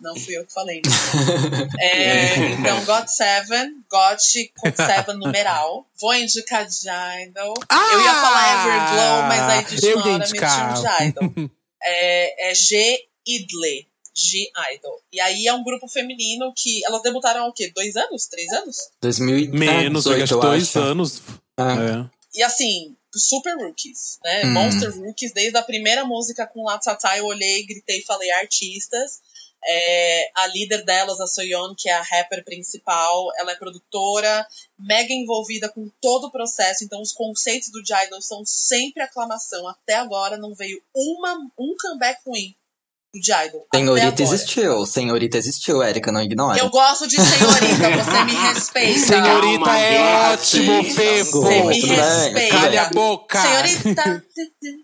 [0.00, 0.82] Não fui eu que falei.
[0.84, 1.68] né?
[1.80, 4.18] É, então, God Seven, God
[4.58, 5.86] com Seven numeral.
[6.00, 6.88] Vou indicar de
[7.28, 7.54] Idol.
[7.68, 7.90] Ah!
[7.92, 10.74] eu ia falar Everglow, mas aí de hora me indicar.
[10.74, 11.50] tinha de Idol.
[11.84, 12.96] É, é G
[13.26, 13.88] Idle.
[14.14, 15.00] G Idol.
[15.12, 16.84] E aí é um grupo feminino que.
[16.84, 17.72] Elas debutaram há o quê?
[17.74, 18.26] Dois anos?
[18.26, 18.76] Três anos?
[19.00, 20.78] 2018, Menos, eu acho eu dois acho.
[20.78, 21.22] anos.
[21.56, 22.08] Ah.
[22.08, 22.38] É.
[22.38, 24.44] E assim, super rookies, né?
[24.44, 24.52] Hum.
[24.52, 25.32] Monster rookies.
[25.32, 29.20] Desde a primeira música com Latata, eu olhei, gritei, falei artistas.
[29.64, 34.44] É, a líder delas, a Soyeon, que é a rapper principal, ela é produtora,
[34.76, 36.82] mega envolvida com todo o processo.
[36.82, 39.68] Então, os conceitos do J-Idol são sempre aclamação.
[39.68, 42.52] Até agora não veio uma, um comeback ruim
[43.14, 43.66] do J-Idol.
[43.68, 46.58] até Senhorita existiu, senhorita existiu, Érica, não ignora.
[46.58, 48.98] Eu gosto de senhorita, você me respeita.
[49.00, 50.84] Senhorita Calma, é ótimo.
[50.84, 51.42] Fefo.
[51.42, 52.56] Você me respeita.
[52.56, 53.40] Calha a boca.
[53.42, 54.24] Senhorita.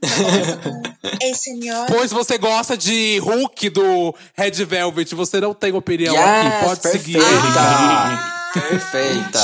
[1.22, 1.86] Ei, senhor.
[1.86, 6.82] Pois você gosta de Hulk do Red Velvet, você não tem opinião Yes, aqui, pode
[6.90, 7.18] seguir.
[7.18, 7.58] perfeita.
[7.60, 9.38] Ah, Perfeita.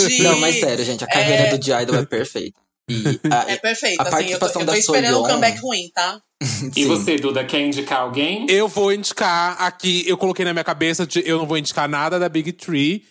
[0.00, 0.22] Shade.
[0.22, 1.50] Não, mas sério, gente, a carreira É.
[1.50, 2.58] do J-Idol é perfeita.
[2.90, 5.28] E a- É perfeito, A assim, eu tô, participação eu tô da esperando um Soyeon-
[5.28, 6.20] comeback ruim, tá?
[6.76, 8.46] E você, Duda, quer indicar alguém?
[8.48, 12.18] Eu vou indicar aqui, eu coloquei na minha cabeça, de, eu não vou indicar nada
[12.18, 13.04] da Big Tree.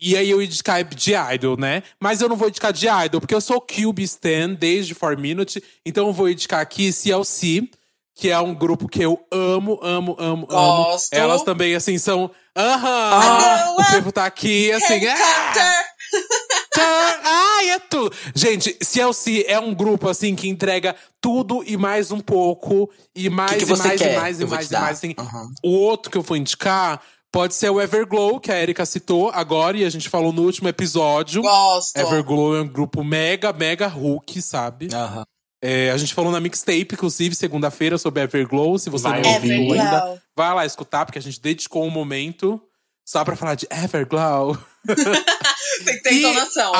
[0.00, 1.82] E aí eu indicar de Idol, né?
[2.00, 5.60] Mas eu não vou indicar de Idol, porque eu sou Cube Stan desde 4 Minute.
[5.84, 7.68] Então eu vou indicar aqui CLC,
[8.14, 11.12] que é um grupo que eu amo, amo, amo, Gosto.
[11.14, 11.22] amo.
[11.24, 12.30] Elas também, assim, são.
[12.56, 13.10] Aham!
[13.12, 15.04] Ah, o povo tá aqui, assim.
[15.04, 15.72] ah!
[16.74, 18.14] Tá, Ai, é tudo.
[18.34, 22.90] Gente, CLC é um grupo, assim, que entrega tudo e mais um pouco.
[23.14, 24.12] E mais, que e você mais, quer?
[24.14, 25.14] e mais, e Eu vou mais, e mais, assim.
[25.18, 25.52] Uhum.
[25.64, 27.00] O outro que eu vou indicar
[27.32, 30.68] pode ser o Everglow, que a Erika citou agora, e a gente falou no último
[30.68, 31.42] episódio.
[31.42, 31.96] Gosto.
[31.96, 34.88] Everglow é um grupo mega, mega Hulk, sabe?
[34.92, 35.24] Aham.
[35.60, 38.78] É, a gente falou na mixtape, inclusive, segunda-feira, sobre Everglow.
[38.78, 40.18] Se você Vai não ouviu ainda, Everglow.
[40.36, 42.62] vai lá escutar, porque a gente dedicou um momento
[43.04, 44.56] só pra falar de Everglow.
[45.84, 46.72] Tem que ter entonação.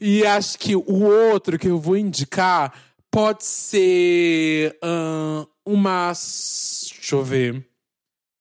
[0.00, 2.72] E acho que o outro que eu vou indicar
[3.10, 4.76] pode ser
[5.64, 6.12] uma.
[6.12, 7.66] Deixa eu ver.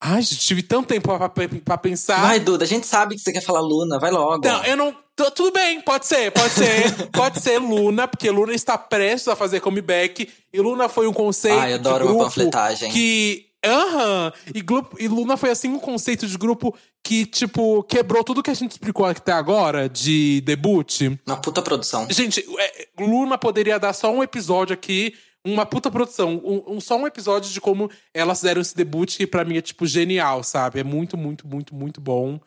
[0.06, 2.22] Ai, gente, tive tanto tempo pra, pra- pra pensar.
[2.22, 4.46] Vai, Duda, a gente sabe que você quer falar Luna, vai logo.
[4.46, 4.94] Não, eu não.
[5.16, 6.92] tu- Tudo bem, pode ser, pode ser.
[7.14, 10.30] pode ser Luna, porque Luna está prestes a fazer comeback.
[10.52, 11.58] E Luna foi um conceito.
[11.58, 12.92] Ai, adoro de uma panfletagem.
[12.92, 13.46] Que.
[13.66, 14.32] Aham!
[14.54, 18.52] E, grupo- e Luna foi assim um conceito de grupo que, tipo, quebrou tudo que
[18.52, 21.02] a gente explicou até agora de debut.
[21.26, 22.08] Uma puta produção.
[22.10, 25.14] Gente, é, Luna poderia dar só um episódio aqui,
[25.46, 26.42] uma puta produção.
[26.44, 29.62] Um, um- só um episódio de como elas fizeram esse debut, que pra mim é,
[29.62, 30.80] tipo, genial, sabe?
[30.80, 32.40] É muito, muito, muito, muito bom.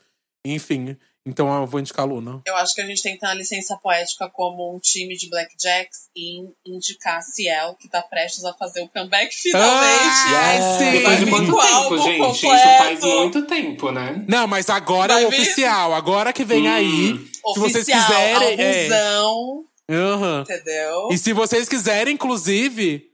[0.44, 0.97] Enfim,
[1.27, 2.40] então eu vou indicar a Luna.
[2.47, 5.28] Eu acho que a gente tem que ter uma licença poética como um time de
[5.28, 10.35] Blackjacks e indicar a Ciel, que tá prestes a fazer o comeback finalmente.
[10.35, 10.90] Ah, sim!
[10.93, 12.31] Depois de quanto com tempo, gente?
[12.32, 12.78] Isso completo.
[12.78, 14.24] faz muito tempo, né?
[14.28, 15.40] Não, mas agora é Vai o vir?
[15.40, 15.93] oficial.
[15.94, 16.73] Agora que vem Hum.
[16.73, 17.19] aí.
[17.55, 18.77] Se vocês Oficial, quiserem, é.
[18.85, 20.40] albumzão, Aham.
[20.43, 21.09] entendeu?
[21.11, 23.05] E se vocês quiserem, inclusive,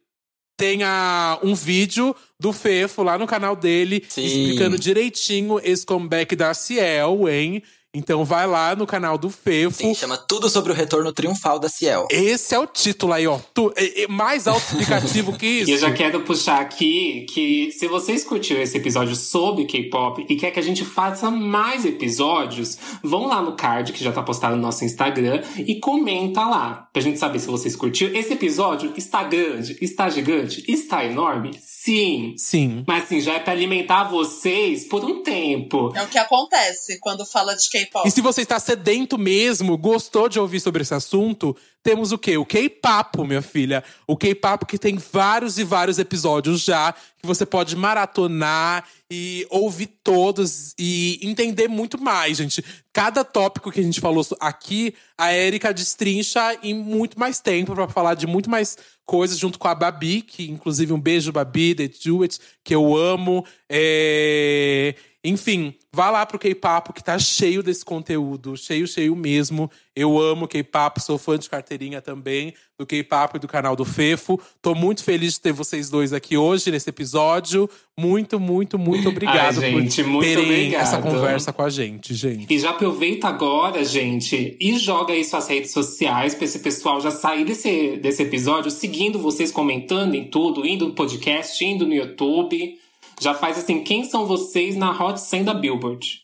[0.56, 4.24] tem a- um vídeo do Fefo lá no canal dele, Sim.
[4.24, 7.62] explicando direitinho esse comeback da Ciel, hein?
[7.94, 9.76] Então vai lá no canal do Fefo.
[9.76, 12.06] Sim, chama Tudo sobre o Retorno Triunfal da Ciel.
[12.10, 13.38] Esse é o título aí, ó.
[13.52, 15.70] Tu- é- é mais autoexplicativo que isso.
[15.70, 20.36] E eu já quero puxar aqui que se vocês curtiram esse episódio sobre K-pop e
[20.36, 24.56] quer que a gente faça mais episódios, vão lá no card que já tá postado
[24.56, 28.14] no nosso Instagram e comenta lá, pra gente saber se vocês curtiram.
[28.18, 31.50] Esse episódio está grande, está gigante, está enorme?
[31.84, 32.34] Sim.
[32.36, 32.84] Sim.
[32.86, 35.92] Mas assim, já é pra alimentar vocês por um tempo.
[35.96, 38.06] É o que acontece quando fala de K-pop.
[38.06, 42.36] E se você está sedento mesmo, gostou de ouvir sobre esse assunto, temos o quê?
[42.36, 43.82] O K-Papo, minha filha.
[44.06, 49.88] O K-Papo que tem vários e vários episódios já, que você pode maratonar e ouvir
[50.02, 52.64] todos e entender muito mais, gente.
[52.92, 57.88] Cada tópico que a gente falou aqui, a Erika destrincha em muito mais tempo para
[57.88, 61.88] falar de muito mais coisas junto com a Babi, que inclusive um beijo, Babi, The
[61.88, 62.26] Do
[62.62, 63.44] que eu amo.
[63.68, 64.94] É...
[65.24, 69.70] Enfim, vá lá pro K-Papo que tá cheio desse conteúdo, cheio, cheio mesmo.
[69.94, 74.40] Eu amo K-Papo, sou fã de carteirinha também, do K-Papo e do canal do Fefo.
[74.60, 77.70] Tô muito feliz de ter vocês dois aqui hoje nesse episódio.
[77.96, 80.82] Muito, muito, muito obrigado gente, por muito terem obrigado.
[80.82, 82.52] essa conversa com a gente, gente.
[82.52, 87.12] E já aproveita agora, gente, e joga aí suas redes sociais pra esse pessoal já
[87.12, 92.76] sair desse, desse episódio seguindo vocês, comentando em tudo, indo no podcast, indo no YouTube.
[93.20, 96.22] Já faz assim, quem são vocês na Hot 100 da Billboard?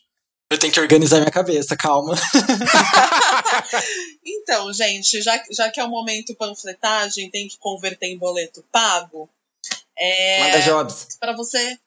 [0.51, 2.15] Eu tenho que organizar minha cabeça, calma.
[4.25, 9.29] Então, gente, já, já que é o momento panfletagem, tem que converter em boleto pago.
[9.97, 11.17] É, Manda jobs.
[11.19, 11.77] Pra você,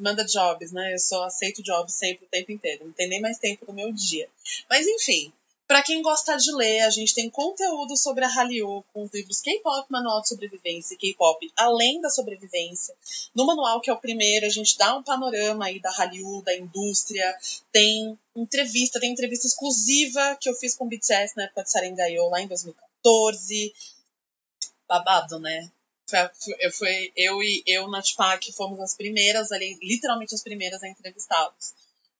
[0.00, 0.94] manda jobs, né?
[0.94, 2.86] Eu só aceito jobs sempre o tempo inteiro.
[2.86, 4.28] Não tem nem mais tempo no meu dia.
[4.68, 5.32] Mas enfim,
[5.66, 9.40] Para quem gosta de ler, a gente tem conteúdo sobre a Hallyu, com os livros
[9.40, 12.94] K-pop, Manual de Sobrevivência e K-pop Além da Sobrevivência.
[13.34, 16.56] No manual, que é o primeiro, a gente dá um panorama aí da Hallyu, da
[16.56, 17.36] indústria,
[17.72, 22.28] tem entrevista, tem entrevista exclusiva que eu fiz com o BTS na época de Sarengayo,
[22.28, 23.74] lá em 2014.
[24.86, 25.68] Babado, né?
[26.60, 31.74] Eu, fui, eu e eu, Natpak, fomos as primeiras, ali, literalmente as primeiras a entrevistá-los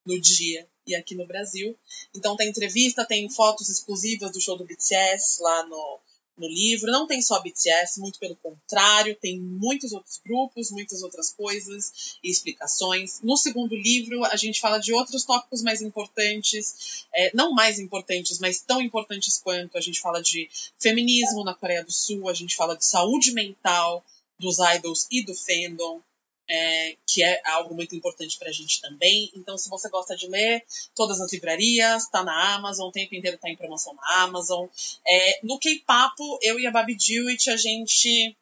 [0.04, 1.76] no dia e aqui no Brasil.
[2.14, 6.00] Então tem entrevista, tem fotos exclusivas do show do BTS lá no,
[6.36, 6.90] no livro.
[6.90, 12.30] Não tem só BTS, muito pelo contrário, tem muitos outros grupos, muitas outras coisas e
[12.30, 13.20] explicações.
[13.22, 18.38] No segundo livro, a gente fala de outros tópicos mais importantes, é, não mais importantes,
[18.38, 19.76] mas tão importantes quanto.
[19.76, 20.48] A gente fala de
[20.78, 24.04] feminismo na Coreia do Sul, a gente fala de saúde mental
[24.38, 26.02] dos idols e do fandom
[26.48, 29.30] é, que é algo muito importante para a gente também.
[29.34, 30.64] Então, se você gosta de ler,
[30.94, 34.66] todas as livrarias, está na Amazon, o tempo inteiro está em promoção na Amazon.
[35.06, 38.36] É, no K-Papo, eu e a Babi Dewitt, a gente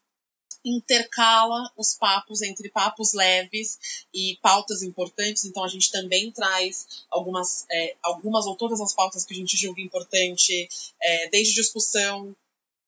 [0.65, 3.79] intercala os papos entre papos leves
[4.15, 5.45] e pautas importantes.
[5.45, 9.57] Então, a gente também traz algumas, é, algumas ou todas as pautas que a gente
[9.57, 10.69] julga importante,
[11.01, 12.35] é, desde discussão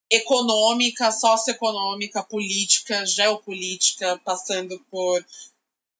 [0.09, 5.25] econômica, socioeconômica, política, geopolítica, passando por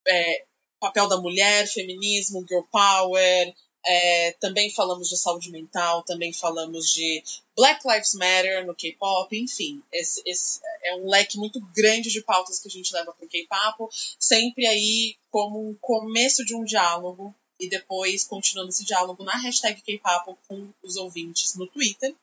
[0.08, 0.46] é,
[0.80, 3.54] papel da mulher, feminismo, girl power.
[3.86, 7.24] É, também falamos de saúde mental, também falamos de
[7.56, 12.60] Black Lives Matter no K-pop, enfim, esse, esse, é um leque muito grande de pautas
[12.60, 13.88] que a gente leva para o K-pop,
[14.20, 19.82] sempre aí como um começo de um diálogo e depois continuando esse diálogo na hashtag
[19.82, 22.14] K-pop com os ouvintes no Twitter.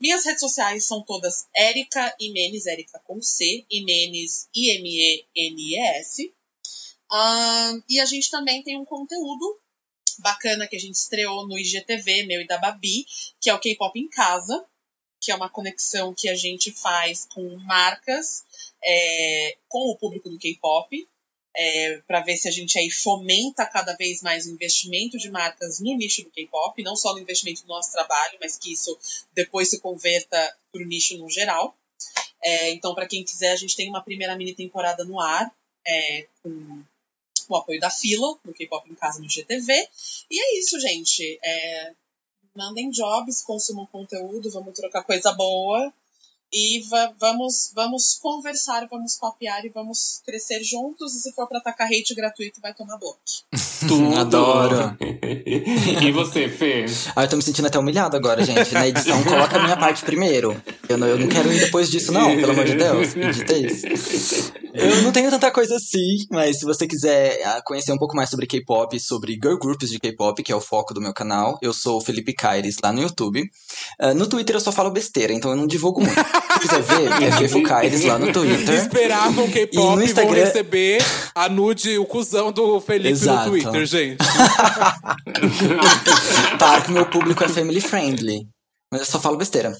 [0.00, 6.32] Minhas redes sociais são todas Erika Imenes, Erika com C, Imenes, I-M-E-N-E-S.
[7.10, 9.60] Um, e a gente também tem um conteúdo
[10.18, 13.06] bacana que a gente estreou no IGTV, meu e da Babi,
[13.40, 14.64] que é o K-Pop em Casa,
[15.20, 18.44] que é uma conexão que a gente faz com marcas,
[18.82, 21.08] é, com o público do K-Pop
[21.56, 25.80] é, para ver se a gente aí fomenta cada vez mais o investimento de marcas
[25.80, 28.96] no nicho do K-pop, não só no investimento do nosso trabalho, mas que isso
[29.34, 31.74] depois se converta para o nicho no geral.
[32.42, 35.50] É, então, para quem quiser, a gente tem uma primeira mini temporada no ar,
[35.86, 36.84] é, com
[37.48, 39.72] o apoio da Fila, do K-pop em casa no GTV.
[40.30, 41.38] E é isso, gente.
[41.42, 41.92] É,
[42.54, 45.92] mandem jobs, consumam conteúdo, vamos trocar coisa boa
[46.52, 51.14] e va vamos, vamos conversar, vamos papear e vamos crescer juntos.
[51.14, 53.18] E se for para atacar hate gratuito, vai tomar bloco.
[53.88, 54.16] Tudo.
[54.16, 54.96] Adoro.
[56.02, 56.86] e você, Fê?
[57.14, 58.72] Ah, eu tô me sentindo até humilhado agora, gente.
[58.72, 60.60] Na edição, coloca a minha parte primeiro.
[60.88, 63.14] Eu não, eu não quero ir depois disso, não, pelo amor de Deus.
[63.14, 64.52] Edita isso.
[64.72, 68.28] Eu não tenho tanta coisa assim, mas se você quiser ah, conhecer um pouco mais
[68.28, 71.72] sobre K-pop, sobre girl groups de K-pop, que é o foco do meu canal, eu
[71.72, 73.42] sou o Felipe Caires lá no YouTube.
[74.00, 76.14] Uh, no Twitter eu só falo besteira, então eu não divulgo muito.
[76.52, 78.74] Se quiser ver, é Fefo Caires lá no Twitter.
[78.74, 80.34] Esperavam K-pop e Instagram...
[80.34, 81.02] vão receber
[81.34, 83.50] a nude, o cuzão do Felipe Exato.
[83.50, 84.18] no Twitter, gente.
[86.58, 88.46] tá, que meu público é family friendly.
[88.92, 89.76] Mas eu só falo besteira.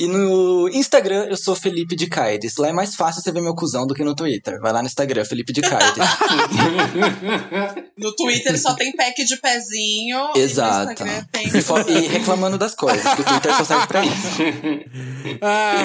[0.00, 2.56] E no Instagram eu sou Felipe de Caires.
[2.56, 4.58] Lá é mais fácil você ver meu cuzão do que no Twitter.
[4.60, 5.94] Vai lá no Instagram, Felipe de Caires.
[7.96, 10.32] no Twitter só tem pack de pezinho.
[10.34, 11.04] Exato.
[11.04, 11.46] E, tem...
[11.46, 14.14] e, e reclamando das coisas, porque o Twitter só serve pra isso.
[15.40, 15.82] Ah,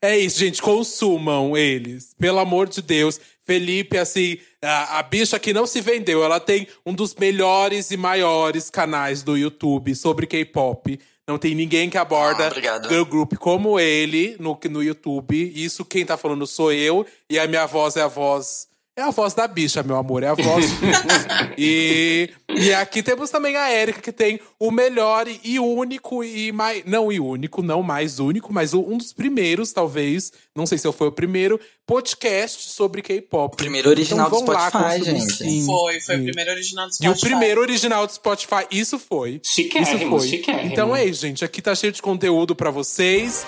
[0.00, 0.60] é isso, gente.
[0.60, 2.14] Consumam eles.
[2.18, 3.18] Pelo amor de Deus.
[3.44, 7.96] Felipe, assim, a, a bicha que não se vendeu, ela tem um dos melhores e
[7.96, 10.98] maiores canais do YouTube sobre K-pop.
[11.30, 15.52] Não tem ninguém que aborda ah, girl group como ele no, no YouTube.
[15.54, 17.06] Isso quem tá falando sou eu.
[17.28, 18.66] E a minha voz é a voz
[19.00, 20.22] é a voz da bicha, meu amor.
[20.22, 20.66] É a voz.
[21.56, 26.84] e, e aqui temos também a Érica, que tem o melhor e único e mais.
[26.84, 30.32] Não, e único, não mais único, mas um dos primeiros, talvez.
[30.54, 33.56] Não sei se eu fui o primeiro, podcast sobre K-pop.
[33.56, 35.32] Primeiro original então, do Spotify, gente.
[35.32, 36.20] Sim, foi, foi sim.
[36.20, 37.14] o primeiro original do Spotify.
[37.14, 39.40] E o primeiro original do Spotify, isso foi.
[39.42, 40.28] Chiquérrimo, isso foi.
[40.28, 40.72] Chiquérrimo.
[40.72, 41.44] Então é isso, gente.
[41.44, 43.46] Aqui tá cheio de conteúdo para vocês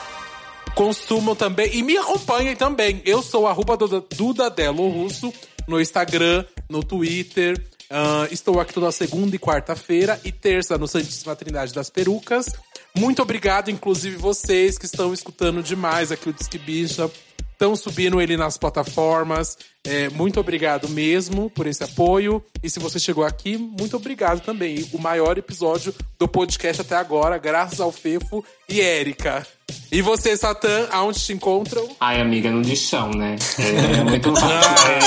[0.75, 3.03] consumam também e me acompanhem também.
[3.05, 5.33] Eu sou arroba Duda Delo Russo
[5.67, 7.61] no Instagram, no Twitter.
[7.91, 12.47] Uh, estou aqui toda segunda e quarta-feira e terça no Santíssima Trindade das Perucas.
[12.95, 17.11] Muito obrigado, inclusive vocês que estão escutando demais aqui o Disque Bicha.
[17.53, 19.57] Estão subindo ele nas plataformas.
[19.85, 22.43] É, muito obrigado mesmo por esse apoio.
[22.63, 24.89] E se você chegou aqui, muito obrigado também.
[24.93, 29.47] O maior episódio do podcast até agora, graças ao Fefo e Érica.
[29.91, 31.87] E você, Satã, aonde te encontram?
[32.01, 33.37] Ai, amiga, no lixão, né?
[33.59, 34.49] É, é muito fácil.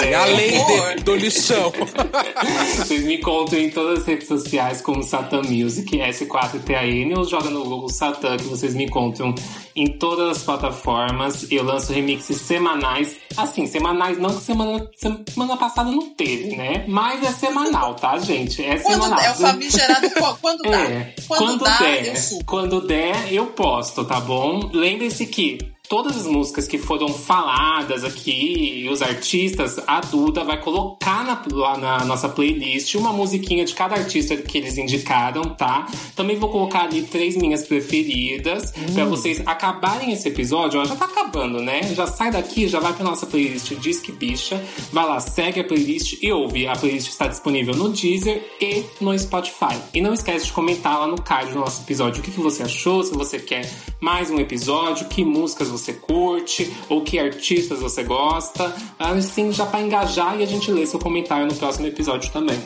[0.02, 0.52] Ah, É, além
[0.98, 1.72] de- do lixão.
[2.78, 7.64] Vocês me encontram em todas as redes sociais como Satan Music, S4TAN, ou joga no
[7.64, 9.34] Google Satan, que vocês me encontram
[9.76, 11.48] em todas as plataformas.
[11.52, 13.16] Eu lanço remixes semanais.
[13.36, 14.88] Assim, semanais não que semana,
[15.28, 16.86] semana passada não teve, né?
[16.88, 18.64] Mas é semanal, tá, gente?
[18.64, 19.20] É Quando semanal.
[19.26, 20.82] é o famigerado, qu- quando dá.
[20.82, 22.46] É, Quando, dá, der, eu subo.
[22.46, 24.55] quando der, eu posto, tá bom?
[24.74, 30.62] Lembre-se que todas as músicas que foram faladas aqui, e os artistas, a Duda vai
[30.62, 35.88] colocar na, lá na nossa playlist uma musiquinha de cada artista que eles indicaram, tá?
[36.16, 41.06] Também vou colocar ali três minhas preferidas, pra vocês acabarem esse episódio, ó, já tá
[41.06, 41.94] acabando, né?
[41.94, 46.18] Já sai daqui, já vai pra nossa playlist Disque Bicha, vai lá, segue a playlist
[46.22, 46.68] e ouve.
[46.68, 49.78] A playlist está disponível no Deezer e no Spotify.
[49.94, 52.64] E não esquece de comentar lá no card do nosso episódio o que, que você
[52.64, 58.04] achou, se você quer mais um episódio, que músicas você curte, ou que artistas você
[58.04, 58.74] gosta.
[58.98, 62.60] Assim, já pra engajar e a gente lê seu comentário no próximo episódio também.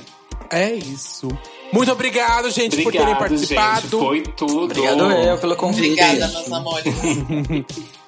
[0.52, 1.28] É isso.
[1.72, 3.82] Muito obrigado, gente, por terem Obrigado, participado.
[3.82, 3.92] gente.
[3.92, 4.64] Foi tudo.
[4.64, 6.02] Obrigado eu pelo convite.
[6.02, 6.94] Obrigada, meus amores.